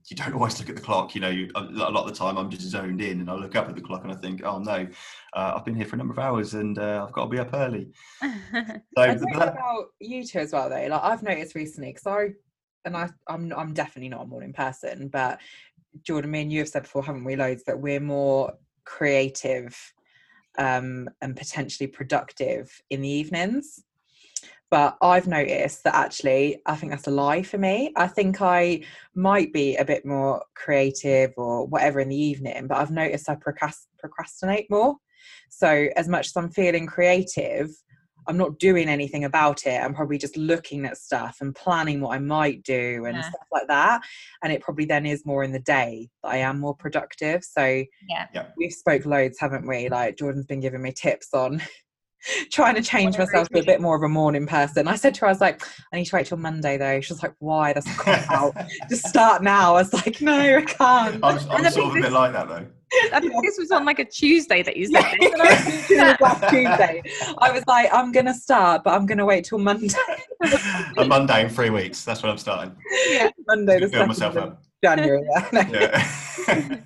you 0.09 0.17
don't 0.17 0.33
always 0.39 0.59
look 0.59 0.69
at 0.71 0.77
the 0.77 0.83
clock. 0.83 1.15
You 1.15 1.21
know, 1.21 1.29
you, 1.29 1.51
a 1.55 1.61
lot 1.63 1.95
of 1.95 2.07
the 2.07 2.15
time 2.15 2.39
I'm 2.39 2.51
just 2.51 2.63
zoned 2.63 3.01
in, 3.03 3.21
and 3.21 3.31
I 3.31 3.35
look 3.35 3.55
up 3.57 3.69
at 3.69 3.75
the 3.75 3.83
clock 3.83 4.03
and 4.05 4.13
I 4.13 4.17
think, 4.17 4.43
oh 4.45 4.59
no, 4.59 4.87
uh, 5.35 5.53
I've 5.57 5.65
been 5.65 5.75
here 5.75 5.87
for 5.87 5.97
a 5.97 5.99
number 5.99 6.13
of 6.13 6.19
hours 6.19 6.55
and 6.55 6.79
uh, 6.79 7.05
I've 7.07 7.13
got 7.13 7.25
to 7.25 7.31
be 7.31 7.39
up 7.39 7.51
early. 7.55 7.91
So 8.97 9.03
I 9.03 9.07
th- 9.09 9.21
that- 9.21 9.49
about 9.55 9.87
you 10.01 10.25
two 10.25 10.39
as 10.39 10.53
well, 10.53 10.69
though. 10.71 10.87
Like 10.87 11.03
I've 11.03 11.23
noticed 11.23 11.55
recently, 11.55 11.91
because 11.93 12.07
I 12.07 12.29
and 12.85 12.97
I, 12.97 13.09
I'm 13.29 13.53
I'm 13.53 13.75
definitely 13.75 14.09
not 14.09 14.23
a 14.23 14.27
morning 14.27 14.53
person, 14.53 15.09
but 15.09 15.41
Jordan, 16.03 16.31
me 16.31 16.43
and 16.43 16.53
you 16.53 16.61
have 16.61 16.69
said 16.69 16.83
before, 16.85 17.03
haven't 17.05 17.25
we, 17.25 17.35
loads 17.37 17.65
that 17.65 17.79
we're 17.81 18.01
more 18.01 18.53
creative 18.85 19.77
um, 20.59 21.09
and 21.21 21.37
potentially 21.37 21.87
productive 21.87 22.71
in 22.91 23.01
the 23.01 23.09
evenings. 23.09 23.85
But 24.71 24.97
I've 25.03 25.29
noticed 25.29 25.85
that 25.85 25.95
actually, 25.95 26.61
I 26.67 26.75
think 26.75 26.91
that's 26.91 27.07
a 27.07 27.13
lie 27.13 27.43
for 27.43 27.59
me. 27.59 27.93
I 27.97 28.09
think 28.09 28.43
I 28.43 28.81
might 29.15 29.53
be 29.53 29.77
a 29.77 29.85
bit 29.85 30.05
more 30.05 30.43
creative 30.55 31.33
or 31.37 31.67
whatever 31.67 32.01
in 32.01 32.09
the 32.09 32.17
evening, 32.17 32.67
but 32.67 32.79
I've 32.79 32.91
noticed 32.91 33.29
I 33.29 33.37
procrast- 33.37 33.87
procrastinate 33.99 34.69
more. 34.71 34.97
So, 35.49 35.89
as 35.97 36.09
much 36.09 36.27
as 36.27 36.37
I'm 36.37 36.51
feeling 36.51 36.87
creative, 36.87 37.71
I'm 38.27 38.37
not 38.37 38.59
doing 38.59 38.89
anything 38.89 39.25
about 39.25 39.67
it. 39.67 39.81
I'm 39.83 39.95
probably 39.95 40.19
just 40.19 40.37
looking 40.37 40.85
at 40.87 40.97
stuff 40.97 41.39
and 41.41 41.55
planning 41.55 42.01
what 42.01 42.15
I 42.15 42.19
might 42.19 42.63
do 42.63 43.05
and 43.07 43.17
Yeah. 43.17 43.23
stuff 43.23 43.47
like 43.53 43.69
that. 43.69 44.03
And 44.43 44.53
it 44.53 44.61
probably 44.63 44.85
then 44.85 45.07
is 45.07 45.27
more 45.27 45.45
in 45.45 45.53
the 45.53 45.59
day 45.61 46.09
that 46.23 46.31
I 46.31 46.37
am 46.39 46.61
more 46.61 46.75
productive. 46.75 47.45
So 47.45 47.85
Yeah. 48.09 48.27
we've 48.57 48.73
spoke 48.73 49.05
loads, 49.07 49.39
haven't 49.39 49.67
we? 49.67 49.89
Like 49.89 50.17
Jordan's 50.17 50.47
been 50.47 50.61
giving 50.61 50.83
me 50.83 50.93
tips 50.93 51.29
on 51.35 51.63
trying 52.51 52.75
to 52.75 52.83
change 52.83 53.17
Morning 53.17 53.21
myself 53.21 53.49
to 53.51 53.61
a 53.61 53.65
bit 53.65 53.81
more 53.81 53.97
of 53.97 54.03
a 54.03 54.09
morning 54.09 54.47
person. 54.47 54.89
I 54.89 54.97
said 54.97 55.15
to 55.15 55.21
her, 55.23 55.27
I 55.27 55.31
was 55.31 55.41
like, 55.41 55.63
I 55.93 55.97
need 55.97 56.07
to 56.07 56.17
wait 56.17 56.27
till 56.27 56.39
Monday 56.39 56.79
though. 56.79 57.01
She 57.01 57.13
was 57.13 57.23
like, 57.23 57.35
why? 57.39 57.73
That's 57.73 57.87
a 57.87 57.95
cop 57.95 58.31
out. 58.31 58.57
Just 58.89 59.07
start 59.07 59.43
now. 59.43 59.75
I 59.75 59.83
was 59.83 59.93
like, 59.93 60.21
no, 60.23 60.39
I 60.57 60.63
can't. 60.63 61.21
I'm, 61.23 61.39
I'm 61.51 61.71
sort 61.71 61.87
of 61.87 61.91
a 61.91 61.93
think 61.95 62.05
bit 62.07 62.13
like 62.13 62.33
that 62.33 62.49
though. 62.49 62.67
I 63.13 63.21
think 63.21 63.35
this 63.45 63.59
was 63.59 63.71
on 63.71 63.85
like 63.85 63.99
a 63.99 64.05
Tuesday 64.05 64.63
that 64.63 64.77
you 64.77 64.87
said 64.87 65.03
Yeah, 65.03 65.17
this. 65.21 65.33
and 65.33 65.43
I 65.43 65.55
was 65.55 65.91
it 65.91 66.21
was 66.21 66.51
Tuesday. 66.51 67.03
I 67.39 67.51
was 67.51 67.65
like, 67.67 67.89
I'm 67.93 68.13
gonna 68.13 68.35
start, 68.35 68.83
but 68.85 68.95
I'm 68.95 69.07
gonna 69.07 69.25
wait 69.27 69.45
till 69.45 69.59
Monday. 69.59 69.95
A 70.99 71.05
Monday 71.05 71.45
in 71.45 71.49
three 71.49 71.71
weeks. 71.71 72.05
That's 72.05 72.23
when 72.23 72.31
I'm 72.33 72.39
starting. 72.39 72.75
Yeah, 73.11 73.31
Monday 73.47 73.81
the 73.81 73.89
build 73.89 74.09
myself 74.09 74.37
up. 74.37 74.63
January. 74.83 75.23
Yeah. 75.53 76.07
Yeah. 76.49 76.77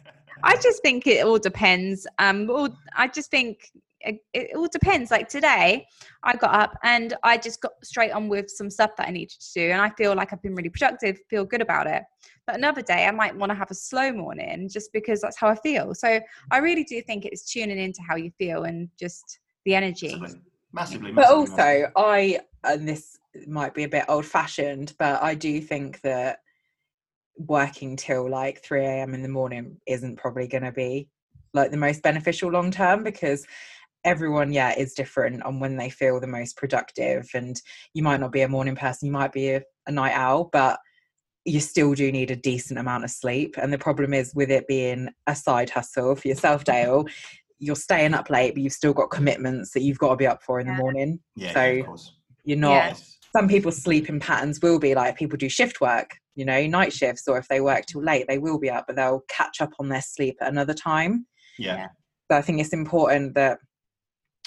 I 0.44 0.54
just 0.56 0.82
think 0.82 1.06
it 1.08 1.26
all 1.26 1.38
depends. 1.38 2.06
Um, 2.20 2.48
all, 2.48 2.68
I 2.96 3.08
just 3.08 3.28
think 3.28 3.72
it, 4.00 4.18
it 4.32 4.56
all 4.56 4.68
depends. 4.68 5.10
Like 5.10 5.28
today, 5.28 5.84
I 6.22 6.36
got 6.36 6.54
up 6.54 6.78
and 6.84 7.14
I 7.24 7.36
just 7.38 7.60
got 7.60 7.72
straight 7.82 8.12
on 8.12 8.28
with 8.28 8.48
some 8.48 8.70
stuff 8.70 8.92
that 8.98 9.08
I 9.08 9.10
needed 9.10 9.40
to 9.40 9.52
do, 9.54 9.70
and 9.70 9.80
I 9.80 9.90
feel 9.90 10.14
like 10.14 10.32
I've 10.32 10.42
been 10.42 10.54
really 10.54 10.68
productive, 10.68 11.18
feel 11.28 11.44
good 11.44 11.60
about 11.60 11.86
it. 11.88 12.04
But 12.48 12.56
another 12.56 12.80
day, 12.80 13.04
I 13.04 13.10
might 13.10 13.36
want 13.36 13.50
to 13.50 13.54
have 13.54 13.70
a 13.70 13.74
slow 13.74 14.10
morning 14.10 14.70
just 14.70 14.90
because 14.94 15.20
that's 15.20 15.36
how 15.36 15.48
I 15.48 15.54
feel. 15.54 15.94
So 15.94 16.18
I 16.50 16.56
really 16.56 16.82
do 16.82 17.02
think 17.02 17.26
it's 17.26 17.44
tuning 17.44 17.76
into 17.76 18.00
how 18.00 18.16
you 18.16 18.30
feel 18.38 18.64
and 18.64 18.88
just 18.98 19.40
the 19.66 19.74
energy. 19.74 20.18
Massively. 20.18 20.40
Massively. 20.72 21.12
But 21.12 21.26
also, 21.26 21.56
massively. 21.56 21.92
I 21.94 22.40
and 22.64 22.88
this 22.88 23.18
might 23.46 23.74
be 23.74 23.84
a 23.84 23.88
bit 23.88 24.06
old 24.08 24.24
fashioned, 24.24 24.94
but 24.98 25.22
I 25.22 25.34
do 25.34 25.60
think 25.60 26.00
that 26.00 26.38
working 27.36 27.96
till 27.96 28.30
like 28.30 28.62
3 28.62 28.82
a.m 28.82 29.12
in 29.12 29.22
the 29.22 29.28
morning 29.28 29.76
isn't 29.86 30.16
probably 30.16 30.48
going 30.48 30.64
to 30.64 30.72
be 30.72 31.06
like 31.52 31.70
the 31.70 31.76
most 31.76 32.02
beneficial 32.02 32.50
long 32.50 32.70
term 32.70 33.04
because 33.04 33.46
everyone 34.04 34.52
yeah 34.52 34.76
is 34.76 34.92
different 34.92 35.40
on 35.44 35.60
when 35.60 35.76
they 35.76 35.88
feel 35.88 36.18
the 36.18 36.26
most 36.26 36.56
productive 36.56 37.28
and 37.34 37.62
you 37.94 38.02
might 38.02 38.18
not 38.18 38.32
be 38.32 38.40
a 38.40 38.48
morning 38.48 38.74
person 38.74 39.06
you 39.06 39.12
might 39.12 39.32
be 39.32 39.50
a, 39.50 39.62
a 39.86 39.92
night 39.92 40.14
owl 40.14 40.48
but 40.52 40.80
you 41.48 41.60
still 41.60 41.94
do 41.94 42.10
need 42.12 42.30
a 42.30 42.36
decent 42.36 42.78
amount 42.78 43.04
of 43.04 43.10
sleep 43.10 43.56
and 43.58 43.72
the 43.72 43.78
problem 43.78 44.12
is 44.14 44.34
with 44.34 44.50
it 44.50 44.66
being 44.66 45.08
a 45.26 45.34
side 45.34 45.70
hustle 45.70 46.14
for 46.14 46.28
yourself 46.28 46.64
dale 46.74 47.04
you're 47.58 47.76
staying 47.76 48.14
up 48.14 48.30
late 48.30 48.54
but 48.54 48.62
you've 48.62 48.72
still 48.72 48.92
got 48.92 49.10
commitments 49.10 49.72
that 49.72 49.82
you've 49.82 49.98
got 49.98 50.10
to 50.10 50.16
be 50.16 50.26
up 50.26 50.42
for 50.42 50.60
in 50.60 50.66
Yeah. 50.66 50.72
the 50.76 50.78
morning 50.82 51.20
Yeah, 51.36 51.54
So- 51.54 51.64
yeah, 51.64 51.80
of 51.80 51.86
course. 51.86 52.12
you're 52.44 52.56
not 52.58 52.84
Yes. 52.88 53.18
some 53.36 53.48
people's 53.48 53.82
sleeping 53.82 54.20
patterns 54.20 54.60
will 54.62 54.78
be 54.78 54.94
like 54.94 55.16
people 55.16 55.36
do 55.36 55.48
shift 55.48 55.80
work, 55.80 56.16
you 56.34 56.44
know, 56.46 56.66
night 56.66 56.92
shifts, 56.94 57.28
or 57.28 57.36
if 57.36 57.46
they 57.48 57.60
work 57.60 57.84
till 57.84 58.02
late, 58.02 58.26
they 58.26 58.38
will 58.38 58.58
be 58.58 58.70
up, 58.70 58.86
but 58.86 58.96
they'll 58.96 59.22
catch 59.28 59.60
up 59.60 59.70
on 59.78 59.88
their 59.90 60.00
sleep 60.00 60.36
at 60.40 60.48
another 60.48 60.72
time. 60.72 61.26
Yeah. 61.58 61.76
Yeah. 61.76 61.86
So 62.30 62.38
I 62.38 62.42
think 62.42 62.58
it's 62.60 62.72
important 62.72 63.34
that 63.34 63.58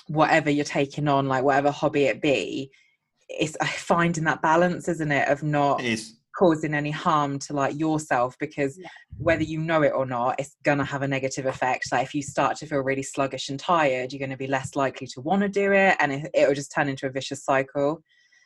whatever 0.08 0.50
you're 0.50 0.66
taking 0.66 1.08
on, 1.08 1.28
like 1.28 1.44
whatever 1.44 1.70
hobby 1.70 2.06
it 2.06 2.22
be, 2.22 2.72
it's 3.30 3.56
uh, 3.62 3.66
finding 3.66 4.24
that 4.26 4.42
balance, 4.42 4.88
isn't 4.88 5.12
it, 5.12 5.28
of 5.30 5.44
not 5.44 5.80
It 5.82 5.88
is. 5.94 6.16
Causing 6.42 6.74
any 6.74 6.90
harm 6.90 7.38
to 7.38 7.54
like 7.54 7.80
yourself 7.80 8.36
because 8.40 8.76
Yeah. 8.80 8.88
whether 9.18 9.44
you 9.44 9.60
know 9.60 9.84
it 9.84 9.94
or 9.94 10.08
not 10.08 10.40
it's 10.40 10.56
gonna 10.64 10.84
have 10.84 11.04
a 11.04 11.08
negative 11.08 11.46
effect 11.46 11.92
like 11.92 12.04
if 12.04 12.16
you 12.16 12.24
start 12.24 12.58
to 12.58 12.66
feel 12.66 12.80
really 12.80 13.04
sluggish 13.04 13.50
and 13.50 13.60
tired 13.60 14.12
you're 14.12 14.18
going 14.26 14.32
to 14.32 14.44
be 14.46 14.48
less 14.48 14.76
likely 14.76 15.06
to 15.06 15.22
want 15.22 15.44
to 15.44 15.50
do 15.50 15.72
it 15.72 15.96
and 16.00 16.12
it, 16.12 16.32
it'll 16.34 16.56
just 16.56 16.72
turn 16.72 16.90
into 16.90 17.06
a 17.06 17.12
vicious 17.12 17.44
cycle 17.46 18.02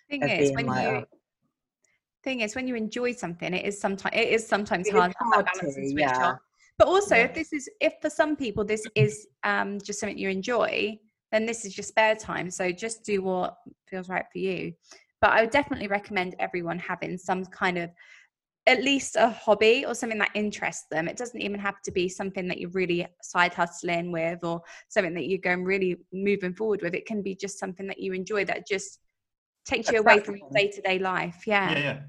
thing 0.09 0.21
is 0.23 0.51
when 0.55 0.65
like, 0.65 0.83
you 0.83 0.95
oh. 0.97 1.03
thing 2.21 2.41
is 2.41 2.53
when 2.53 2.67
you 2.67 2.75
enjoy 2.75 3.13
something 3.13 3.53
it 3.53 3.65
is 3.65 3.79
sometimes 3.79 4.13
it 4.13 4.27
is 4.27 4.45
sometimes 4.45 4.87
It 4.87 4.95
is 4.95 4.99
hard 4.99 5.11
to 5.13 5.17
have 5.19 5.33
hard 5.33 5.45
that 5.45 5.53
balance 5.53 5.77
and 5.77 5.89
to, 5.97 6.01
yeah. 6.01 6.27
on 6.31 6.39
but 6.77 6.87
also 6.89 7.15
Yeah. 7.15 7.23
if 7.23 7.33
this 7.33 7.53
is 7.53 7.69
if 7.79 7.93
for 8.01 8.09
some 8.09 8.35
people 8.35 8.65
this 8.65 8.85
is 8.95 9.25
um 9.45 9.79
just 9.79 10.01
something 10.01 10.17
you 10.17 10.29
enjoy 10.29 10.99
then 11.31 11.45
this 11.45 11.63
is 11.63 11.77
your 11.77 11.85
spare 11.85 12.15
time 12.15 12.51
so 12.51 12.73
just 12.73 13.05
do 13.05 13.21
what 13.21 13.55
feels 13.87 14.09
right 14.09 14.25
for 14.33 14.39
you 14.39 14.73
but 15.21 15.31
i 15.31 15.41
would 15.41 15.49
definitely 15.51 15.87
recommend 15.87 16.35
everyone 16.39 16.79
having 16.79 17.17
some 17.17 17.45
kind 17.45 17.77
of 17.77 17.89
at 18.67 18.83
least 18.83 19.15
a 19.15 19.29
hobby 19.29 19.85
or 19.87 19.93
something 19.93 20.17
that 20.17 20.31
interests 20.33 20.85
them. 20.89 21.07
It 21.07 21.17
doesn't 21.17 21.39
even 21.39 21.59
have 21.59 21.81
to 21.83 21.91
be 21.91 22.09
something 22.09 22.47
that 22.47 22.57
you're 22.59 22.71
really 22.71 23.05
side 23.21 23.53
hustling 23.53 24.11
with 24.11 24.43
or 24.43 24.61
something 24.89 25.13
that 25.13 25.27
you're 25.27 25.37
going 25.37 25.63
really 25.63 25.97
moving 26.11 26.53
forward 26.55 26.81
with. 26.81 26.95
It 26.95 27.05
can 27.05 27.21
be 27.21 27.35
just 27.35 27.59
something 27.59 27.85
that 27.85 27.99
you 27.99 28.13
enjoy 28.13 28.43
that 28.45 28.67
just 28.67 29.01
takes 29.65 29.91
you 29.91 29.99
away 29.99 30.19
from 30.19 30.37
your 30.37 30.49
day-to-day 30.51 30.97
life. 30.97 31.43
Yeah, 31.45 31.73
Yeah, 31.73 31.79
yeah. 31.79 31.99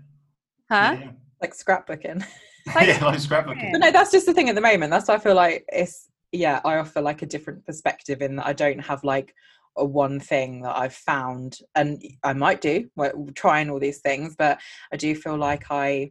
huh? 0.71 0.97
Yeah, 0.99 1.11
like 1.43 1.55
scrapbooking. 1.55 2.25
Like- 2.75 2.89
yeah, 2.89 3.05
like 3.05 3.19
scrapbooking. 3.21 3.71
but 3.71 3.79
no 3.79 3.93
that's 3.93 4.11
just 4.11 4.27
the 4.27 4.35
thing 4.35 4.49
at 4.49 4.57
the 4.57 4.61
moment. 4.61 4.91
That's 4.91 5.07
why 5.07 5.15
i 5.15 5.19
feel 5.19 5.37
like 5.37 5.65
it's 5.69 6.09
yeah 6.33 6.61
i 6.65 6.77
offer 6.79 7.01
like 7.01 7.23
a 7.23 7.27
different 7.27 7.65
perspective 7.65 8.21
in 8.23 8.35
that 8.37 8.47
i 8.47 8.53
don't 8.53 8.81
have 8.81 9.05
like 9.05 9.33
a 9.77 9.85
one 9.85 10.19
thing 10.21 10.63
that 10.63 10.77
i've 10.77 10.95
found 10.95 11.59
and 11.75 12.03
i 12.23 12.33
might 12.33 12.61
do 12.61 12.89
trying 13.35 13.71
all 13.71 13.79
these 13.81 13.99
things 14.01 14.35
but 14.37 14.59
i 14.93 14.97
do 14.97 15.15
feel 15.15 15.37
like 15.37 15.65
i 15.71 16.11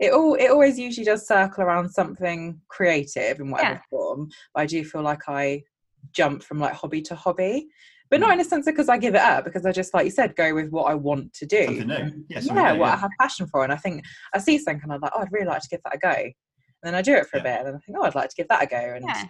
it 0.00 0.12
all 0.12 0.34
it 0.34 0.48
always 0.50 0.78
usually 0.78 1.04
does 1.04 1.26
circle 1.26 1.62
around 1.64 1.88
something 1.88 2.60
creative 2.68 3.38
in 3.40 3.50
whatever 3.50 3.74
Yeah. 3.74 3.80
form 3.90 4.28
but 4.54 4.62
i 4.62 4.66
do 4.66 4.84
feel 4.84 5.02
like 5.02 5.28
i 5.28 5.62
jump 6.12 6.42
from 6.42 6.58
like 6.58 6.72
hobby 6.74 7.00
to 7.02 7.14
hobby 7.14 7.68
but 8.10 8.18
Mm. 8.18 8.22
not 8.22 8.32
in 8.34 8.40
a 8.40 8.44
sense 8.44 8.66
because 8.66 8.88
i 8.88 8.98
give 8.98 9.14
it 9.14 9.20
up 9.20 9.44
because 9.44 9.64
i 9.64 9.72
just 9.72 9.94
like 9.94 10.04
you 10.04 10.10
said 10.10 10.36
go 10.36 10.54
with 10.54 10.70
what 10.70 10.90
i 10.90 10.94
want 10.94 11.32
to 11.34 11.46
do 11.46 11.66
Something 11.66 11.88
new. 11.88 12.24
Yeah, 12.28 12.40
something 12.40 12.64
yeah, 12.64 12.72
new, 12.72 12.80
what 12.80 12.92
I 12.92 12.96
have 12.96 13.10
passion 13.20 13.46
for. 13.46 13.64
And 13.64 13.72
I 13.72 13.76
think 13.76 14.04
I 14.34 14.38
see 14.38 14.58
something 14.58 14.82
and 14.84 14.92
I'm 14.92 15.00
like, 15.00 15.12
oh, 15.14 15.20
I'd 15.22 15.32
really 15.32 15.46
like 15.46 15.62
to 15.62 15.68
give 15.68 15.80
that 15.84 15.94
a 15.94 15.98
go. 15.98 16.10
And 16.12 16.32
then 16.82 16.94
I 16.94 17.02
do 17.02 17.14
it 17.14 17.26
for 17.26 17.38
a 17.38 17.42
bit 17.42 17.60
and 17.60 17.68
I 17.68 17.78
think, 17.78 17.96
oh, 17.98 18.02
I'd 18.04 18.14
like 18.14 18.28
to 18.28 18.36
give 18.36 18.48
that 18.48 18.62
a 18.62 18.66
go. 18.66 18.76
And 18.76 19.04
yeah 19.06 19.24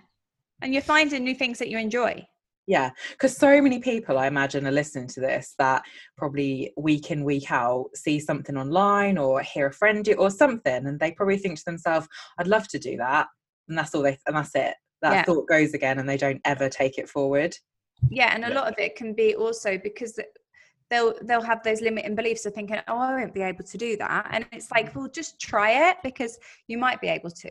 and 0.62 0.73
you're 0.73 0.83
finding 0.83 1.23
new 1.25 1.35
things 1.35 1.59
that 1.59 1.68
you 1.68 1.79
enjoy 1.79 2.25
yeah, 2.66 2.90
because 3.11 3.37
so 3.37 3.61
many 3.61 3.79
people, 3.79 4.18
I 4.18 4.27
imagine, 4.27 4.66
are 4.66 4.72
listening 4.72 5.09
to 5.09 5.20
this 5.20 5.55
that 5.59 5.83
probably 6.16 6.72
week 6.77 7.11
in, 7.11 7.24
week 7.24 7.50
out 7.50 7.87
see 7.94 8.18
something 8.18 8.57
online 8.57 9.18
or 9.18 9.42
hear 9.42 9.66
a 9.66 9.72
friend 9.72 10.05
do 10.05 10.14
or 10.14 10.31
something, 10.31 10.87
and 10.87 10.98
they 10.98 11.12
probably 11.12 11.37
think 11.37 11.59
to 11.59 11.64
themselves, 11.66 12.09
I'd 12.38 12.46
love 12.46 12.68
to 12.68 12.79
do 12.79 12.96
that. 12.96 13.27
And 13.68 13.77
that's 13.77 13.94
all 13.94 14.03
they, 14.03 14.18
and 14.27 14.37
that's 14.37 14.55
it. 14.55 14.74
That 15.03 15.12
Yeah. 15.12 15.22
thought 15.24 15.48
goes 15.48 15.74
again 15.74 15.98
and 15.98 16.09
they 16.09 16.16
don't 16.16 16.40
ever 16.44 16.68
take 16.68 16.98
it 16.98 17.09
forward. 17.09 17.55
yeah 18.11 18.35
and 18.35 18.44
a 18.44 18.53
lot 18.53 18.66
of 18.68 18.74
it 18.79 18.96
can 18.96 19.14
be 19.14 19.35
also 19.35 19.79
because 19.79 20.18
they'll 20.90 21.14
they'll 21.22 21.40
have 21.42 21.62
those 21.62 21.81
limiting 21.81 22.14
beliefs 22.14 22.44
of 22.44 22.53
thinking 22.53 22.79
oh 22.88 22.98
i 22.98 23.14
won't 23.14 23.35
be 23.35 23.40
able 23.40 23.64
to 23.64 23.79
do 23.79 23.96
that 23.96 24.27
and 24.31 24.46
it's 24.53 24.70
like 24.70 24.92
mm. 24.92 24.96
well 24.96 25.09
just 25.09 25.40
try 25.40 25.88
it 25.90 25.96
because 26.03 26.38
you 26.68 26.77
might 26.77 27.00
be 27.00 27.09
able 27.09 27.31
to 27.31 27.50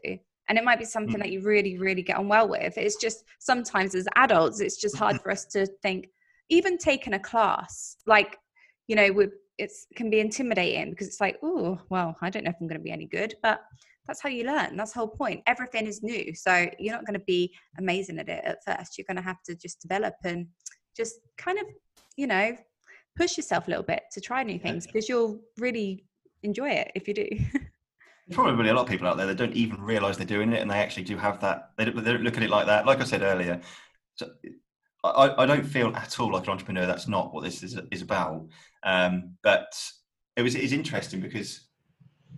and 0.49 0.57
it 0.57 0.63
might 0.63 0.79
be 0.79 0.85
something 0.85 1.15
Mm. 1.15 1.23
that 1.23 1.31
you 1.31 1.41
really 1.41 1.77
really 1.77 2.01
get 2.01 2.17
on 2.17 2.27
well 2.27 2.47
with. 2.47 2.77
It's 2.77 2.97
just 2.97 3.23
sometimes 3.39 3.95
as 3.95 4.07
adults 4.15 4.59
it's 4.59 4.77
just 4.77 4.97
hard 4.97 5.21
for 5.21 5.31
us 5.31 5.45
to 5.47 5.65
think 5.81 6.09
even 6.49 6.77
taking 6.77 7.13
a 7.13 7.19
class 7.19 7.97
like 8.05 8.37
you 8.87 8.95
know 8.95 9.11
with 9.11 9.31
it's 9.57 9.87
can 9.95 10.09
be 10.09 10.19
intimidating 10.19 10.89
because 10.89 11.07
it's 11.07 11.21
like 11.21 11.37
oh 11.43 11.79
well 11.89 12.15
i 12.21 12.29
don't 12.29 12.43
know 12.43 12.49
if 12.49 12.55
i'm 12.59 12.67
going 12.67 12.79
to 12.79 12.83
be 12.83 12.91
any 12.91 13.05
good 13.05 13.35
but 13.43 13.61
that's 14.05 14.21
how 14.21 14.27
you 14.27 14.43
learn. 14.43 14.75
That's 14.75 14.91
the 14.91 14.99
whole 14.99 15.07
point. 15.07 15.43
Everything 15.47 15.87
is 15.87 16.03
new 16.03 16.35
so 16.35 16.67
you're 16.77 16.93
not 16.93 17.05
going 17.05 17.17
to 17.17 17.25
be 17.25 17.53
amazing 17.77 18.19
at 18.19 18.27
it 18.27 18.43
at 18.43 18.63
first. 18.65 18.97
You're 18.97 19.05
going 19.07 19.15
to 19.15 19.23
have 19.23 19.41
to 19.43 19.55
just 19.55 19.79
develop 19.79 20.15
and 20.25 20.47
just 20.95 21.15
kind 21.37 21.57
of 21.57 21.65
you 22.17 22.27
know 22.27 22.55
push 23.15 23.37
yourself 23.37 23.67
a 23.67 23.69
little 23.69 23.83
bit 23.83 24.03
to 24.11 24.19
try 24.19 24.43
new 24.43 24.59
things 24.59 24.85
because 24.85 25.07
you'll 25.07 25.39
really 25.57 26.03
enjoy 26.43 26.69
it 26.69 26.91
if 26.95 27.07
you 27.07 27.13
do 27.13 27.29
probably 28.33 28.69
a 28.69 28.73
lot 28.73 28.83
of 28.83 28.87
people 28.87 29.07
out 29.07 29.17
there 29.17 29.27
that 29.27 29.37
don't 29.37 29.53
even 29.53 29.81
realise 29.81 30.17
they're 30.17 30.25
doing 30.25 30.53
it, 30.53 30.61
and 30.61 30.69
they 30.69 30.79
actually 30.79 31.03
do 31.03 31.17
have 31.17 31.39
that. 31.41 31.71
They 31.77 31.85
don't, 31.85 32.03
they 32.03 32.11
don't 32.11 32.23
look 32.23 32.37
at 32.37 32.43
it 32.43 32.49
like 32.49 32.65
that. 32.67 32.85
Like 32.85 33.01
I 33.01 33.03
said 33.03 33.21
earlier, 33.21 33.61
so 34.15 34.29
I, 35.03 35.43
I 35.43 35.45
don't 35.45 35.65
feel 35.65 35.95
at 35.95 36.19
all 36.19 36.31
like 36.31 36.43
an 36.43 36.51
entrepreneur. 36.51 36.85
That's 36.85 37.07
not 37.07 37.33
what 37.33 37.43
this 37.43 37.63
is, 37.63 37.79
is 37.91 38.01
about. 38.01 38.47
Um, 38.83 39.35
but 39.43 39.73
it 40.35 40.41
was 40.41 40.55
it's 40.55 40.73
interesting 40.73 41.19
because 41.19 41.67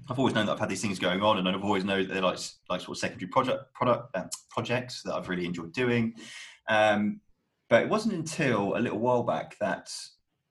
I've 0.10 0.20
always 0.20 0.34
known 0.34 0.46
that 0.46 0.54
I've 0.54 0.60
had 0.60 0.70
these 0.70 0.82
things 0.82 1.00
going 1.00 1.22
on, 1.22 1.38
and 1.38 1.48
I've 1.48 1.64
always 1.64 1.86
known 1.86 2.08
that 2.08 2.14
they're 2.14 2.22
like 2.22 2.40
like 2.70 2.82
sort 2.82 2.98
of 2.98 2.98
secondary 2.98 3.30
project 3.30 3.74
product 3.74 4.16
uh, 4.16 4.26
projects 4.50 5.02
that 5.04 5.14
I've 5.14 5.30
really 5.30 5.46
enjoyed 5.46 5.74
doing. 5.74 6.14
Um, 6.68 7.22
but 7.70 7.84
it 7.84 7.90
wasn't 7.90 8.14
until 8.14 8.78
a 8.78 8.80
little 8.80 9.00
while 9.00 9.24
back 9.24 9.58
that 9.60 9.90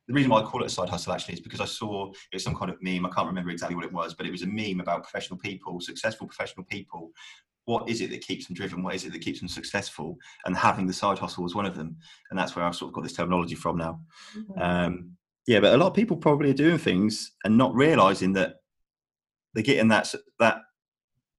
the 0.07 0.15
reason 0.15 0.31
why 0.31 0.41
I 0.41 0.45
call 0.45 0.63
it 0.63 0.67
a 0.67 0.71
side 0.71 0.89
hustle 0.89 1.13
actually 1.13 1.35
is 1.35 1.41
because 1.41 1.61
I 1.61 1.65
saw 1.65 2.11
it 2.11 2.35
was 2.35 2.45
some 2.45 2.55
kind 2.55 2.71
of 2.71 2.77
meme. 2.83 3.07
I 3.07 3.11
can't 3.11 3.27
remember 3.27 3.51
exactly 3.51 3.75
what 3.75 3.85
it 3.85 3.93
was, 3.93 4.15
but 4.15 4.27
it 4.27 4.31
was 4.31 4.43
a 4.43 4.47
meme 4.47 4.81
about 4.81 5.03
professional 5.03 5.39
people, 5.39 5.81
successful 5.81 6.27
professional 6.27 6.65
people. 6.67 7.11
What 7.65 7.89
is 7.89 8.03
it 8.03 8.11
that 8.11 8.21
keeps 8.21 8.47
them 8.47 8.55
driven? 8.55 8.83
What 8.83 8.95
is 8.95 9.05
it 9.05 9.13
that 9.13 9.23
keeps 9.23 9.41
them 9.41 9.49
successful? 9.49 10.19
And 10.45 10.55
having 10.55 10.87
the 10.87 10.93
side 10.93 11.19
hustle 11.19 11.43
was 11.43 11.55
one 11.55 11.65
of 11.65 11.75
them. 11.75 11.97
And 12.31 12.39
that's 12.39 12.55
where 12.55 12.65
I've 12.65 12.77
sort 12.77 12.91
of 12.91 12.95
got 12.95 13.05
this 13.05 13.15
terminology 13.15 13.55
from 13.55 13.79
now. 13.79 14.01
Um, 14.59 15.13
yeah, 15.47 15.61
but 15.61 15.73
a 15.73 15.77
lot 15.79 15.89
of 15.89 15.95
people 15.95 16.17
probably 16.17 16.51
are 16.51 16.55
doing 16.55 16.79
things 16.79 17.33
and 17.45 17.57
not 17.57 17.75
realizing 17.75 18.35
that 18.35 18.57
they're 19.55 19.63
getting 19.63 19.89
that 19.89 20.13
that 20.39 20.59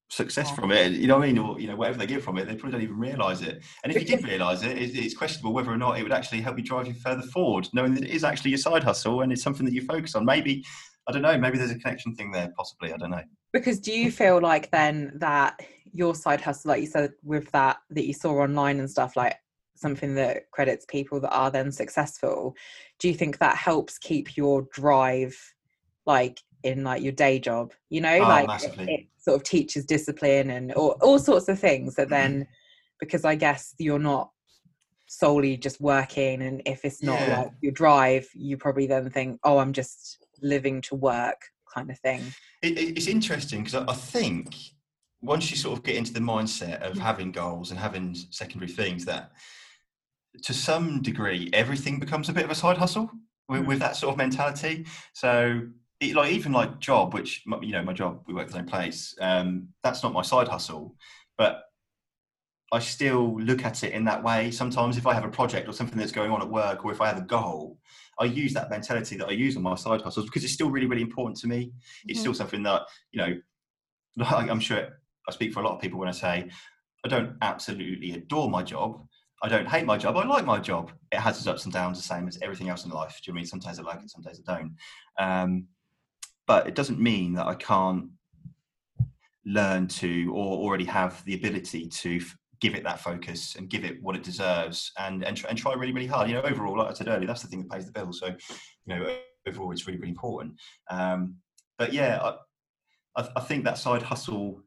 success 0.09 0.51
from 0.51 0.71
it. 0.71 0.93
You 0.93 1.07
know 1.07 1.17
what 1.17 1.23
I 1.23 1.27
mean? 1.27 1.37
Or 1.37 1.59
you 1.59 1.67
know 1.67 1.75
whatever 1.75 1.97
they 1.97 2.05
get 2.05 2.23
from 2.23 2.37
it, 2.37 2.47
they 2.47 2.55
probably 2.55 2.71
don't 2.71 2.83
even 2.83 2.99
realize 2.99 3.41
it. 3.41 3.63
And 3.83 3.93
if 3.93 3.99
you 3.99 4.05
did 4.05 4.23
realize 4.27 4.63
it, 4.63 4.77
it's, 4.77 4.95
it's 4.95 5.15
questionable 5.15 5.53
whether 5.53 5.71
or 5.71 5.77
not 5.77 5.97
it 5.99 6.03
would 6.03 6.11
actually 6.11 6.41
help 6.41 6.57
you 6.57 6.63
drive 6.63 6.87
you 6.87 6.93
further 6.93 7.23
forward, 7.23 7.67
knowing 7.73 7.93
that 7.95 8.03
it 8.03 8.11
is 8.11 8.23
actually 8.23 8.51
your 8.51 8.57
side 8.57 8.83
hustle 8.83 9.21
and 9.21 9.31
it's 9.31 9.41
something 9.41 9.65
that 9.65 9.73
you 9.73 9.81
focus 9.81 10.15
on. 10.15 10.25
Maybe 10.25 10.63
I 11.07 11.11
don't 11.11 11.21
know. 11.21 11.37
Maybe 11.37 11.57
there's 11.57 11.71
a 11.71 11.77
connection 11.77 12.15
thing 12.15 12.31
there. 12.31 12.51
Possibly, 12.57 12.91
I 12.91 12.97
don't 12.97 13.11
know. 13.11 13.23
Because 13.53 13.79
do 13.79 13.91
you 13.91 14.11
feel 14.11 14.41
like 14.41 14.71
then 14.71 15.11
that 15.15 15.59
your 15.91 16.15
side 16.15 16.41
hustle, 16.41 16.69
like 16.69 16.81
you 16.81 16.87
said, 16.87 17.11
with 17.23 17.49
that 17.51 17.77
that 17.91 18.05
you 18.05 18.13
saw 18.13 18.33
online 18.41 18.79
and 18.79 18.89
stuff, 18.89 19.15
like 19.15 19.35
something 19.75 20.15
that 20.15 20.49
credits 20.51 20.85
people 20.85 21.19
that 21.21 21.33
are 21.33 21.51
then 21.51 21.71
successful, 21.71 22.55
do 22.99 23.07
you 23.07 23.13
think 23.13 23.37
that 23.37 23.55
helps 23.55 23.97
keep 23.97 24.35
your 24.35 24.67
drive, 24.73 25.37
like 26.05 26.41
in 26.65 26.83
like 26.83 27.01
your 27.01 27.11
day 27.13 27.39
job? 27.39 27.71
You 27.89 28.01
know, 28.01 28.15
Oh, 28.17 28.27
like 28.27 28.63
it, 28.63 28.73
it 28.89 29.07
sort 29.17 29.35
of 29.37 29.43
teaches 29.43 29.85
discipline 29.85 30.49
and 30.49 30.73
all, 30.73 30.97
all 31.01 31.19
sorts 31.19 31.47
of 31.47 31.59
things 31.59 31.95
that 31.95 32.09
then, 32.09 32.47
because 32.99 33.23
I 33.25 33.35
guess 33.35 33.73
you're 33.77 33.99
not 33.99 34.31
solely 35.07 35.55
just 35.55 35.79
working, 35.79 36.41
and 36.41 36.61
if 36.65 36.83
it's 36.83 37.01
not 37.03 37.19
Yeah. 37.19 37.37
like 37.39 37.51
your 37.61 37.71
drive, 37.71 38.27
you 38.33 38.57
probably 38.57 38.87
then 38.87 39.09
think, 39.09 39.39
oh, 39.43 39.59
I'm 39.59 39.71
just 39.73 40.25
living 40.41 40.81
to 40.81 40.95
work, 40.95 41.39
kind 41.73 41.89
of 41.91 41.99
thing. 41.99 42.33
It, 42.61 42.77
it- 42.77 42.97
it's 42.97 43.07
interesting 43.07 43.63
because 43.63 43.75
I, 43.87 43.91
I 43.91 43.95
think 43.95 44.55
once 45.21 45.49
you 45.51 45.57
sort 45.57 45.77
of 45.77 45.83
get 45.83 45.95
into 45.95 46.13
the 46.13 46.19
mindset 46.19 46.81
of 46.81 46.97
having 46.97 47.31
goals 47.31 47.71
and 47.71 47.79
having 47.79 48.15
secondary 48.31 48.71
things, 48.71 49.05
that 49.05 49.31
to 50.43 50.53
some 50.53 51.01
degree 51.01 51.49
everything 51.53 51.99
becomes 51.99 52.27
a 52.29 52.33
bit 52.33 52.43
of 52.45 52.51
a 52.51 52.55
side 52.55 52.77
hustle 52.77 53.09
with, 53.47 53.61
Mm. 53.61 53.67
with 53.67 53.79
that 53.79 53.95
sort 53.95 54.11
of 54.11 54.17
mentality. 54.17 54.85
So, 55.13 55.61
like 56.13 56.31
even 56.31 56.51
like 56.51 56.79
job, 56.79 57.13
which 57.13 57.43
you 57.61 57.71
know 57.71 57.83
my 57.83 57.93
job, 57.93 58.23
we 58.27 58.33
work 58.33 58.47
the 58.47 58.53
same 58.53 58.65
place. 58.65 59.15
Um, 59.19 59.69
that's 59.83 60.03
not 60.03 60.13
my 60.13 60.21
side 60.21 60.47
hustle, 60.47 60.95
but 61.37 61.63
I 62.71 62.79
still 62.79 63.39
look 63.39 63.63
at 63.63 63.83
it 63.83 63.93
in 63.93 64.05
that 64.05 64.23
way. 64.23 64.51
Sometimes, 64.51 64.97
if 64.97 65.07
I 65.07 65.13
have 65.13 65.23
a 65.23 65.29
project 65.29 65.67
or 65.69 65.73
something 65.73 65.97
that's 65.97 66.11
going 66.11 66.31
on 66.31 66.41
at 66.41 66.49
work, 66.49 66.83
or 66.83 66.91
if 66.91 66.99
I 66.99 67.07
have 67.07 67.17
a 67.17 67.21
goal, 67.21 67.79
I 68.19 68.25
use 68.25 68.53
that 68.53 68.69
mentality 68.69 69.17
that 69.17 69.27
I 69.27 69.31
use 69.31 69.55
on 69.55 69.63
my 69.63 69.75
side 69.75 70.01
hustles 70.01 70.25
because 70.25 70.43
it's 70.43 70.53
still 70.53 70.71
really, 70.71 70.87
really 70.87 71.01
important 71.01 71.37
to 71.37 71.47
me. 71.47 71.71
It's 72.07 72.19
Mhm. 72.19 72.21
still 72.21 72.33
something 72.33 72.63
that 72.63 72.83
you 73.11 73.19
know 73.21 73.41
I'm 74.25 74.59
sure 74.59 74.99
I 75.27 75.31
speak 75.31 75.53
for 75.53 75.61
a 75.61 75.63
lot 75.63 75.75
of 75.75 75.81
people 75.81 75.99
when 75.99 76.09
I 76.09 76.13
say 76.13 76.49
I 77.05 77.07
don't 77.07 77.37
absolutely 77.41 78.11
adore 78.13 78.49
my 78.49 78.63
job. 78.63 79.07
I 79.43 79.49
don't 79.49 79.67
hate 79.67 79.85
my 79.85 79.97
job. 79.97 80.17
I 80.17 80.25
like 80.25 80.45
my 80.45 80.59
job. 80.59 80.91
It 81.11 81.19
has 81.19 81.37
its 81.37 81.47
ups 81.47 81.65
and 81.65 81.73
downs, 81.73 81.97
the 81.97 82.03
same 82.03 82.27
as 82.27 82.39
everything 82.41 82.69
else 82.69 82.85
in 82.85 82.91
life. 82.91 83.19
Do 83.23 83.29
you 83.29 83.33
know 83.33 83.37
I 83.37 83.41
mean 83.41 83.45
sometimes 83.47 83.79
I 83.79 83.83
like 83.83 84.01
it, 84.01 84.09
sometimes 84.09 84.41
I 84.47 84.55
don't. 84.55 84.77
Um, 85.19 85.67
but 86.47 86.67
it 86.67 86.75
doesn't 86.75 86.99
mean 86.99 87.33
that 87.33 87.47
I 87.47 87.55
can't 87.55 88.09
learn 89.45 89.87
to 89.87 90.31
or 90.33 90.57
already 90.57 90.85
have 90.85 91.23
the 91.25 91.35
ability 91.35 91.87
to 91.87 92.17
f- 92.17 92.35
give 92.59 92.73
it 92.73 92.83
that 92.83 92.99
focus 92.99 93.55
and 93.55 93.69
give 93.69 93.85
it 93.85 94.01
what 94.01 94.15
it 94.15 94.23
deserves 94.23 94.91
and 94.97 95.23
and, 95.23 95.37
try, 95.37 95.49
and 95.49 95.57
try 95.57 95.73
really 95.73 95.93
really 95.93 96.07
hard. 96.07 96.27
You 96.27 96.35
know 96.35 96.41
overall 96.41 96.77
like 96.77 96.89
i 96.89 96.93
said 96.93 97.07
earlier 97.07 97.27
that's 97.27 97.41
the 97.41 97.47
thing 97.47 97.59
that 97.59 97.69
pays 97.69 97.85
the 97.85 97.91
bill 97.91 98.11
so 98.11 98.27
you 98.27 98.35
know 98.87 99.15
overall 99.47 99.71
it's 99.71 99.85
really 99.87 99.99
really 99.99 100.11
important. 100.11 100.55
Um, 100.89 101.35
but 101.77 101.93
yeah 101.93 102.19
I, 102.21 103.21
I, 103.21 103.29
I 103.35 103.41
think 103.41 103.65
that 103.65 103.77
side 103.77 104.01
hustle 104.01 104.63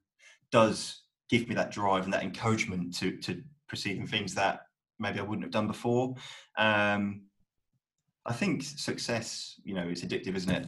does 0.52 1.02
give 1.28 1.48
me 1.48 1.54
that 1.56 1.70
drive 1.70 2.04
and 2.04 2.12
that 2.12 2.22
encouragement 2.22 2.94
to 2.98 3.16
to 3.18 3.42
proceed 3.68 3.98
in 3.98 4.06
things 4.06 4.34
that 4.34 4.60
maybe 4.98 5.18
i 5.18 5.22
wouldn't 5.22 5.44
have 5.44 5.52
done 5.52 5.66
before. 5.66 6.14
Um, 6.56 7.22
i 8.26 8.32
think 8.32 8.62
success 8.62 9.54
you 9.64 9.74
know 9.74 9.88
it's 9.88 10.02
addictive 10.02 10.36
isn't 10.36 10.50
it 10.50 10.66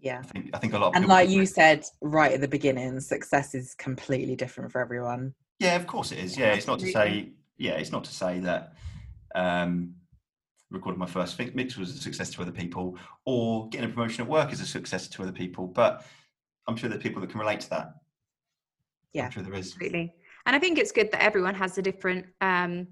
yeah 0.00 0.18
I 0.20 0.26
think 0.32 0.50
I 0.54 0.58
think 0.58 0.72
a 0.74 0.78
lot. 0.78 0.88
Of 0.88 0.94
and 0.96 1.04
people 1.04 1.14
like 1.16 1.28
think- 1.28 1.38
you 1.38 1.46
said 1.46 1.84
right 2.00 2.32
at 2.32 2.40
the 2.40 2.48
beginning 2.48 3.00
success 3.00 3.54
is 3.54 3.74
completely 3.74 4.36
different 4.36 4.72
for 4.72 4.80
everyone 4.80 5.34
Yeah, 5.58 5.76
of 5.76 5.86
course 5.86 6.10
it 6.12 6.18
is. 6.18 6.36
Yeah, 6.38 6.54
it's 6.54 6.66
not 6.66 6.78
to 6.80 6.90
say. 6.90 7.32
Yeah, 7.58 7.72
it's 7.72 7.92
not 7.92 8.04
to 8.04 8.12
say 8.12 8.40
that 8.40 8.72
um, 9.34 9.94
recording 10.70 10.98
my 10.98 11.06
first 11.06 11.36
fi- 11.36 11.50
mix 11.54 11.76
was 11.76 11.90
a 11.94 11.98
success 11.98 12.30
to 12.30 12.42
other 12.42 12.52
people, 12.52 12.96
or 13.26 13.68
getting 13.68 13.90
a 13.90 13.92
promotion 13.92 14.24
at 14.24 14.30
work 14.30 14.52
is 14.52 14.60
a 14.62 14.66
success 14.66 15.06
to 15.08 15.22
other 15.22 15.32
people. 15.32 15.66
But 15.66 16.04
I'm 16.66 16.76
sure 16.76 16.88
there 16.88 16.98
are 16.98 17.02
people 17.02 17.20
that 17.20 17.30
can 17.30 17.38
relate 17.40 17.60
to 17.60 17.70
that. 17.70 17.94
Yeah. 19.12 19.26
I'm 19.26 19.30
sure 19.32 19.42
there 19.42 19.52
is. 19.54 19.72
Absolutely. 19.72 20.14
And 20.46 20.56
I 20.56 20.58
think 20.58 20.78
it's 20.78 20.92
good 20.92 21.10
that 21.12 21.22
everyone 21.22 21.54
has 21.54 21.76
a 21.76 21.82
different 21.82 22.24
um, 22.40 22.86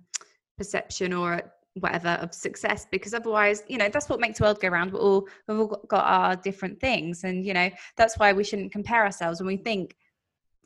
perception 0.59 1.13
or 1.15 1.41
whatever 1.81 2.09
of 2.09 2.35
success 2.35 2.87
because 2.91 3.14
otherwise, 3.14 3.62
you 3.68 3.79
know, 3.79 3.89
that's 3.89 4.09
what 4.09 4.20
makes 4.20 4.39
the 4.39 4.45
world 4.45 4.61
go 4.61 4.68
round. 4.68 4.93
We're 4.93 5.01
all, 5.01 5.29
we've 5.47 5.59
all 5.61 5.85
got 5.89 6.05
our 6.05 6.37
different 6.37 6.81
things. 6.81 7.24
And, 7.24 7.45
you 7.45 7.55
know, 7.55 7.70
that's 7.97 8.18
why 8.18 8.33
we 8.33 8.45
shouldn't 8.45 8.72
compare 8.72 9.05
ourselves 9.05 9.41
when 9.41 9.47
we 9.47 9.57
think 9.57 9.97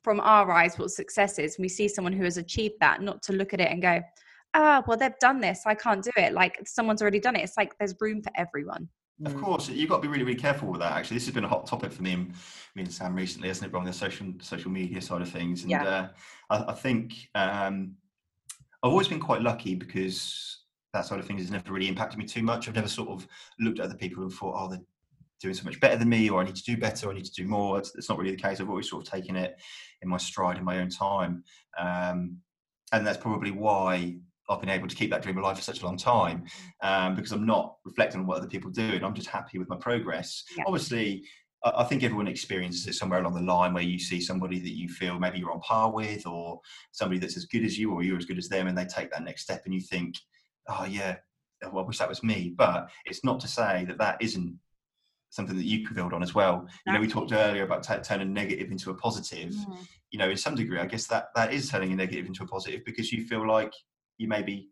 from 0.02 0.20
our 0.20 0.50
eyes 0.50 0.78
what 0.78 0.90
success 0.90 1.38
is. 1.38 1.56
and 1.56 1.62
We 1.62 1.68
see 1.68 1.88
someone 1.88 2.12
who 2.12 2.24
has 2.24 2.36
achieved 2.36 2.74
that, 2.80 3.02
not 3.02 3.22
to 3.24 3.32
look 3.32 3.54
at 3.54 3.60
it 3.60 3.70
and 3.70 3.80
go, 3.80 4.00
ah, 4.54 4.82
well, 4.86 4.96
they've 4.96 5.18
done 5.20 5.40
this. 5.40 5.62
I 5.66 5.74
can't 5.74 6.02
do 6.02 6.10
it. 6.16 6.32
Like 6.32 6.60
someone's 6.66 7.02
already 7.02 7.20
done 7.20 7.36
it. 7.36 7.42
It's 7.42 7.56
like 7.56 7.76
there's 7.78 7.94
room 8.00 8.22
for 8.22 8.32
everyone. 8.36 8.88
Of 9.24 9.34
Mm. 9.34 9.40
course, 9.40 9.68
you've 9.68 9.88
got 9.88 9.96
to 9.96 10.02
be 10.02 10.08
really, 10.08 10.24
really 10.24 10.38
careful 10.40 10.68
with 10.68 10.80
that. 10.80 10.92
Actually, 10.92 11.18
this 11.18 11.26
has 11.26 11.34
been 11.34 11.44
a 11.44 11.48
hot 11.48 11.66
topic 11.66 11.92
for 11.92 12.02
me 12.02 12.12
and 12.14 12.34
me 12.74 12.82
and 12.82 12.92
Sam 12.92 13.14
recently, 13.14 13.48
hasn't 13.48 13.72
it, 13.72 13.76
on 13.76 13.84
the 13.84 13.92
social 13.92 14.26
social 14.40 14.70
media 14.70 15.00
side 15.00 15.22
of 15.22 15.28
things? 15.28 15.62
And 15.62 15.70
Yeah. 15.70 15.84
uh, 15.86 16.08
I, 16.50 16.72
I 16.72 16.74
think 16.74 17.28
um, 17.36 17.94
I've 18.82 18.90
always 18.90 19.06
been 19.06 19.20
quite 19.20 19.42
lucky 19.42 19.76
because 19.76 20.61
that 20.92 21.06
side 21.06 21.18
of 21.18 21.26
things 21.26 21.42
has 21.42 21.50
never 21.50 21.72
really 21.72 21.88
impacted 21.88 22.18
me 22.18 22.26
too 22.26 22.42
much. 22.42 22.68
I've 22.68 22.74
never 22.74 22.88
sort 22.88 23.08
of 23.08 23.26
looked 23.58 23.78
at 23.78 23.86
other 23.86 23.94
people 23.94 24.22
and 24.22 24.32
thought, 24.32 24.54
oh, 24.56 24.68
they're 24.68 24.80
doing 25.40 25.54
so 25.54 25.64
much 25.64 25.80
better 25.80 25.96
than 25.96 26.08
me, 26.08 26.28
or 26.30 26.40
I 26.40 26.44
need 26.44 26.56
to 26.56 26.62
do 26.62 26.76
better, 26.76 27.06
or 27.06 27.12
I 27.12 27.14
need 27.14 27.24
to 27.24 27.32
do 27.32 27.46
more. 27.46 27.78
It's, 27.78 27.94
it's 27.96 28.08
not 28.08 28.18
really 28.18 28.30
the 28.30 28.42
case. 28.42 28.60
I've 28.60 28.68
always 28.68 28.88
sort 28.88 29.06
of 29.06 29.12
taken 29.12 29.36
it 29.36 29.60
in 30.02 30.08
my 30.08 30.18
stride 30.18 30.58
in 30.58 30.64
my 30.64 30.78
own 30.78 30.90
time, 30.90 31.42
um, 31.78 32.36
and 32.92 33.06
that's 33.06 33.18
probably 33.18 33.50
why 33.50 34.16
I've 34.48 34.60
been 34.60 34.68
able 34.68 34.88
to 34.88 34.96
keep 34.96 35.10
that 35.10 35.22
dream 35.22 35.38
alive 35.38 35.56
for 35.56 35.62
such 35.62 35.82
a 35.82 35.84
long 35.84 35.96
time 35.96 36.44
um, 36.82 37.14
because 37.14 37.32
I'm 37.32 37.46
not 37.46 37.76
reflecting 37.84 38.20
on 38.20 38.26
what 38.26 38.38
other 38.38 38.48
people 38.48 38.70
are 38.70 38.74
doing. 38.74 39.02
I'm 39.02 39.14
just 39.14 39.28
happy 39.28 39.58
with 39.58 39.68
my 39.68 39.76
progress. 39.76 40.44
Yeah. 40.56 40.64
Obviously, 40.66 41.24
I 41.64 41.72
I 41.78 41.84
think 41.84 42.02
everyone 42.02 42.28
experiences 42.28 42.86
it 42.86 42.94
somewhere 42.94 43.20
along 43.20 43.34
the 43.34 43.40
line 43.40 43.72
where 43.72 43.82
you 43.82 43.98
see 43.98 44.20
somebody 44.20 44.58
that 44.60 44.76
you 44.76 44.88
feel 44.88 45.18
maybe 45.18 45.38
you're 45.38 45.52
on 45.52 45.60
par 45.60 45.90
with, 45.90 46.26
or 46.26 46.60
somebody 46.90 47.18
that's 47.18 47.36
as 47.36 47.46
good 47.46 47.64
as 47.64 47.78
you, 47.78 47.92
or 47.92 48.02
you're 48.02 48.18
as 48.18 48.26
good 48.26 48.38
as 48.38 48.48
them, 48.48 48.66
and 48.66 48.76
they 48.76 48.84
take 48.84 49.10
that 49.10 49.24
next 49.24 49.42
step, 49.42 49.62
and 49.64 49.74
you 49.74 49.80
think, 49.80 50.16
"Oh 50.68 50.84
yeah, 50.84 51.16
oh, 51.62 51.70
well, 51.72 51.84
I 51.84 51.86
wish 51.86 51.98
that 51.98 52.08
was 52.08 52.22
me." 52.22 52.54
But 52.56 52.88
it's 53.04 53.24
not 53.24 53.40
to 53.40 53.48
say 53.48 53.84
that 53.86 53.98
that 53.98 54.20
isn't 54.20 54.58
something 55.30 55.56
that 55.56 55.64
you 55.64 55.84
can 55.84 55.96
build 55.96 56.12
on 56.12 56.22
as 56.22 56.34
well. 56.34 56.68
You 56.86 56.92
know, 56.92 57.00
we 57.00 57.08
talked 57.08 57.32
earlier 57.32 57.64
about 57.64 57.82
t- 57.82 57.94
turning 58.04 58.34
negative 58.34 58.70
into 58.70 58.90
a 58.90 58.94
positive. 58.94 59.50
Mm. 59.50 59.86
You 60.10 60.18
know, 60.18 60.28
in 60.28 60.36
some 60.36 60.54
degree, 60.54 60.78
I 60.78 60.86
guess 60.86 61.06
that 61.06 61.28
that 61.34 61.54
is 61.54 61.70
turning 61.70 61.92
a 61.92 61.96
negative 61.96 62.26
into 62.26 62.42
a 62.42 62.46
positive 62.46 62.84
because 62.84 63.10
you 63.12 63.24
feel 63.24 63.48
like 63.48 63.72
you 64.18 64.28
may 64.28 64.42
be 64.42 64.68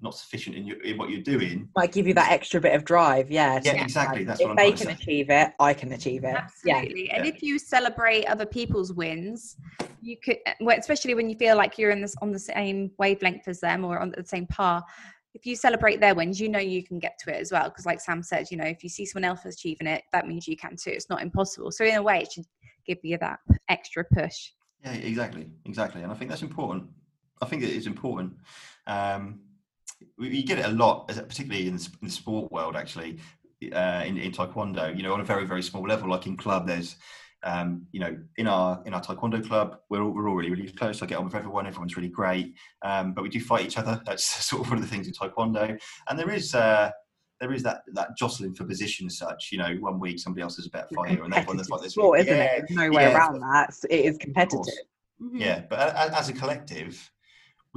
not 0.00 0.14
sufficient 0.14 0.56
in, 0.56 0.66
your, 0.66 0.80
in 0.82 0.96
what 0.96 1.10
you're 1.10 1.20
doing. 1.22 1.68
might 1.76 1.92
give 1.92 2.06
you 2.06 2.14
that 2.14 2.30
extra 2.30 2.60
bit 2.60 2.74
of 2.74 2.84
drive 2.84 3.30
yeah 3.30 3.60
Yeah, 3.64 3.82
exactly. 3.82 4.20
like, 4.20 4.26
That's 4.28 4.40
if 4.40 4.46
what 4.46 4.50
I'm 4.52 4.56
they 4.56 4.72
can 4.72 4.86
say. 4.88 4.92
achieve 4.92 5.30
it 5.30 5.52
i 5.58 5.74
can 5.74 5.92
achieve 5.92 6.24
it 6.24 6.40
yeah 6.64 6.76
Absolutely. 6.78 7.10
And 7.10 7.24
Yeah. 7.24 7.32
if 7.34 7.42
you 7.42 7.58
celebrate 7.58 8.24
other 8.26 8.46
people's 8.46 8.92
wins, 8.92 9.56
you 10.00 10.16
could, 10.22 10.36
uh, 10.46 10.52
well, 10.60 10.78
especially 10.78 11.14
when 11.14 11.28
you 11.28 11.36
feel 11.36 11.56
like 11.56 11.78
you're 11.78 11.90
in 11.90 12.00
this 12.00 12.14
on 12.22 12.30
the 12.32 12.38
same 12.38 12.90
wavelength 12.98 13.48
as 13.48 13.60
them 13.60 13.84
or 13.84 13.98
on 13.98 14.12
the 14.16 14.24
same 14.24 14.46
par. 14.46 14.84
If 15.34 15.44
you 15.46 15.56
celebrate 15.56 16.00
their 16.00 16.14
wins, 16.14 16.40
you 16.40 16.48
know 16.48 16.58
you 16.58 16.82
can 16.84 16.98
get 16.98 17.18
to 17.24 17.34
it 17.34 17.40
as 17.40 17.52
well. 17.52 17.64
Because, 17.68 17.86
like 17.86 18.00
Sam 18.00 18.22
said, 18.22 18.46
you 18.50 18.56
know, 18.56 18.64
if 18.64 18.82
you 18.82 18.88
see 18.88 19.04
someone 19.04 19.28
else 19.28 19.44
achieving 19.44 19.86
it, 19.86 20.02
that 20.12 20.26
means 20.26 20.48
you 20.48 20.56
can 20.56 20.76
too. 20.76 20.90
It's 20.90 21.10
not 21.10 21.22
impossible. 21.22 21.70
So, 21.70 21.84
in 21.84 21.94
a 21.96 22.02
way, 22.02 22.20
it 22.20 22.32
should 22.32 22.46
give 22.86 22.98
you 23.02 23.18
that 23.18 23.40
extra 23.68 24.04
push. 24.04 24.50
Yeah, 24.84 24.92
exactly, 24.92 25.50
exactly, 25.64 26.02
and 26.02 26.10
I 26.10 26.14
think 26.14 26.30
that's 26.30 26.42
important. 26.42 26.84
I 27.42 27.46
think 27.46 27.62
it 27.62 27.70
is 27.70 27.86
important. 27.86 28.34
Um, 28.86 29.40
we- 30.18 30.28
you 30.36 30.44
get 30.44 30.58
it 30.58 30.66
a 30.66 30.70
lot, 30.70 31.08
particularly 31.08 31.66
in 31.68 31.76
the, 31.76 31.88
in 32.02 32.08
the 32.08 32.12
sport 32.12 32.50
world. 32.52 32.76
Actually, 32.76 33.18
uh, 33.72 34.02
in, 34.06 34.16
in 34.16 34.32
taekwondo, 34.32 34.96
you 34.96 35.02
know, 35.02 35.12
on 35.14 35.20
a 35.20 35.24
very 35.24 35.44
very 35.46 35.62
small 35.62 35.82
level, 35.82 36.08
like 36.10 36.26
in 36.26 36.36
club, 36.36 36.66
there's, 36.66 36.96
um, 37.42 37.86
you 37.92 38.00
know, 38.00 38.16
in 38.36 38.46
our 38.46 38.82
in 38.86 38.94
our 38.94 39.00
taekwondo 39.02 39.44
club, 39.46 39.78
we're 39.90 40.02
all, 40.02 40.10
we're 40.10 40.28
all 40.28 40.34
really 40.36 40.50
really 40.50 40.68
close. 40.72 41.02
I 41.02 41.06
get 41.06 41.18
on 41.18 41.24
with 41.24 41.34
everyone. 41.34 41.66
Everyone's 41.66 41.96
really 41.96 42.08
great, 42.08 42.54
um, 42.82 43.12
but 43.14 43.22
we 43.22 43.28
do 43.28 43.40
fight 43.40 43.66
each 43.66 43.78
other. 43.78 44.00
That's 44.06 44.24
sort 44.46 44.62
of 44.62 44.68
one 44.70 44.78
of 44.78 44.84
the 44.84 44.90
things 44.90 45.06
in 45.06 45.14
taekwondo, 45.14 45.78
and 46.08 46.18
there 46.18 46.30
is. 46.30 46.54
Uh, 46.54 46.90
there 47.40 47.52
is 47.52 47.62
that, 47.62 47.82
that 47.94 48.16
jostling 48.18 48.52
for 48.52 48.64
position 48.64 49.06
as 49.06 49.16
such. 49.16 49.50
You 49.52 49.58
know, 49.58 49.72
one 49.78 50.00
week 50.00 50.18
somebody 50.18 50.42
else 50.42 50.58
is 50.58 50.66
a 50.66 50.70
better 50.70 50.88
fighter, 50.92 51.22
and 51.22 51.32
then 51.32 51.46
one 51.46 51.56
that's 51.56 51.68
like 51.70 51.82
this. 51.82 51.92
sport, 51.92 52.18
week. 52.18 52.26
isn't 52.26 52.36
Yeah, 52.36 52.44
it? 52.56 52.64
There's 52.66 52.76
no 52.76 52.90
way 52.90 53.02
yeah. 53.04 53.16
around 53.16 53.38
that. 53.38 53.72
It 53.88 54.06
is 54.06 54.18
competitive. 54.18 54.64
Mhm. 55.22 55.30
yeah 55.40 55.62
but 55.70 55.94
as 55.96 56.28
a 56.28 56.32
collective 56.32 57.08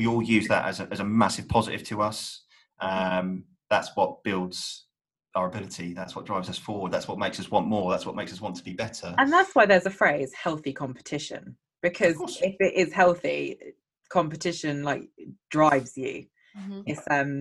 we 0.02 0.08
all 0.08 0.24
use 0.24 0.48
that 0.48 0.66
as 0.66 0.80
a, 0.80 0.88
as 0.92 1.00
a 1.00 1.04
massive 1.04 1.48
positive 1.48 1.84
to 1.84 2.02
us 2.02 2.42
um, 2.80 3.44
that's 3.70 3.90
what 3.96 4.24
builds 4.24 4.88
our 5.36 5.48
ability 5.48 5.94
that's 5.94 6.16
what 6.16 6.26
drives 6.26 6.50
us 6.50 6.58
forward 6.58 6.92
that's 6.92 7.08
what 7.08 7.20
makes 7.20 7.40
us 7.40 7.52
want 7.52 7.68
more 7.68 7.92
that's 7.92 8.06
what 8.08 8.16
makes 8.16 8.34
us 8.34 8.42
want 8.42 8.56
to 8.56 8.64
be 8.64 8.74
better 8.74 9.14
And 9.20 9.32
that's 9.32 9.54
why 9.56 9.66
there's 9.68 9.86
a 9.86 9.92
phrase 10.02 10.34
healthy 10.34 10.74
competition. 10.74 11.56
Because 11.84 12.18
if 12.42 12.56
it 12.60 12.74
is 12.84 12.92
healthy, 12.94 13.58
competition 14.10 14.84
like 14.84 15.04
drives 15.50 15.98
you. 15.98 16.26
Mhm. 16.58 16.84
It's 16.86 17.06
um 17.10 17.32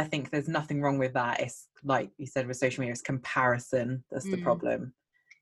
I 0.00 0.04
think 0.10 0.30
there's 0.30 0.48
nothing 0.48 0.80
wrong 0.82 0.98
with 0.98 1.14
that. 1.14 1.40
It's 1.40 1.68
like 1.84 2.10
you 2.18 2.26
said 2.26 2.46
with 2.46 2.56
social 2.56 2.80
media, 2.80 2.92
it's 2.92 3.02
comparison 3.14 4.04
that's 4.10 4.30
the 4.30 4.38
Mm. 4.38 4.42
problem. 4.48 4.80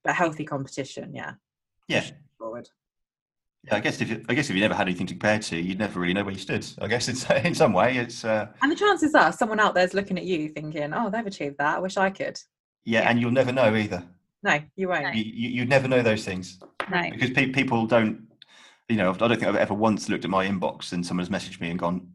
But 0.05 0.15
healthy 0.23 0.45
competition, 0.45 1.15
yeah. 1.15 1.35
yeah 1.89 2.01
Forward. 2.01 2.17
Yeah 3.65 3.77
i 3.77 3.81
guess 3.81 4.01
if 4.01 4.09
you, 4.11 4.25
i 4.29 4.35
guess 4.35 4.49
if 4.51 4.57
you 4.57 4.61
never 4.61 4.75
had 4.75 4.89
anything 4.89 5.07
to 5.07 5.15
compare 5.15 5.39
to 5.39 5.57
you'd 5.57 5.79
never 5.79 6.01
really 6.01 6.15
know 6.15 6.25
where 6.25 6.33
you 6.35 6.39
stood 6.41 6.67
i 6.81 6.87
guess 6.89 7.09
in, 7.09 7.37
in 7.47 7.55
some 7.55 7.73
way 7.73 7.97
it's 7.97 8.25
uh, 8.25 8.47
And 8.63 8.73
the 8.73 8.77
chances 8.77 9.15
are 9.15 9.33
someone 9.33 9.61
out 9.61 9.75
there's 9.75 9.95
looking 9.95 10.19
at 10.19 10.25
you 10.25 10.49
thinking, 10.49 10.93
Oh, 10.95 11.11
they've 11.11 11.27
achieved 11.27 11.59
that. 11.59 11.77
I 11.77 11.79
wish 11.81 11.97
I 11.97 12.11
could. 12.11 12.39
yeah, 12.85 13.03
Yeah. 13.03 13.09
and 13.11 13.21
you'll 13.21 13.31
never 13.31 13.53
know 13.53 13.75
either 13.75 14.03
No, 14.43 14.59
you 14.77 14.89
won't. 14.89 15.15
you, 15.15 15.25
you, 15.25 15.49
you'd 15.51 15.69
never 15.69 15.87
know 15.89 16.03
those 16.03 16.25
things 16.25 16.59
No. 16.91 17.03
because 17.11 17.31
pe- 17.31 17.51
people 17.51 17.87
don't 17.87 18.27
you 18.89 18.97
know 18.97 19.11
i 19.13 19.17
don't 19.17 19.31
think 19.39 19.45
i've 19.45 19.57
ever 19.57 19.75
once 19.75 20.09
looked 20.09 20.25
at 20.25 20.31
my 20.31 20.45
inbox 20.47 20.93
and 20.93 21.07
someone 21.07 21.25
has 21.25 21.31
messaged 21.37 21.61
me 21.61 21.71
and 21.71 21.79
gone 21.79 22.09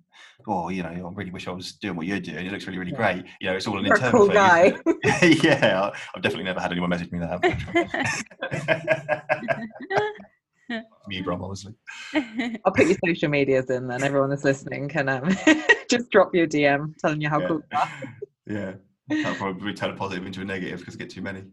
oh 0.48 0.68
you 0.70 0.84
know 0.84 0.90
i 0.90 1.12
really 1.16 1.32
wish 1.32 1.48
i 1.48 1.52
was 1.52 1.72
doing 1.74 1.96
what 1.96 2.06
you're 2.06 2.20
doing 2.20 2.46
it 2.46 2.52
looks 2.52 2.68
really 2.68 2.78
really 2.78 2.92
Yeah. 2.92 2.98
great 3.14 3.26
you 3.40 3.48
know 3.48 3.56
it's 3.56 3.66
all 3.68 3.78
an 3.80 3.86
You're 3.86 3.96
a 3.96 3.98
internal 3.98 4.20
cool 4.20 4.28
thing, 4.28 4.36
guy. 4.36 5.26
yeah 5.44 5.90
i've 6.14 6.22
definitely 6.22 6.44
never 6.44 6.60
had 6.60 6.72
anyone 6.74 6.90
message 6.90 7.10
me 7.12 7.20
that 7.20 7.42
me 11.08 11.22
Brom 11.22 11.44
obviously 11.44 11.74
I'll 12.66 12.74
put 12.74 12.88
your 12.88 12.98
social 13.06 13.30
medias 13.30 13.70
in 13.70 13.88
then. 13.88 14.04
Everyone 14.04 14.30
that's 14.30 14.44
listening 14.44 14.90
can 14.90 15.10
um, 15.10 15.36
just 15.90 16.10
drop 16.12 16.34
you 16.34 16.44
a 16.44 16.48
DM 16.48 16.96
telling 16.98 17.22
you 17.22 17.30
how 17.30 17.40
yeah. 17.40 17.48
cool 17.48 17.62
you 17.72 17.78
are. 17.78 17.92
yeah. 18.48 18.74
That'll 19.10 19.36
probably 19.36 19.74
turn 19.74 19.92
a 19.92 19.96
positive 19.96 20.26
into 20.26 20.42
a 20.42 20.46
negative 20.46 20.80
because 20.80 20.96
I 20.96 20.98
get 20.98 21.10
too 21.10 21.22
many. 21.22 21.44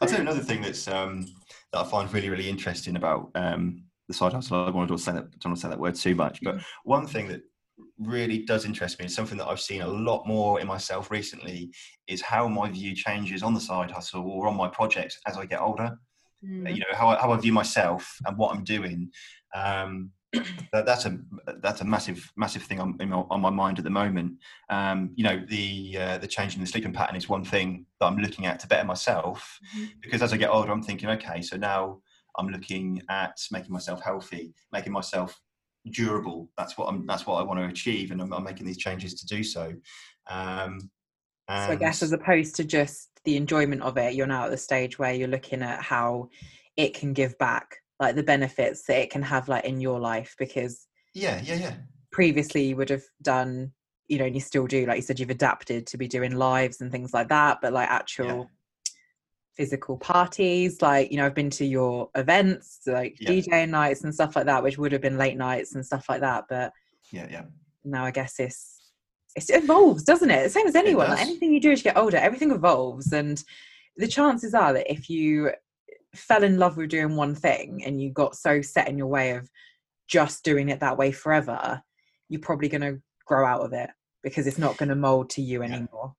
I'll 0.00 0.08
tell 0.08 0.18
you 0.18 0.22
another 0.22 0.40
thing 0.40 0.62
that's 0.62 0.88
um 0.88 1.26
that 1.72 1.80
i 1.80 1.84
find 1.84 2.12
really 2.12 2.28
really 2.28 2.48
interesting 2.48 2.96
about 2.96 3.30
um 3.34 3.84
the 4.08 4.14
side 4.14 4.32
hustle. 4.32 4.62
I 4.62 4.66
don't 4.66 4.74
want 4.74 4.88
to 4.90 4.98
say 4.98 5.12
that 5.12 5.30
don't 5.38 5.50
want 5.50 5.56
to 5.58 5.62
say 5.62 5.68
that 5.68 5.78
word 5.78 5.94
too 5.94 6.14
much 6.14 6.40
but 6.42 6.56
one 6.84 7.06
thing 7.06 7.28
that 7.28 7.42
really 7.98 8.44
does 8.44 8.64
interest 8.64 8.98
me 8.98 9.04
and 9.04 9.12
something 9.12 9.38
that 9.38 9.46
i've 9.46 9.60
seen 9.60 9.80
a 9.82 9.86
lot 9.86 10.26
more 10.26 10.60
in 10.60 10.66
myself 10.66 11.10
recently 11.10 11.70
is 12.08 12.20
how 12.20 12.48
my 12.48 12.68
view 12.68 12.94
changes 12.94 13.42
on 13.42 13.54
the 13.54 13.60
side 13.60 13.90
hustle 13.90 14.28
or 14.28 14.48
on 14.48 14.56
my 14.56 14.68
projects 14.68 15.18
as 15.26 15.36
i 15.36 15.46
get 15.46 15.60
older 15.60 15.96
Mm. 16.44 16.74
you 16.74 16.80
know 16.80 16.96
how 16.96 17.08
I, 17.08 17.16
how 17.20 17.32
I 17.32 17.36
view 17.36 17.52
myself 17.52 18.16
and 18.26 18.36
what 18.36 18.54
I'm 18.54 18.64
doing. 18.64 19.10
Um, 19.54 20.10
that, 20.72 20.86
that's 20.86 21.04
a 21.04 21.18
that's 21.62 21.82
a 21.82 21.84
massive 21.84 22.32
massive 22.36 22.62
thing 22.62 22.80
on 22.80 22.96
my, 22.98 23.16
on 23.30 23.40
my 23.40 23.50
mind 23.50 23.78
at 23.78 23.84
the 23.84 23.90
moment. 23.90 24.38
Um, 24.70 25.10
you 25.14 25.24
know 25.24 25.44
the 25.48 25.96
uh, 25.98 26.18
the 26.18 26.26
change 26.26 26.54
in 26.54 26.60
the 26.60 26.66
sleeping 26.66 26.92
pattern 26.92 27.16
is 27.16 27.28
one 27.28 27.44
thing 27.44 27.86
that 28.00 28.06
I'm 28.06 28.16
looking 28.16 28.46
at 28.46 28.58
to 28.60 28.66
better 28.66 28.86
myself 28.86 29.58
Mhm. 29.76 29.88
because 30.00 30.22
as 30.22 30.32
I 30.32 30.36
get 30.36 30.50
older, 30.50 30.72
I'm 30.72 30.82
thinking, 30.82 31.10
okay, 31.10 31.42
so 31.42 31.56
now 31.56 32.00
I'm 32.38 32.48
looking 32.48 33.02
at 33.10 33.36
making 33.50 33.72
myself 33.72 34.00
healthy, 34.02 34.54
making 34.72 34.92
myself 34.92 35.38
durable. 35.90 36.48
That's 36.56 36.78
what 36.78 36.88
I'm. 36.88 37.06
That's 37.06 37.26
what 37.26 37.36
I 37.36 37.42
want 37.42 37.60
to 37.60 37.66
achieve, 37.66 38.10
and 38.10 38.20
I'm, 38.22 38.32
I'm 38.32 38.44
making 38.44 38.66
these 38.66 38.78
changes 38.78 39.14
to 39.14 39.26
do 39.26 39.44
so. 39.44 39.74
Um, 40.28 40.90
so 41.48 41.72
I 41.72 41.76
guess 41.76 42.02
as 42.02 42.12
opposed 42.12 42.56
to 42.56 42.64
just 42.64 43.11
the 43.24 43.36
enjoyment 43.36 43.82
of 43.82 43.96
it, 43.98 44.14
you're 44.14 44.26
now 44.26 44.44
at 44.44 44.50
the 44.50 44.56
stage 44.56 44.98
where 44.98 45.12
you're 45.12 45.28
looking 45.28 45.62
at 45.62 45.82
how 45.82 46.28
it 46.76 46.94
can 46.94 47.12
give 47.12 47.36
back, 47.38 47.78
like 48.00 48.14
the 48.14 48.22
benefits 48.22 48.84
that 48.84 48.98
it 48.98 49.10
can 49.10 49.22
have, 49.22 49.48
like 49.48 49.64
in 49.64 49.80
your 49.80 50.00
life. 50.00 50.34
Because 50.38 50.86
yeah, 51.14 51.40
yeah, 51.42 51.54
yeah. 51.54 51.74
Previously, 52.10 52.64
you 52.64 52.76
would 52.76 52.90
have 52.90 53.04
done, 53.22 53.72
you 54.08 54.18
know, 54.18 54.24
and 54.24 54.34
you 54.34 54.40
still 54.40 54.66
do, 54.66 54.86
like 54.86 54.96
you 54.96 55.02
said, 55.02 55.20
you've 55.20 55.30
adapted 55.30 55.86
to 55.88 55.98
be 55.98 56.08
doing 56.08 56.36
lives 56.36 56.80
and 56.80 56.90
things 56.90 57.14
like 57.14 57.28
that. 57.28 57.58
But 57.62 57.72
like 57.72 57.88
actual 57.88 58.26
yeah. 58.26 58.44
physical 59.56 59.96
parties, 59.96 60.82
like 60.82 61.10
you 61.10 61.18
know, 61.18 61.26
I've 61.26 61.34
been 61.34 61.50
to 61.50 61.64
your 61.64 62.10
events, 62.14 62.80
like 62.86 63.16
yeah. 63.20 63.30
DJ 63.30 63.68
nights 63.68 64.04
and 64.04 64.14
stuff 64.14 64.36
like 64.36 64.46
that, 64.46 64.62
which 64.62 64.78
would 64.78 64.92
have 64.92 65.02
been 65.02 65.18
late 65.18 65.36
nights 65.36 65.74
and 65.74 65.86
stuff 65.86 66.06
like 66.08 66.20
that. 66.20 66.44
But 66.48 66.72
yeah, 67.10 67.28
yeah. 67.30 67.44
Now 67.84 68.04
I 68.04 68.10
guess 68.10 68.38
it's 68.38 68.81
it 69.36 69.50
evolves, 69.50 70.02
doesn't 70.02 70.30
it? 70.30 70.42
The 70.44 70.50
same 70.50 70.66
as 70.66 70.74
anyone. 70.74 71.08
Like 71.08 71.20
anything 71.20 71.52
you 71.52 71.60
do 71.60 71.72
as 71.72 71.80
you 71.80 71.84
get 71.84 71.96
older, 71.96 72.16
everything 72.16 72.50
evolves, 72.50 73.12
and 73.12 73.42
the 73.96 74.08
chances 74.08 74.54
are 74.54 74.72
that 74.72 74.90
if 74.90 75.08
you 75.10 75.52
fell 76.14 76.42
in 76.42 76.58
love 76.58 76.76
with 76.76 76.90
doing 76.90 77.16
one 77.16 77.34
thing 77.34 77.82
and 77.84 78.00
you 78.00 78.10
got 78.10 78.36
so 78.36 78.60
set 78.60 78.88
in 78.88 78.98
your 78.98 79.06
way 79.06 79.32
of 79.32 79.48
just 80.08 80.44
doing 80.44 80.68
it 80.68 80.80
that 80.80 80.98
way 80.98 81.10
forever, 81.10 81.82
you're 82.28 82.40
probably 82.40 82.68
going 82.68 82.82
to 82.82 83.00
grow 83.26 83.46
out 83.46 83.62
of 83.62 83.72
it 83.72 83.90
because 84.22 84.46
it's 84.46 84.58
not 84.58 84.76
going 84.76 84.88
to 84.88 84.94
mold 84.94 85.30
to 85.30 85.42
you 85.42 85.62
anymore. 85.62 86.14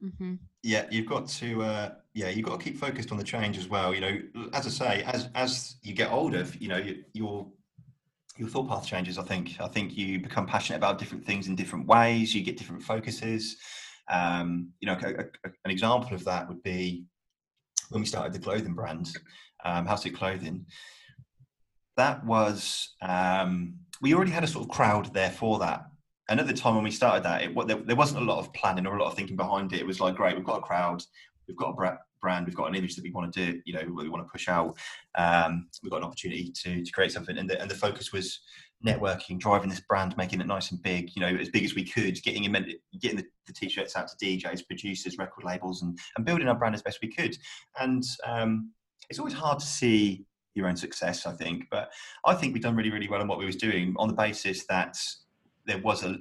Yeah. 0.00 0.08
Mm-hmm. 0.08 0.34
yeah, 0.62 0.84
you've 0.90 1.06
got 1.06 1.26
to. 1.28 1.62
Uh, 1.62 1.90
yeah, 2.12 2.28
you've 2.28 2.44
got 2.44 2.58
to 2.58 2.64
keep 2.64 2.76
focused 2.76 3.12
on 3.12 3.18
the 3.18 3.24
change 3.24 3.56
as 3.56 3.68
well. 3.68 3.94
You 3.94 4.00
know, 4.00 4.18
as 4.52 4.66
I 4.66 4.70
say, 4.70 5.02
as 5.04 5.28
as 5.34 5.76
you 5.82 5.94
get 5.94 6.12
older, 6.12 6.46
you 6.58 6.68
know, 6.68 6.82
your 7.14 7.46
your 8.38 8.48
thought 8.48 8.68
path 8.68 8.86
changes. 8.86 9.18
I 9.18 9.22
think. 9.22 9.60
I 9.60 9.68
think 9.68 9.96
you 9.96 10.20
become 10.20 10.46
passionate 10.46 10.78
about 10.78 10.98
different 10.98 11.24
things 11.24 11.48
in 11.48 11.56
different 11.56 11.86
ways. 11.86 12.34
You 12.34 12.42
get 12.42 12.56
different 12.56 12.82
focuses. 12.82 13.56
Um, 14.08 14.70
you 14.80 14.86
know, 14.86 14.98
a, 15.02 15.48
a, 15.48 15.50
an 15.64 15.70
example 15.70 16.14
of 16.14 16.24
that 16.24 16.48
would 16.48 16.62
be 16.62 17.04
when 17.90 18.00
we 18.00 18.06
started 18.06 18.32
the 18.32 18.38
clothing 18.38 18.74
brand, 18.74 19.10
um, 19.64 19.86
House 19.86 20.06
of 20.06 20.12
Clothing. 20.12 20.66
That 21.96 22.24
was 22.24 22.94
um, 23.02 23.74
we 24.00 24.14
already 24.14 24.30
had 24.30 24.44
a 24.44 24.48
sort 24.48 24.64
of 24.64 24.70
crowd 24.70 25.12
there 25.14 25.30
for 25.30 25.58
that. 25.60 25.86
And 26.28 26.40
at 26.40 26.46
the 26.46 26.52
time 26.52 26.74
when 26.74 26.84
we 26.84 26.90
started 26.90 27.22
that, 27.22 27.42
it, 27.42 27.66
there, 27.68 27.76
there 27.76 27.96
wasn't 27.96 28.22
a 28.22 28.24
lot 28.24 28.40
of 28.40 28.52
planning 28.52 28.86
or 28.86 28.96
a 28.96 29.02
lot 29.02 29.10
of 29.10 29.14
thinking 29.14 29.36
behind 29.36 29.72
it. 29.72 29.80
It 29.80 29.86
was 29.86 30.00
like, 30.00 30.16
great, 30.16 30.34
we've 30.34 30.44
got 30.44 30.58
a 30.58 30.62
crowd, 30.62 31.02
we've 31.46 31.56
got 31.56 31.70
a 31.70 31.74
brand, 32.20 32.46
we've 32.46 32.56
got 32.56 32.68
an 32.68 32.74
image 32.74 32.96
that 32.96 33.02
we 33.02 33.10
want 33.10 33.32
to 33.32 33.52
do, 33.52 33.60
you 33.64 33.72
know, 33.72 33.82
we 33.86 34.08
want 34.08 34.26
to 34.26 34.30
push 34.30 34.48
out. 34.48 34.76
Um, 35.16 35.68
we've 35.82 35.90
got 35.90 35.98
an 35.98 36.04
opportunity 36.04 36.52
to, 36.62 36.84
to 36.84 36.92
create 36.92 37.12
something, 37.12 37.36
and 37.38 37.48
the, 37.48 37.60
and 37.60 37.70
the 37.70 37.74
focus 37.74 38.12
was 38.12 38.40
networking, 38.84 39.38
driving 39.38 39.70
this 39.70 39.80
brand, 39.80 40.16
making 40.16 40.40
it 40.40 40.46
nice 40.46 40.70
and 40.70 40.82
big, 40.82 41.10
you 41.14 41.20
know, 41.20 41.28
as 41.28 41.48
big 41.48 41.64
as 41.64 41.74
we 41.74 41.84
could, 41.84 42.22
getting 42.22 42.42
getting 43.00 43.16
the, 43.16 43.24
the 43.46 43.52
t-shirts 43.52 43.96
out 43.96 44.08
to 44.08 44.16
DJs, 44.24 44.66
producers, 44.66 45.18
record 45.18 45.44
labels, 45.44 45.82
and 45.82 45.98
and 46.16 46.24
building 46.26 46.48
our 46.48 46.54
brand 46.54 46.74
as 46.74 46.82
best 46.82 46.98
we 47.02 47.08
could. 47.08 47.36
And 47.80 48.04
um, 48.24 48.72
it's 49.08 49.18
always 49.18 49.34
hard 49.34 49.58
to 49.60 49.66
see 49.66 50.24
your 50.54 50.68
own 50.68 50.76
success, 50.76 51.26
I 51.26 51.32
think, 51.32 51.66
but 51.70 51.92
I 52.24 52.34
think 52.34 52.54
we've 52.54 52.62
done 52.62 52.76
really, 52.76 52.90
really 52.90 53.08
well 53.08 53.20
in 53.20 53.28
what 53.28 53.38
we 53.38 53.44
was 53.44 53.56
doing 53.56 53.94
on 53.98 54.08
the 54.08 54.14
basis 54.14 54.66
that 54.66 54.96
there 55.66 55.78
was 55.78 56.02
a 56.04 56.16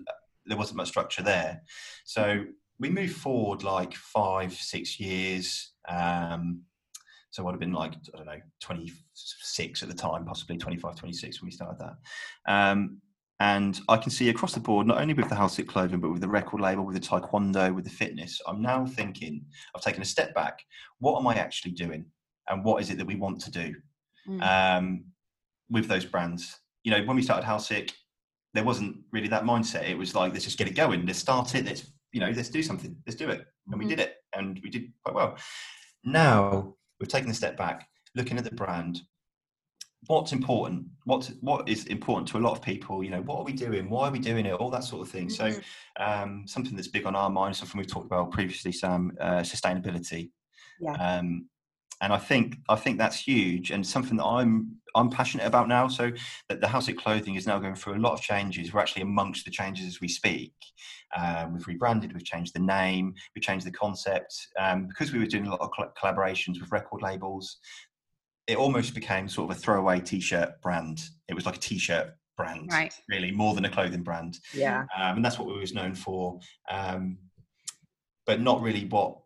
there 0.45 0.57
wasn't 0.57 0.77
much 0.77 0.89
structure 0.89 1.23
there. 1.23 1.63
So 2.03 2.45
we 2.79 2.89
moved 2.89 3.15
forward 3.15 3.63
like 3.63 3.93
five, 3.95 4.53
six 4.53 4.99
years. 4.99 5.71
Um, 5.89 6.61
so 7.31 7.43
I 7.43 7.45
would 7.45 7.53
have 7.53 7.59
been 7.59 7.73
like, 7.73 7.93
I 8.13 8.17
don't 8.17 8.27
know, 8.27 8.39
26 8.61 9.83
at 9.83 9.89
the 9.89 9.95
time, 9.95 10.25
possibly 10.25 10.57
25, 10.57 10.95
26 10.95 11.41
when 11.41 11.47
we 11.47 11.51
started 11.51 11.79
that. 11.79 11.95
Um, 12.51 13.01
and 13.41 13.81
I 13.89 13.97
can 13.97 14.11
see 14.11 14.29
across 14.29 14.53
the 14.53 14.61
board, 14.61 14.87
not 14.87 15.01
only 15.01 15.13
with 15.13 15.27
the 15.27 15.35
House 15.35 15.59
clothing, 15.67 15.99
but 15.99 16.11
with 16.11 16.21
the 16.21 16.29
record 16.29 16.61
label, 16.61 16.85
with 16.85 16.95
the 16.95 17.01
taekwondo, 17.05 17.75
with 17.75 17.83
the 17.83 17.89
fitness, 17.89 18.39
I'm 18.47 18.61
now 18.61 18.85
thinking, 18.85 19.43
I've 19.75 19.81
taken 19.81 20.01
a 20.01 20.05
step 20.05 20.33
back. 20.33 20.59
What 20.99 21.19
am 21.19 21.27
I 21.27 21.35
actually 21.35 21.73
doing? 21.73 22.05
And 22.47 22.63
what 22.63 22.81
is 22.81 22.89
it 22.89 22.97
that 22.97 23.07
we 23.07 23.15
want 23.15 23.41
to 23.41 23.51
do 23.51 23.75
mm. 24.29 24.41
um, 24.41 25.03
with 25.69 25.87
those 25.89 26.05
brands? 26.05 26.57
You 26.85 26.91
know, 26.91 27.03
when 27.03 27.17
we 27.17 27.21
started 27.21 27.45
House 27.45 27.67
Sick, 27.67 27.91
there 28.53 28.63
wasn't 28.63 28.95
really 29.11 29.27
that 29.27 29.43
mindset. 29.43 29.89
It 29.89 29.97
was 29.97 30.15
like, 30.15 30.31
let's 30.31 30.45
just 30.45 30.57
get 30.57 30.69
it 30.69 30.75
going. 30.75 31.05
Let's 31.05 31.19
start 31.19 31.53
it. 31.55 31.65
Let's, 31.65 31.91
you 32.13 32.21
know, 32.21 32.31
let's 32.33 32.49
do 32.49 32.63
something. 32.63 32.95
Let's 33.05 33.17
do 33.17 33.29
it. 33.29 33.39
And 33.39 33.75
mm-hmm. 33.75 33.79
we 33.79 33.87
did 33.87 33.99
it. 33.99 34.15
And 34.33 34.61
we 34.63 34.69
did 34.69 34.93
quite 35.03 35.15
well. 35.15 35.37
Now 36.05 36.75
we're 36.99 37.07
taking 37.07 37.31
a 37.31 37.33
step 37.33 37.57
back, 37.57 37.87
looking 38.15 38.37
at 38.37 38.43
the 38.43 38.51
brand. 38.51 39.01
What's 40.07 40.33
important? 40.33 40.85
What 41.05 41.31
what 41.41 41.67
is 41.67 41.85
important 41.85 42.27
to 42.29 42.37
a 42.37 42.39
lot 42.39 42.51
of 42.51 42.61
people? 42.61 43.03
You 43.03 43.09
know, 43.09 43.21
what 43.21 43.39
are 43.39 43.43
we 43.43 43.53
doing? 43.53 43.89
Why 43.89 44.07
are 44.07 44.11
we 44.11 44.19
doing 44.19 44.45
it? 44.45 44.53
All 44.53 44.69
that 44.69 44.83
sort 44.83 45.01
of 45.01 45.11
thing. 45.11 45.27
Mm-hmm. 45.27 45.53
So, 45.53 46.03
um, 46.03 46.43
something 46.45 46.75
that's 46.75 46.87
big 46.87 47.07
on 47.07 47.15
our 47.15 47.29
mind, 47.29 47.55
something 47.55 47.79
we've 47.79 47.87
talked 47.87 48.05
about 48.05 48.31
previously, 48.31 48.71
Sam, 48.71 49.13
uh, 49.19 49.39
sustainability. 49.39 50.29
Yeah. 50.79 50.93
Um, 50.93 51.49
and 52.01 52.11
I 52.11 52.17
think 52.17 52.57
I 52.69 52.75
think 52.75 52.97
that's 52.97 53.19
huge 53.19 53.71
and 53.71 53.85
something 53.85 54.17
that 54.17 54.25
I'm 54.25 54.77
I'm 54.95 55.09
passionate 55.09 55.45
about 55.45 55.67
now. 55.67 55.87
So 55.87 56.11
that 56.49 56.61
the 56.61 56.67
House 56.67 56.87
of 56.87 56.95
Clothing 56.95 57.35
is 57.35 57.47
now 57.47 57.59
going 57.59 57.75
through 57.75 57.95
a 57.95 57.99
lot 57.99 58.13
of 58.13 58.21
changes. 58.21 58.73
We're 58.73 58.79
actually 58.81 59.03
amongst 59.03 59.45
the 59.45 59.51
changes 59.51 59.87
as 59.87 60.01
we 60.01 60.07
speak. 60.07 60.53
Um, 61.17 61.53
we've 61.53 61.67
rebranded, 61.67 62.13
we've 62.13 62.25
changed 62.25 62.53
the 62.53 62.59
name, 62.59 63.13
we 63.35 63.41
changed 63.41 63.65
the 63.65 63.71
concept 63.71 64.35
um, 64.59 64.87
because 64.87 65.13
we 65.13 65.19
were 65.19 65.25
doing 65.25 65.47
a 65.47 65.51
lot 65.51 65.61
of 65.61 65.69
collaborations 65.95 66.59
with 66.59 66.71
record 66.71 67.01
labels. 67.01 67.57
It 68.47 68.57
almost 68.57 68.93
became 68.93 69.27
sort 69.27 69.49
of 69.49 69.57
a 69.57 69.59
throwaway 69.59 69.99
T-shirt 70.01 70.61
brand. 70.61 71.01
It 71.27 71.33
was 71.33 71.45
like 71.45 71.55
a 71.55 71.59
T-shirt 71.59 72.11
brand, 72.37 72.69
right. 72.71 72.93
really 73.09 73.31
more 73.31 73.55
than 73.55 73.65
a 73.65 73.69
clothing 73.69 74.03
brand. 74.03 74.39
Yeah, 74.53 74.85
um, 74.97 75.17
and 75.17 75.25
that's 75.25 75.39
what 75.39 75.47
we 75.47 75.57
was 75.57 75.73
known 75.73 75.95
for. 75.95 76.39
Um, 76.69 77.17
but 78.25 78.41
not 78.41 78.61
really 78.61 78.85
what 78.85 79.19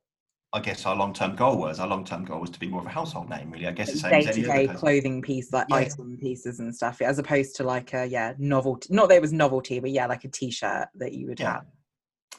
I 0.52 0.60
guess 0.60 0.86
our 0.86 0.96
long 0.96 1.14
term 1.14 1.36
goal 1.36 1.58
was. 1.58 1.80
Our 1.80 1.88
long 1.88 2.04
term 2.04 2.26
goal 2.26 2.42
was 2.42 2.50
to 2.50 2.60
be 2.60 2.68
more 2.68 2.82
of 2.82 2.88
a 2.88 2.90
household 2.90 3.30
name, 3.30 3.52
really. 3.52 3.68
I 3.68 3.72
guess 3.72 3.92
the 3.92 4.00
same 4.00 4.24
day 4.24 4.32
to 4.32 4.42
day 4.42 4.68
clothing 4.68 5.22
piece, 5.22 5.54
like 5.54 5.68
yeah. 5.70 5.76
item 5.76 6.18
pieces 6.20 6.60
and 6.60 6.76
stuff, 6.76 7.02
as 7.02 7.20
opposed 7.20 7.56
to 7.58 7.64
like 7.64 7.94
a 7.94 8.06
yeah 8.06 8.34
novelty. 8.40 8.92
Not 8.92 9.10
that 9.10 9.16
it 9.16 9.22
was 9.22 9.34
novelty, 9.34 9.80
but 9.80 9.92
yeah, 9.92 10.08
like 10.08 10.24
a 10.24 10.28
t 10.28 10.50
shirt 10.50 10.88
that 10.96 11.14
you 11.14 11.28
would 11.28 11.40
yeah. 11.40 11.54
have. 11.54 11.66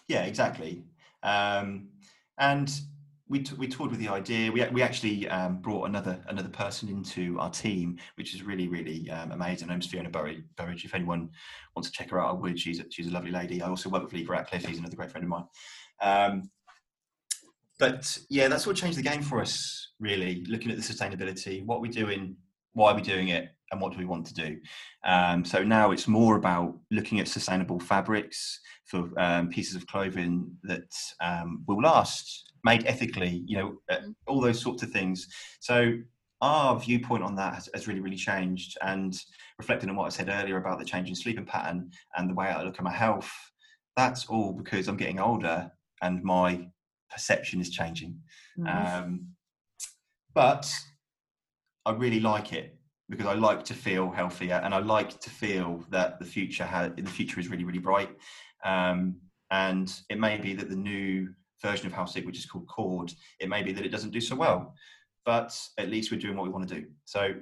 Yeah, 0.09 0.23
exactly. 0.25 0.83
Um, 1.23 1.91
and 2.39 2.73
we 3.29 3.45
t- 3.45 3.55
we 3.55 3.69
toured 3.69 3.93
with 3.93 4.01
the 4.01 4.09
idea. 4.09 4.51
We 4.51 4.67
we 4.71 4.83
actually 4.83 5.29
um, 5.29 5.59
brought 5.59 5.85
another 5.85 6.21
another 6.27 6.49
person 6.49 6.89
into 6.89 7.39
our 7.39 7.51
team, 7.51 7.97
which 8.17 8.35
is 8.35 8.43
really 8.43 8.67
really 8.67 9.09
um, 9.11 9.31
amazing. 9.31 9.69
Her 9.69 9.75
name's 9.75 9.87
Fiona 9.87 10.11
Burridge. 10.11 10.43
Burridge. 10.57 10.85
If 10.85 10.97
anyone 10.97 11.31
wants 11.77 11.91
to 11.91 11.97
check 11.97 12.11
her 12.11 12.21
out, 12.21 12.31
I 12.31 12.33
would. 12.33 12.59
She's 12.59 12.81
a, 12.81 12.85
she's 12.91 13.07
a 13.07 13.11
lovely 13.11 13.31
lady. 13.31 13.63
I 13.63 13.69
also 13.69 13.89
work 13.89 14.03
with 14.03 14.13
Lee 14.13 14.25
Ratcliffe. 14.25 14.67
He's 14.67 14.81
another 14.81 14.97
great 14.97 15.13
friend 15.13 15.25
of 15.25 15.31
mine. 15.31 15.45
Um, 16.03 16.51
but 17.81 18.17
yeah, 18.29 18.47
that's 18.47 18.67
what 18.67 18.77
changed 18.77 18.99
the 18.99 19.03
game 19.03 19.23
for 19.23 19.41
us. 19.41 19.89
Really, 19.99 20.45
looking 20.49 20.71
at 20.71 20.77
the 20.77 20.83
sustainability, 20.83 21.65
what 21.65 21.81
we're 21.81 21.91
doing, 21.91 22.37
why 22.75 22.93
we're 22.93 22.97
we 22.97 23.03
doing 23.03 23.29
it, 23.29 23.49
and 23.73 23.81
what 23.81 23.93
do 23.93 23.99
we 23.99 24.05
want 24.05 24.27
to 24.27 24.35
do. 24.35 24.59
Um, 25.05 25.45
so 25.45 25.65
now 25.65 25.91
it's 25.91 26.07
more 26.07 26.37
about 26.37 26.77
looking 26.91 27.21
at 27.21 27.29
sustainable 27.29 27.81
fabrics 27.81 28.61
for 28.87 29.11
um, 29.19 29.49
pieces 29.49 29.75
of 29.75 29.87
clothing 29.87 30.51
that 30.65 30.93
um, 31.21 31.65
will 31.67 31.81
last, 31.81 32.53
made 32.65 32.87
ethically. 32.87 33.43
You 33.47 33.59
know, 33.59 33.79
uh, 33.91 33.97
mm-hmm. 33.97 34.11
all 34.27 34.41
those 34.41 34.61
sorts 34.61 34.83
of 34.83 34.91
things. 34.91 35.27
So 35.61 35.95
our 36.43 36.79
viewpoint 36.79 37.23
on 37.23 37.35
that 37.37 37.55
has, 37.55 37.69
has, 37.75 37.87
really, 37.87 38.01
really 38.01 38.17
changed. 38.17 38.77
And 38.83 39.17
reflecting 39.59 39.91
on 39.91 39.97
what 39.97 40.07
I 40.07 40.11
said 40.11 40.29
earlier 40.29 40.57
about 40.57 40.79
the 40.79 40.85
change 40.85 41.09
in 41.09 41.15
sleeping 41.15 41.45
pattern 41.45 41.91
and 42.17 42.31
the 42.31 42.35
way 42.35 42.49
I 42.49 42.63
look 42.63 42.79
at 42.79 42.85
my 42.85 42.93
health, 42.93 43.31
that's 43.97 44.27
all 44.27 44.53
because 44.53 44.89
I'm 44.89 44.97
getting 44.97 45.21
older 45.21 45.71
and 46.03 46.23
my 46.23 46.67
perception 47.11 47.61
is 47.61 47.71
changing. 47.71 48.19
Mm. 48.59 48.99
Um, 48.99 49.27
but 50.35 50.73
I 51.85 51.93
really 51.93 52.21
like 52.21 52.53
it 52.53 52.77
because 53.09 53.27
I 53.27 53.35
like 53.35 53.65
to 53.65 53.75
feel 53.75 54.11
healthier 54.11 54.61
and 54.65 54.73
I 54.73 54.79
like 54.79 55.19
to 55.21 55.31
feel 55.31 55.85
that 55.91 56.21
the 56.21 56.25
future 56.25 56.65
has 56.65 56.93
the 56.97 57.05
future 57.05 57.41
is 57.41 57.49
really 57.49 57.65
really 57.65 57.79
bright. 57.79 58.11
Um, 58.65 59.17
and 59.51 59.93
it 60.09 60.19
may 60.19 60.37
be 60.37 60.55
that 60.55 60.69
the 60.69 60.77
new 60.77 61.29
version 61.61 61.87
of 61.87 61.93
House 61.93 62.15
which 62.15 62.39
is 62.39 62.47
called 62.47 62.67
Cord, 62.69 63.13
it 63.41 63.49
may 63.49 63.63
be 63.63 63.73
that 63.73 63.85
it 63.85 63.91
doesn't 63.91 64.11
do 64.13 64.21
so 64.21 64.37
well, 64.37 64.75
but 65.25 65.57
at 65.79 65.91
least 65.91 66.11
we're 66.11 66.21
doing 66.21 66.37
what 66.37 66.45
we 66.45 66.51
want 66.51 66.69
to 66.69 66.75
do. 66.75 66.87
So 67.05 67.35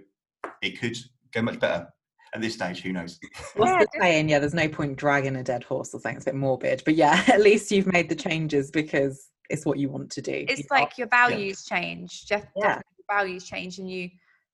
it 0.63 0.81
could 0.81 0.97
go 1.33 1.43
much 1.43 1.61
better. 1.61 1.89
At 2.35 2.43
this 2.43 2.53
stage, 2.53 2.83
who 2.83 2.93
knows? 2.93 3.19
What's 3.57 3.85
the 3.85 4.01
saying? 4.03 4.29
Yeah, 4.29 4.39
there's 4.39 4.53
no 4.53 4.69
point 4.69 4.97
dragging 4.99 5.37
a 5.37 5.43
dead 5.43 5.65
horse 5.65 5.95
or 5.95 6.01
something. 6.01 6.17
It's 6.17 6.27
a 6.27 6.33
bit 6.33 6.35
morbid, 6.35 6.83
but 6.85 6.95
yeah, 6.95 7.25
at 7.29 7.41
least 7.41 7.73
you've 7.73 7.91
made 7.91 8.11
the 8.11 8.15
changes 8.15 8.71
because 8.71 9.31
it's 9.49 9.65
what 9.67 9.79
you 9.79 9.89
want 9.89 10.11
to 10.13 10.23
do. 10.23 10.45
It's 10.49 10.61
you 10.61 10.67
like 10.71 10.99
your 10.99 11.09
values 11.09 11.67
yeah. 11.71 11.79
change. 11.79 12.27
Jeff, 12.27 12.47
yeah. 12.57 12.81
values 13.11 13.45
change, 13.45 13.79
and 13.79 13.91
you, 13.91 14.11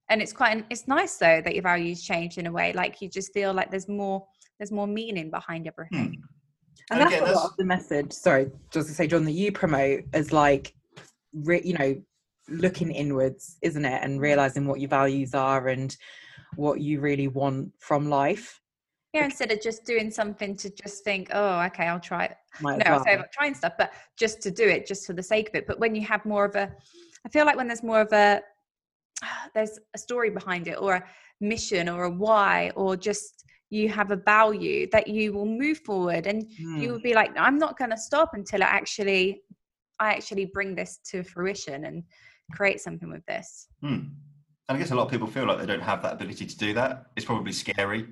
and 0.08 0.22
it's 0.22 0.32
quite. 0.32 0.64
It's 0.70 0.86
nice 0.86 1.16
though 1.16 1.40
that 1.44 1.54
your 1.54 1.62
values 1.62 2.02
change 2.02 2.38
in 2.38 2.46
a 2.46 2.52
way. 2.52 2.72
Like 2.72 3.00
you 3.02 3.08
just 3.08 3.32
feel 3.32 3.52
like 3.52 3.70
there's 3.70 3.88
more. 3.88 4.26
There's 4.58 4.70
more 4.70 4.86
meaning 4.86 5.30
behind 5.30 5.66
everything. 5.66 6.06
Hmm. 6.06 6.22
And, 6.90 7.00
and 7.00 7.00
that's 7.00 7.12
again, 7.14 7.22
a 7.22 7.26
that's... 7.26 7.36
lot 7.36 7.50
of 7.50 7.56
the 7.56 7.64
message. 7.64 8.12
Sorry, 8.12 8.50
just 8.70 8.88
to 8.88 8.94
say, 8.94 9.06
John, 9.06 9.24
that 9.24 9.32
you 9.32 9.50
promote 9.50 10.04
is 10.12 10.32
like, 10.32 10.74
re, 11.32 11.60
you 11.64 11.72
know, 11.72 12.00
looking 12.48 12.92
inwards, 12.92 13.56
isn't 13.62 13.84
it? 13.84 14.00
And 14.02 14.20
realizing 14.20 14.66
what 14.66 14.80
your 14.80 14.90
values 14.90 15.34
are 15.34 15.68
and 15.68 15.96
what 16.56 16.80
you 16.80 17.00
really 17.00 17.26
want 17.26 17.72
from 17.80 18.08
life. 18.08 18.60
Yeah, 19.12 19.24
instead 19.24 19.50
of 19.50 19.60
just 19.60 19.84
doing 19.84 20.10
something 20.10 20.56
to 20.56 20.70
just 20.70 21.04
think, 21.04 21.30
oh, 21.32 21.60
okay, 21.62 21.86
I'll 21.86 22.00
try 22.00 22.26
it. 22.26 22.36
Might 22.60 22.78
no, 22.86 22.94
as 22.94 23.00
I 23.00 23.04
say 23.04 23.10
well. 23.10 23.14
about 23.20 23.32
trying 23.32 23.54
stuff, 23.54 23.72
but 23.78 23.92
just 24.16 24.40
to 24.42 24.50
do 24.50 24.66
it, 24.68 24.86
just 24.86 25.06
for 25.06 25.12
the 25.12 25.22
sake 25.22 25.48
of 25.48 25.54
it. 25.54 25.66
But 25.66 25.78
when 25.78 25.94
you 25.94 26.02
have 26.06 26.24
more 26.24 26.44
of 26.44 26.54
a, 26.56 26.72
I 27.24 27.28
feel 27.28 27.46
like 27.46 27.56
when 27.56 27.66
there's 27.66 27.82
more 27.82 28.00
of 28.00 28.12
a, 28.12 28.40
there's 29.54 29.78
a 29.94 29.98
story 29.98 30.30
behind 30.30 30.68
it, 30.68 30.74
or 30.80 30.94
a 30.94 31.04
mission, 31.40 31.88
or 31.88 32.04
a 32.04 32.10
why, 32.10 32.70
or 32.76 32.96
just 32.96 33.44
you 33.70 33.88
have 33.88 34.10
a 34.12 34.16
value 34.16 34.88
that 34.92 35.08
you 35.08 35.32
will 35.32 35.46
move 35.46 35.78
forward, 35.78 36.26
and 36.26 36.48
you 36.50 36.88
Hmm. 36.88 36.92
will 36.92 37.00
be 37.00 37.14
like, 37.14 37.32
I'm 37.36 37.58
not 37.58 37.76
going 37.78 37.90
to 37.90 37.96
stop 37.98 38.30
until 38.34 38.62
I 38.62 38.66
actually, 38.66 39.42
I 39.98 40.12
actually 40.14 40.46
bring 40.46 40.74
this 40.74 40.98
to 41.10 41.22
fruition 41.24 41.84
and 41.84 42.04
create 42.52 42.80
something 42.80 43.10
with 43.10 43.24
this. 43.26 43.66
Hmm. 43.80 44.00
And 44.68 44.76
I 44.76 44.78
guess 44.78 44.92
a 44.92 44.94
lot 44.94 45.04
of 45.06 45.10
people 45.10 45.26
feel 45.26 45.46
like 45.46 45.58
they 45.58 45.66
don't 45.66 45.82
have 45.82 46.02
that 46.02 46.14
ability 46.14 46.46
to 46.46 46.56
do 46.56 46.72
that. 46.74 47.06
It's 47.16 47.26
probably 47.26 47.52
scary 47.52 48.06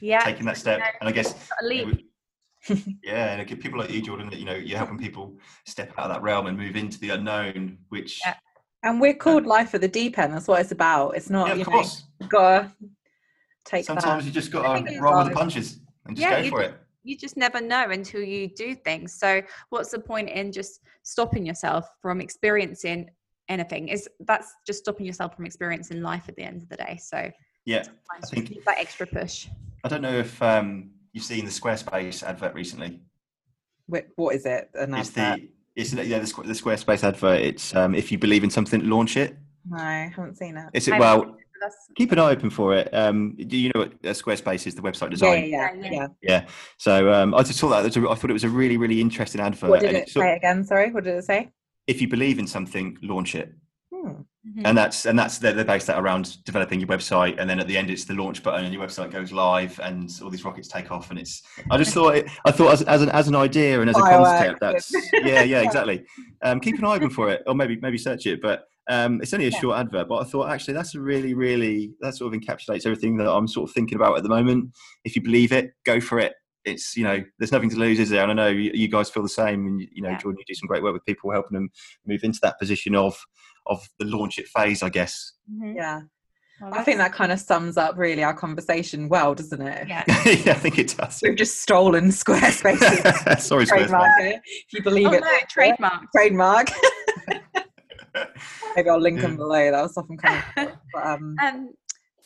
Yeah, 0.00 0.24
taking 0.24 0.46
that 0.46 0.56
step. 0.56 0.80
And 1.00 1.08
I 1.08 1.12
guess 1.12 1.48
a 1.60 1.64
leap. 1.64 2.11
Yeah, 3.02 3.34
and 3.34 3.60
people 3.60 3.78
like 3.78 3.90
you, 3.90 4.02
Jordan, 4.02 4.30
that 4.30 4.38
you 4.38 4.44
know, 4.44 4.54
you're 4.54 4.78
helping 4.78 4.98
people 4.98 5.36
step 5.66 5.92
out 5.98 6.06
of 6.10 6.12
that 6.14 6.22
realm 6.22 6.46
and 6.46 6.56
move 6.56 6.76
into 6.76 6.98
the 7.00 7.10
unknown, 7.10 7.78
which 7.88 8.20
Yeah. 8.24 8.34
And 8.84 9.00
we're 9.00 9.14
called 9.14 9.46
life 9.46 9.74
at 9.74 9.80
the 9.80 9.88
deep 9.88 10.18
end. 10.18 10.34
That's 10.34 10.48
what 10.48 10.60
it's 10.60 10.72
about. 10.72 11.10
It's 11.16 11.30
not, 11.30 11.48
yeah, 11.48 11.54
you 11.54 11.60
of 11.62 11.68
know, 11.68 11.72
course. 11.74 12.04
gotta 12.28 12.72
take 13.64 13.84
Sometimes 13.84 14.24
that. 14.24 14.28
you 14.28 14.34
just 14.34 14.50
gotta 14.50 14.84
roll 15.00 15.18
with 15.18 15.28
the 15.28 15.34
punches 15.34 15.78
and 16.06 16.16
just 16.16 16.28
Yeah, 16.28 16.42
go 16.42 16.48
for 16.50 16.62
it. 16.62 16.74
you 17.04 17.16
just 17.16 17.36
never 17.36 17.60
know 17.60 17.90
until 17.90 18.22
you 18.22 18.48
do 18.48 18.74
things. 18.74 19.14
So 19.14 19.40
what's 19.70 19.90
the 19.90 20.00
point 20.00 20.30
in 20.30 20.50
just 20.50 20.80
stopping 21.04 21.46
yourself 21.46 21.88
from 22.00 22.20
experiencing 22.20 23.08
anything? 23.48 23.88
Is 23.88 24.08
that's 24.20 24.52
just 24.66 24.80
stopping 24.80 25.06
yourself 25.06 25.36
from 25.36 25.46
experiencing 25.46 26.02
life 26.02 26.24
at 26.28 26.34
the 26.36 26.42
end 26.42 26.62
of 26.62 26.68
the 26.68 26.76
day. 26.76 26.98
So 27.00 27.30
Yeah, 27.64 27.84
I 28.10 28.26
think 28.26 28.64
that 28.64 28.78
extra 28.78 29.06
push. 29.06 29.46
I 29.84 29.88
don't 29.88 30.02
know 30.02 30.16
if 30.18 30.42
um, 30.42 30.90
you've 31.12 31.24
seen 31.24 31.44
the 31.44 31.50
Squarespace 31.50 32.22
advert 32.22 32.54
recently. 32.54 33.00
Wh- 33.90 34.06
What 34.16 34.34
is 34.34 34.46
it? 34.46 34.70
An 34.74 34.94
It's 34.94 35.16
advert? 35.16 35.40
the 35.42 35.48
it's 35.74 35.92
yeah 35.94 36.18
the, 36.18 36.42
the 36.42 36.52
Squarespace 36.52 37.02
advert. 37.04 37.40
It's 37.40 37.74
um, 37.74 37.94
if 37.94 38.12
you 38.12 38.18
believe 38.18 38.44
in 38.44 38.50
something, 38.50 38.88
launch 38.88 39.16
it. 39.16 39.36
No, 39.68 39.78
I 39.78 40.12
haven't 40.14 40.36
seen 40.36 40.56
it. 40.56 40.66
It's 40.74 40.88
it 40.88 40.94
I- 40.94 40.98
well. 41.00 41.36
That's, 41.60 41.76
Keep 41.94 42.10
an 42.10 42.18
eye 42.18 42.30
open 42.32 42.50
for 42.50 42.74
it. 42.74 42.92
Um, 42.92 43.36
do 43.36 43.56
you 43.56 43.70
know 43.72 43.82
what 43.82 43.92
uh, 44.04 44.08
Squarespace 44.08 44.66
is? 44.66 44.74
The 44.74 44.82
website 44.82 45.10
design. 45.10 45.48
yeah, 45.48 45.72
Yeah, 45.72 45.82
yeah. 45.84 45.90
yeah. 45.92 46.06
yeah. 46.20 46.46
So 46.78 47.12
um, 47.12 47.36
I 47.36 47.44
just 47.44 47.60
saw 47.60 47.68
that. 47.68 47.82
That's 47.82 47.96
a- 47.96 48.10
I 48.10 48.16
thought 48.16 48.30
it 48.30 48.32
was 48.32 48.42
a 48.42 48.48
really, 48.48 48.76
really 48.76 49.00
interesting 49.00 49.40
advert. 49.40 49.70
What 49.70 49.78
did 49.80 49.90
and 49.90 49.96
it 49.98 50.02
it's 50.02 50.12
sort- 50.12 50.24
say 50.26 50.34
again? 50.34 50.64
Sorry, 50.64 50.90
what 50.90 51.04
did 51.04 51.14
it 51.16 51.24
say? 51.24 51.50
if 51.86 52.00
you 52.00 52.08
believe 52.08 52.40
in 52.40 52.48
something, 52.48 52.98
launch 53.02 53.36
it. 53.36 53.54
Hmm. 53.94 54.22
Mhm. 54.44 54.62
And 54.64 54.76
that's 54.76 55.06
and 55.06 55.16
that's 55.16 55.38
they're, 55.38 55.52
they're 55.52 55.64
based 55.64 55.86
that 55.86 56.00
around 56.00 56.42
developing 56.44 56.80
your 56.80 56.88
website, 56.88 57.36
and 57.38 57.48
then 57.48 57.60
at 57.60 57.68
the 57.68 57.78
end 57.78 57.90
it's 57.90 58.04
the 58.04 58.14
launch 58.14 58.42
button, 58.42 58.64
and 58.64 58.74
your 58.74 58.82
website 58.84 59.12
goes 59.12 59.30
live, 59.30 59.78
and 59.80 60.10
all 60.20 60.30
these 60.30 60.44
rockets 60.44 60.66
take 60.66 60.90
off. 60.90 61.10
And 61.10 61.18
it's 61.20 61.42
I 61.70 61.78
just 61.78 61.94
thought 61.94 62.16
it, 62.16 62.26
I 62.44 62.50
thought 62.50 62.72
as, 62.72 62.82
as 62.82 63.02
an 63.02 63.08
as 63.10 63.28
an 63.28 63.36
idea 63.36 63.80
and 63.80 63.88
as 63.88 63.96
a 63.96 64.00
concept, 64.00 64.58
that's 64.60 64.92
yeah, 65.22 65.42
yeah, 65.44 65.60
exactly. 65.60 66.04
Um, 66.42 66.58
keep 66.58 66.76
an 66.76 66.84
eye 66.84 66.96
open 66.96 67.10
for 67.10 67.30
it, 67.30 67.44
or 67.46 67.54
maybe 67.54 67.78
maybe 67.80 67.98
search 67.98 68.26
it. 68.26 68.42
But 68.42 68.64
um, 68.90 69.20
it's 69.22 69.32
only 69.32 69.46
a 69.46 69.50
Yeah. 69.50 69.60
short 69.60 69.78
advert, 69.78 70.08
but 70.08 70.16
I 70.16 70.24
thought 70.24 70.50
actually 70.50 70.74
that's 70.74 70.96
a 70.96 71.00
really, 71.00 71.34
really 71.34 71.92
that 72.00 72.16
sort 72.16 72.34
of 72.34 72.40
encapsulates 72.40 72.84
everything 72.84 73.16
that 73.18 73.30
I'm 73.30 73.46
sort 73.46 73.70
of 73.70 73.74
thinking 73.74 73.94
about 73.94 74.16
at 74.16 74.24
the 74.24 74.28
moment. 74.28 74.70
If 75.04 75.14
you 75.14 75.22
believe 75.22 75.52
it, 75.52 75.70
go 75.84 76.00
for 76.00 76.18
it. 76.18 76.32
It's 76.64 76.96
you 76.96 77.04
know 77.04 77.22
there's 77.38 77.52
nothing 77.52 77.70
to 77.70 77.76
lose, 77.76 78.00
is 78.00 78.10
there? 78.10 78.28
And 78.28 78.32
I 78.32 78.34
know 78.34 78.48
you, 78.48 78.88
guys 78.88 79.08
feel 79.08 79.22
the 79.22 79.28
same. 79.28 79.66
And 79.68 79.80
you, 79.80 79.86
you 79.92 80.02
know, 80.02 80.10
Yeah. 80.10 80.18
Jordan, 80.18 80.38
you 80.40 80.44
do 80.52 80.58
some 80.58 80.66
great 80.66 80.82
work 80.82 80.94
with 80.94 81.04
people, 81.06 81.30
helping 81.30 81.54
them 81.54 81.70
move 82.08 82.24
into 82.24 82.40
that 82.42 82.58
position 82.58 82.96
of 82.96 83.16
of 83.66 83.86
the 83.98 84.06
launch 84.06 84.38
it 84.38 84.46
phase, 84.48 84.82
I 84.82 84.88
guess. 84.88 85.32
Mhm. 85.52 85.76
Yeah. 85.76 86.00
Well, 86.60 86.74
I 86.74 86.84
think 86.84 86.98
that 86.98 87.12
kind 87.12 87.32
of 87.32 87.40
sums 87.40 87.76
up 87.76 87.96
really 87.96 88.22
our 88.22 88.34
conversation 88.34 89.08
well, 89.08 89.34
doesn't 89.34 89.60
it? 89.60 89.88
Yeah. 89.88 90.04
yeah, 90.26 90.52
I 90.52 90.54
think 90.54 90.78
it 90.78 90.94
does. 90.96 91.18
We've 91.22 91.34
just 91.36 91.60
stolen 91.60 92.08
Squarespace. 92.10 92.78
Sorry, 93.40 93.66
trademark 93.66 94.10
Squarespace. 94.20 94.32
it. 94.34 94.40
If 94.44 94.72
you 94.72 94.82
believe 94.82 95.08
Oh, 95.08 95.12
it, 95.14 95.20
no, 95.22 95.38
trademark. 95.48 96.02
trademark. 96.14 96.68
Maybe 98.76 98.88
I'll 98.90 99.00
link 99.00 99.20
them 99.20 99.36
below. 99.36 99.70
That 99.70 99.82
was 99.82 99.94
something 99.94 100.16
kind 100.18 100.42
of. 100.56 100.68
But, 100.94 101.06
um, 101.06 101.34
Um, 101.42 101.70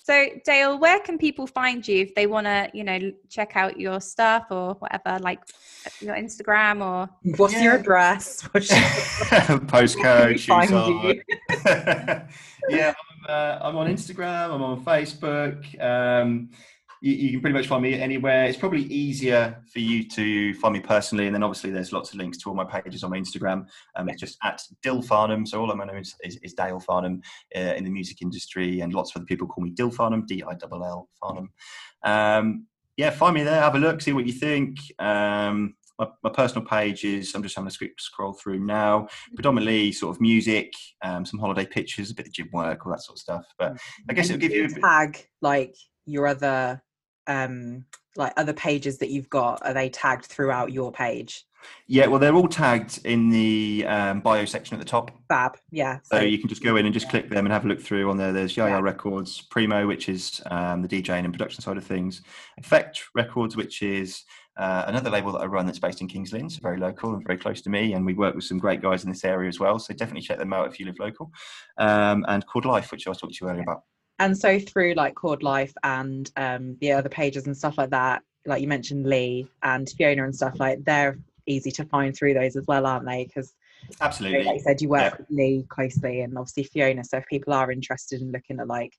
so 0.07 0.29
Dale, 0.45 0.79
where 0.79 1.01
can 1.01 1.19
people 1.19 1.49
find 1.49 1.87
you 1.87 2.03
if 2.03 2.15
they 2.15 2.29
want 2.29 2.47
to, 2.47 2.71
you 2.73 2.85
know, 2.85 3.11
check 3.29 3.57
out 3.57 3.81
your 3.81 4.01
stuff 4.01 4.47
or 4.53 4.75
whatever, 4.75 5.19
like 5.21 5.41
your 6.01 6.15
Instagram 6.15 6.81
or? 6.81 7.11
what's 7.37 7.61
your 7.61 7.75
address? 7.75 8.43
Postcode, 9.67 10.39
shoe 10.39 10.53
Find 10.53 10.71
yeah, 12.69 12.95
I'm, 12.95 13.27
uh, 13.29 13.59
I'm 13.61 13.77
on 13.77 13.89
Instagram. 13.89 14.55
I'm 14.55 14.63
on 14.63 14.85
Facebook. 14.85 15.83
Um, 15.83 16.51
you, 17.07 17.15
you 17.15 17.31
can 17.33 17.41
pretty 17.41 17.55
much 17.55 17.69
find 17.69 17.83
me 17.83 17.95
anywhere. 17.95 18.45
It's 18.47 18.59
probably 18.59 18.83
easier 18.83 19.63
for 19.73 19.79
you 19.79 20.09
to 20.09 20.55
find 20.55 20.73
me 20.75 20.81
personally, 20.81 21.27
and 21.27 21.35
then 21.35 21.43
obviously 21.43 21.71
there's 21.71 21.93
lots 21.93 22.11
of 22.11 22.17
links 22.17 22.39
to 22.39 22.49
all 22.49 22.57
my 22.57 22.65
pages 22.65 23.05
on 23.05 23.11
my 23.11 23.19
Instagram. 23.19 23.67
Um, 23.95 24.09
it's 24.09 24.21
just 24.21 24.39
at 24.43 24.61
Dill 24.83 25.03
Farnham. 25.03 25.47
So 25.47 25.61
all 25.61 25.71
I'm 25.71 25.79
known 25.79 25.97
is, 25.97 26.15
is, 26.25 26.39
is 26.43 26.55
Dale 26.55 26.81
Farnham 26.81 27.23
uh, 27.55 27.75
in 27.77 27.85
the 27.85 27.91
music 27.91 28.23
industry, 28.23 28.81
and 28.81 28.93
lots 28.93 29.11
of 29.11 29.21
other 29.21 29.27
people 29.27 29.47
call 29.47 29.63
me 29.63 29.71
Dill 29.71 29.91
Farnham, 29.91 30.27
D 30.27 30.43
I 30.43 30.51
L 30.51 30.85
L 30.85 31.09
Farnham. 31.21 31.53
Um, 32.03 32.67
yeah, 32.97 33.11
find 33.11 33.35
me 33.35 33.45
there, 33.45 33.61
have 33.61 33.75
a 33.75 33.79
look, 33.79 34.01
see 34.01 34.13
what 34.13 34.27
you 34.27 34.33
think. 34.33 34.79
Um, 34.99 35.75
my, 35.99 36.09
my 36.25 36.31
personal 36.31 36.67
page 36.67 37.05
is 37.05 37.35
I'm 37.35 37.43
just 37.43 37.55
having 37.55 37.69
a 37.69 37.71
sc- 37.71 37.99
scroll 37.99 38.33
through 38.33 38.61
now. 38.61 39.07
Predominantly 39.35 39.93
sort 39.93 40.15
of 40.15 40.21
music, 40.21 40.73
um, 41.03 41.25
some 41.25 41.39
holiday 41.39 41.67
pictures, 41.67 42.11
a 42.11 42.15
bit 42.15 42.27
of 42.27 42.33
gym 42.33 42.49
work, 42.53 42.85
all 42.85 42.93
that 42.93 43.03
sort 43.03 43.17
of 43.17 43.21
stuff. 43.21 43.47
But 43.59 43.77
I 44.09 44.13
guess 44.13 44.29
it'll 44.29 44.41
give 44.41 44.53
you. 44.53 44.65
A 44.65 44.69
bit, 44.69 44.83
tag 44.83 45.27
like 45.41 45.77
your 46.05 46.27
other 46.27 46.83
um 47.27 47.85
like 48.16 48.33
other 48.37 48.55
pages 48.55 48.99
that 48.99 49.11
you've 49.11 49.29
got 49.29 49.64
are 49.66 49.74
they 49.74 49.89
tagged 49.89 50.24
throughout 50.24 50.72
your 50.72 50.91
page 50.91 51.47
yeah, 51.89 52.07
well, 52.07 52.18
they're 52.18 52.35
all 52.35 52.49
tagged 52.49 53.01
in 53.05 53.31
the 53.31 53.85
um, 53.87 54.20
bio 54.20 54.45
section 54.45 54.74
at 54.74 54.81
the 54.81 54.89
top. 54.89 55.11
fab 55.29 55.57
yeah 55.70 55.99
So 56.03 56.20
you 56.20 56.39
can 56.39 56.49
just 56.49 56.62
go 56.62 56.77
in 56.77 56.85
and 56.87 56.95
just 56.95 57.09
click 57.09 57.29
them 57.31 57.47
and 57.47 57.53
have 57.53 57.64
a 57.64 57.68
look 57.68 57.81
through 57.81 58.11
on 58.11 58.16
there. 58.16 58.33
There's 58.33 58.57
Yaya 58.57 58.74
Yeah. 58.74 58.81
Records, 58.81 59.43
Primo, 59.51 59.87
which 59.87 60.09
is 60.09 60.41
um, 60.51 60.83
the 60.83 60.89
DJing 60.89 61.24
and 61.24 61.33
production 61.33 61.62
side 61.62 61.77
of 61.77 61.85
things, 61.85 62.22
Effect 62.59 63.03
Records, 63.14 63.57
which 63.57 63.83
is 63.83 64.24
uh, 64.57 64.85
another 64.87 65.11
label 65.11 65.33
that 65.33 65.41
I 65.41 65.47
run 65.47 65.66
that's 65.66 65.79
based 65.79 66.01
in 66.01 66.09
Kings 66.09 66.33
Lynn, 66.33 66.49
so 66.49 66.61
very 66.62 66.79
local 66.79 67.14
and 67.14 67.24
very 67.27 67.39
close 67.39 67.61
to 67.62 67.70
me. 67.70 67.93
And 67.93 68.07
we 68.07 68.14
work 68.14 68.35
with 68.35 68.45
some 68.45 68.59
great 68.59 68.81
guys 68.81 69.05
in 69.05 69.11
this 69.11 69.24
area 69.24 69.49
as 69.49 69.61
well. 69.61 69.79
So 69.79 69.93
definitely 69.95 70.22
check 70.22 70.39
them 70.39 70.53
out 70.53 70.68
if 70.68 70.81
you 70.81 70.87
live 70.87 70.99
local. 70.99 71.31
Um, 71.79 72.24
and 72.29 72.47
Chord 72.47 72.64
Life, 72.64 72.91
which 72.91 73.07
I 73.07 73.11
was 73.11 73.18
talking 73.18 73.35
to 73.35 73.45
you 73.45 73.51
earlier 73.51 73.62
about. 73.62 73.83
And 74.19 74.37
so 74.37 74.59
through 74.59 74.95
like 74.95 75.14
Chord 75.14 75.43
Life 75.43 75.73
and 75.83 76.31
um 76.37 76.77
the 76.81 76.93
other 76.93 77.09
pages 77.09 77.47
and 77.47 77.57
stuff 77.57 77.79
like 77.79 77.91
that 77.91 78.23
like 78.47 78.62
you 78.62 78.69
mentioned 78.69 79.07
Lee 79.07 79.49
and 79.62 79.89
Fiona 79.97 80.25
and 80.25 80.35
stuff 80.35 80.59
like 80.59 80.83
they're 80.85 81.19
easy 81.47 81.71
to 81.73 81.85
find 81.85 82.17
through 82.17 82.35
those 82.35 82.57
as 82.57 82.67
well 82.67 82.87
aren't 82.87 83.07
they 83.07 83.25
because 83.25 83.53
Absolutely. 84.01 84.45
like 84.45 84.57
you 84.57 84.61
said 84.62 84.81
you 84.81 84.89
work 84.89 85.01
Yeah. 85.12 85.17
with 85.19 85.27
Lee 85.31 85.67
closely 85.69 86.21
and 86.23 86.37
obviously 86.37 86.64
Fiona 86.64 87.05
so 87.05 87.19
if 87.19 87.27
people 87.27 87.53
are 87.53 87.71
interested 87.71 88.21
in 88.23 88.33
looking 88.33 88.59
at 88.61 88.67
like 88.69 88.93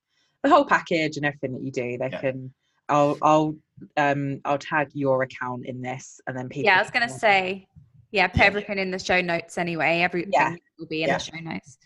the 0.43 0.49
whole 0.49 0.65
package 0.65 1.17
and 1.17 1.25
everything 1.25 1.53
that 1.53 1.61
you 1.63 1.71
do 1.71 1.97
they 1.97 2.09
Yeah. 2.11 2.19
can 2.21 2.53
I'll 2.89 3.17
I'll 3.21 3.55
um 3.97 4.39
I'll 4.45 4.57
tag 4.57 4.89
your 4.93 5.23
account 5.23 5.65
in 5.65 5.81
this 5.81 6.21
and 6.27 6.37
then 6.37 6.47
people 6.49 6.67
Yeah, 6.67 6.77
I 6.77 6.81
was 6.81 6.89
going 6.91 7.07
to 7.07 7.13
say, 7.13 7.67
yeah, 8.11 8.27
put 8.27 8.39
Yeah. 8.39 8.45
everything 8.45 8.77
in 8.79 8.91
the 8.91 8.97
show 8.99 9.19
notes 9.19 9.57
anyway. 9.57 9.99
Everything 9.99 10.31
Yeah. 10.33 10.55
will 10.79 10.87
be 10.87 11.03
in 11.03 11.09
Yeah. 11.09 11.17
the 11.17 11.23
show 11.25 11.37
notes. 11.41 11.77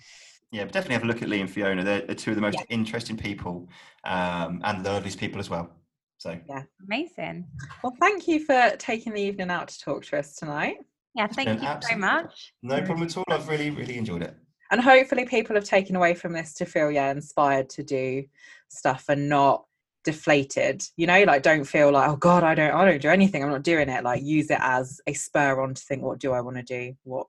Yeah, 0.51 0.63
but 0.65 0.73
definitely 0.73 0.95
have 0.95 1.03
a 1.03 1.07
look 1.07 1.21
at 1.21 1.29
Lee 1.29 1.39
and 1.41 1.49
Fiona. 1.49 1.83
They're, 1.83 2.01
they're 2.01 2.15
two 2.15 2.31
of 2.31 2.35
the 2.35 2.41
most 2.41 2.57
Yeah. 2.59 2.65
interesting 2.69 3.15
people 3.17 3.69
um, 4.03 4.61
and 4.63 4.83
the 4.83 4.91
loveliest 4.91 5.17
people 5.19 5.39
as 5.39 5.49
well. 5.49 5.69
So 6.17 6.37
yeah, 6.47 6.63
Amazing. 6.85 7.47
Well, 7.83 7.95
thank 7.99 8.27
you 8.27 8.45
for 8.45 8.75
taking 8.77 9.13
the 9.13 9.21
evening 9.21 9.49
out 9.49 9.69
to 9.69 9.79
talk 9.79 10.05
to 10.05 10.19
us 10.19 10.35
tonight. 10.35 10.77
Yeah, 11.15 11.27
thank 11.27 11.47
been 11.49 11.61
you 11.61 11.77
so 11.89 11.97
much. 11.97 12.53
no 12.61 12.81
problem 12.81 13.03
at 13.07 13.17
all. 13.17 13.23
I've 13.29 13.47
really, 13.47 13.69
really 13.71 13.97
enjoyed 13.97 14.21
it. 14.21 14.35
And 14.71 14.79
hopefully, 14.79 15.25
people 15.25 15.55
have 15.55 15.65
taken 15.65 15.95
away 15.95 16.13
from 16.13 16.31
this 16.31 16.53
to 16.55 16.65
feel, 16.65 16.91
yeah, 16.91 17.11
inspired 17.11 17.69
to 17.71 17.83
do 17.83 18.23
stuff 18.69 19.05
and 19.09 19.27
not 19.27 19.65
deflated. 20.03 20.83
You 20.95 21.07
know, 21.07 21.23
like 21.23 21.43
don't 21.43 21.65
feel 21.65 21.91
like, 21.91 22.09
oh 22.09 22.15
God, 22.15 22.43
I 22.43 22.55
don't, 22.55 22.71
I 22.71 22.85
don't 22.85 23.01
do 23.01 23.09
anything. 23.09 23.43
I'm 23.43 23.49
not 23.49 23.63
doing 23.63 23.89
it. 23.89 24.03
Like 24.03 24.23
use 24.23 24.49
it 24.49 24.59
as 24.61 25.01
a 25.07 25.13
spur 25.13 25.59
on 25.61 25.73
to 25.73 25.81
think, 25.83 26.03
what 26.03 26.19
do 26.19 26.31
I 26.33 26.41
want 26.41 26.57
to 26.57 26.63
do? 26.63 26.95
What 27.03 27.27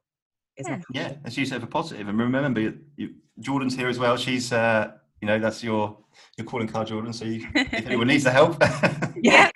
is 0.56 0.68
my 0.68 0.80
Yeah. 0.92 1.08
Yeah, 1.08 1.16
let's 1.24 1.36
use 1.36 1.50
for 1.50 1.66
positive. 1.66 2.08
And 2.08 2.18
remember, 2.18 2.60
you, 2.60 2.78
you, 2.96 3.14
Jordan's 3.40 3.76
here 3.76 3.88
as 3.88 3.98
well. 3.98 4.16
She's, 4.16 4.52
uh, 4.52 4.92
you 5.20 5.26
know, 5.26 5.38
that's 5.38 5.62
your 5.62 5.98
your 6.36 6.46
calling 6.46 6.68
card, 6.68 6.88
Jordan. 6.88 7.12
So 7.12 7.24
you, 7.24 7.46
if 7.54 7.86
anyone 7.86 8.08
needs 8.08 8.24
the 8.24 8.30
help, 8.30 8.62
Yeah. 9.22 9.50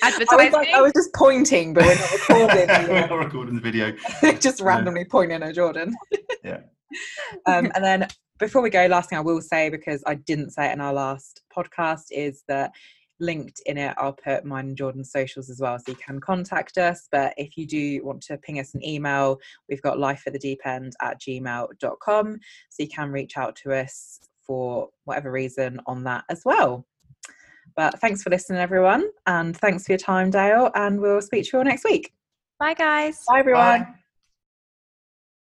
I 0.00 0.16
was, 0.16 0.52
like, 0.52 0.68
I 0.68 0.80
was 0.80 0.92
just 0.92 1.12
pointing, 1.12 1.74
but 1.74 1.84
we're 1.84 1.96
not 1.96 2.12
recording. 2.12 2.68
we're 2.88 3.06
not 3.08 3.18
recording 3.18 3.56
the 3.56 3.60
video. 3.60 3.92
just 4.38 4.60
randomly 4.60 5.04
pointing 5.04 5.42
at 5.42 5.56
Jordan. 5.56 5.92
Yeah. 6.44 6.60
um, 7.46 7.72
and 7.74 7.82
then 7.82 8.08
before 8.38 8.62
we 8.62 8.70
go, 8.70 8.86
last 8.86 9.10
thing 9.10 9.18
I 9.18 9.22
will 9.22 9.40
say, 9.40 9.70
because 9.70 10.04
I 10.06 10.14
didn't 10.14 10.50
say 10.50 10.70
it 10.70 10.72
in 10.72 10.80
our 10.80 10.92
last 10.92 11.42
podcast, 11.54 12.04
is 12.12 12.44
that 12.46 12.70
linked 13.20 13.60
in 13.66 13.78
it. 13.78 13.94
I'll 13.98 14.12
put 14.12 14.44
mine 14.44 14.68
and 14.68 14.76
Jordan's 14.76 15.12
socials 15.12 15.50
as 15.50 15.60
well, 15.60 15.78
so 15.78 15.92
you 15.92 15.96
can 15.96 16.20
contact 16.20 16.78
us. 16.78 17.08
But 17.10 17.34
if 17.36 17.56
you 17.56 17.66
do 17.66 18.04
want 18.04 18.22
to 18.22 18.38
ping 18.38 18.58
us 18.58 18.74
an 18.74 18.84
email, 18.84 19.38
we've 19.68 19.82
got 19.82 19.98
life 19.98 20.22
at 20.26 20.32
the 20.32 20.38
deep 20.38 20.60
end 20.64 20.94
at 21.00 21.20
gmail.com. 21.20 22.38
So 22.70 22.82
you 22.82 22.88
can 22.88 23.10
reach 23.10 23.36
out 23.36 23.56
to 23.64 23.74
us 23.74 24.20
for 24.42 24.88
whatever 25.04 25.30
reason 25.30 25.80
on 25.86 26.04
that 26.04 26.24
as 26.28 26.42
well. 26.44 26.86
But 27.76 28.00
thanks 28.00 28.22
for 28.22 28.30
listening, 28.30 28.60
everyone. 28.60 29.08
And 29.26 29.56
thanks 29.56 29.86
for 29.86 29.92
your 29.92 29.98
time, 29.98 30.30
Dale. 30.30 30.70
And 30.74 31.00
we'll 31.00 31.22
speak 31.22 31.44
to 31.44 31.50
you 31.52 31.58
all 31.58 31.64
next 31.64 31.84
week. 31.84 32.12
Bye, 32.58 32.74
guys. 32.74 33.24
Bye, 33.28 33.40
everyone. 33.40 33.82
Bye. 33.82 33.94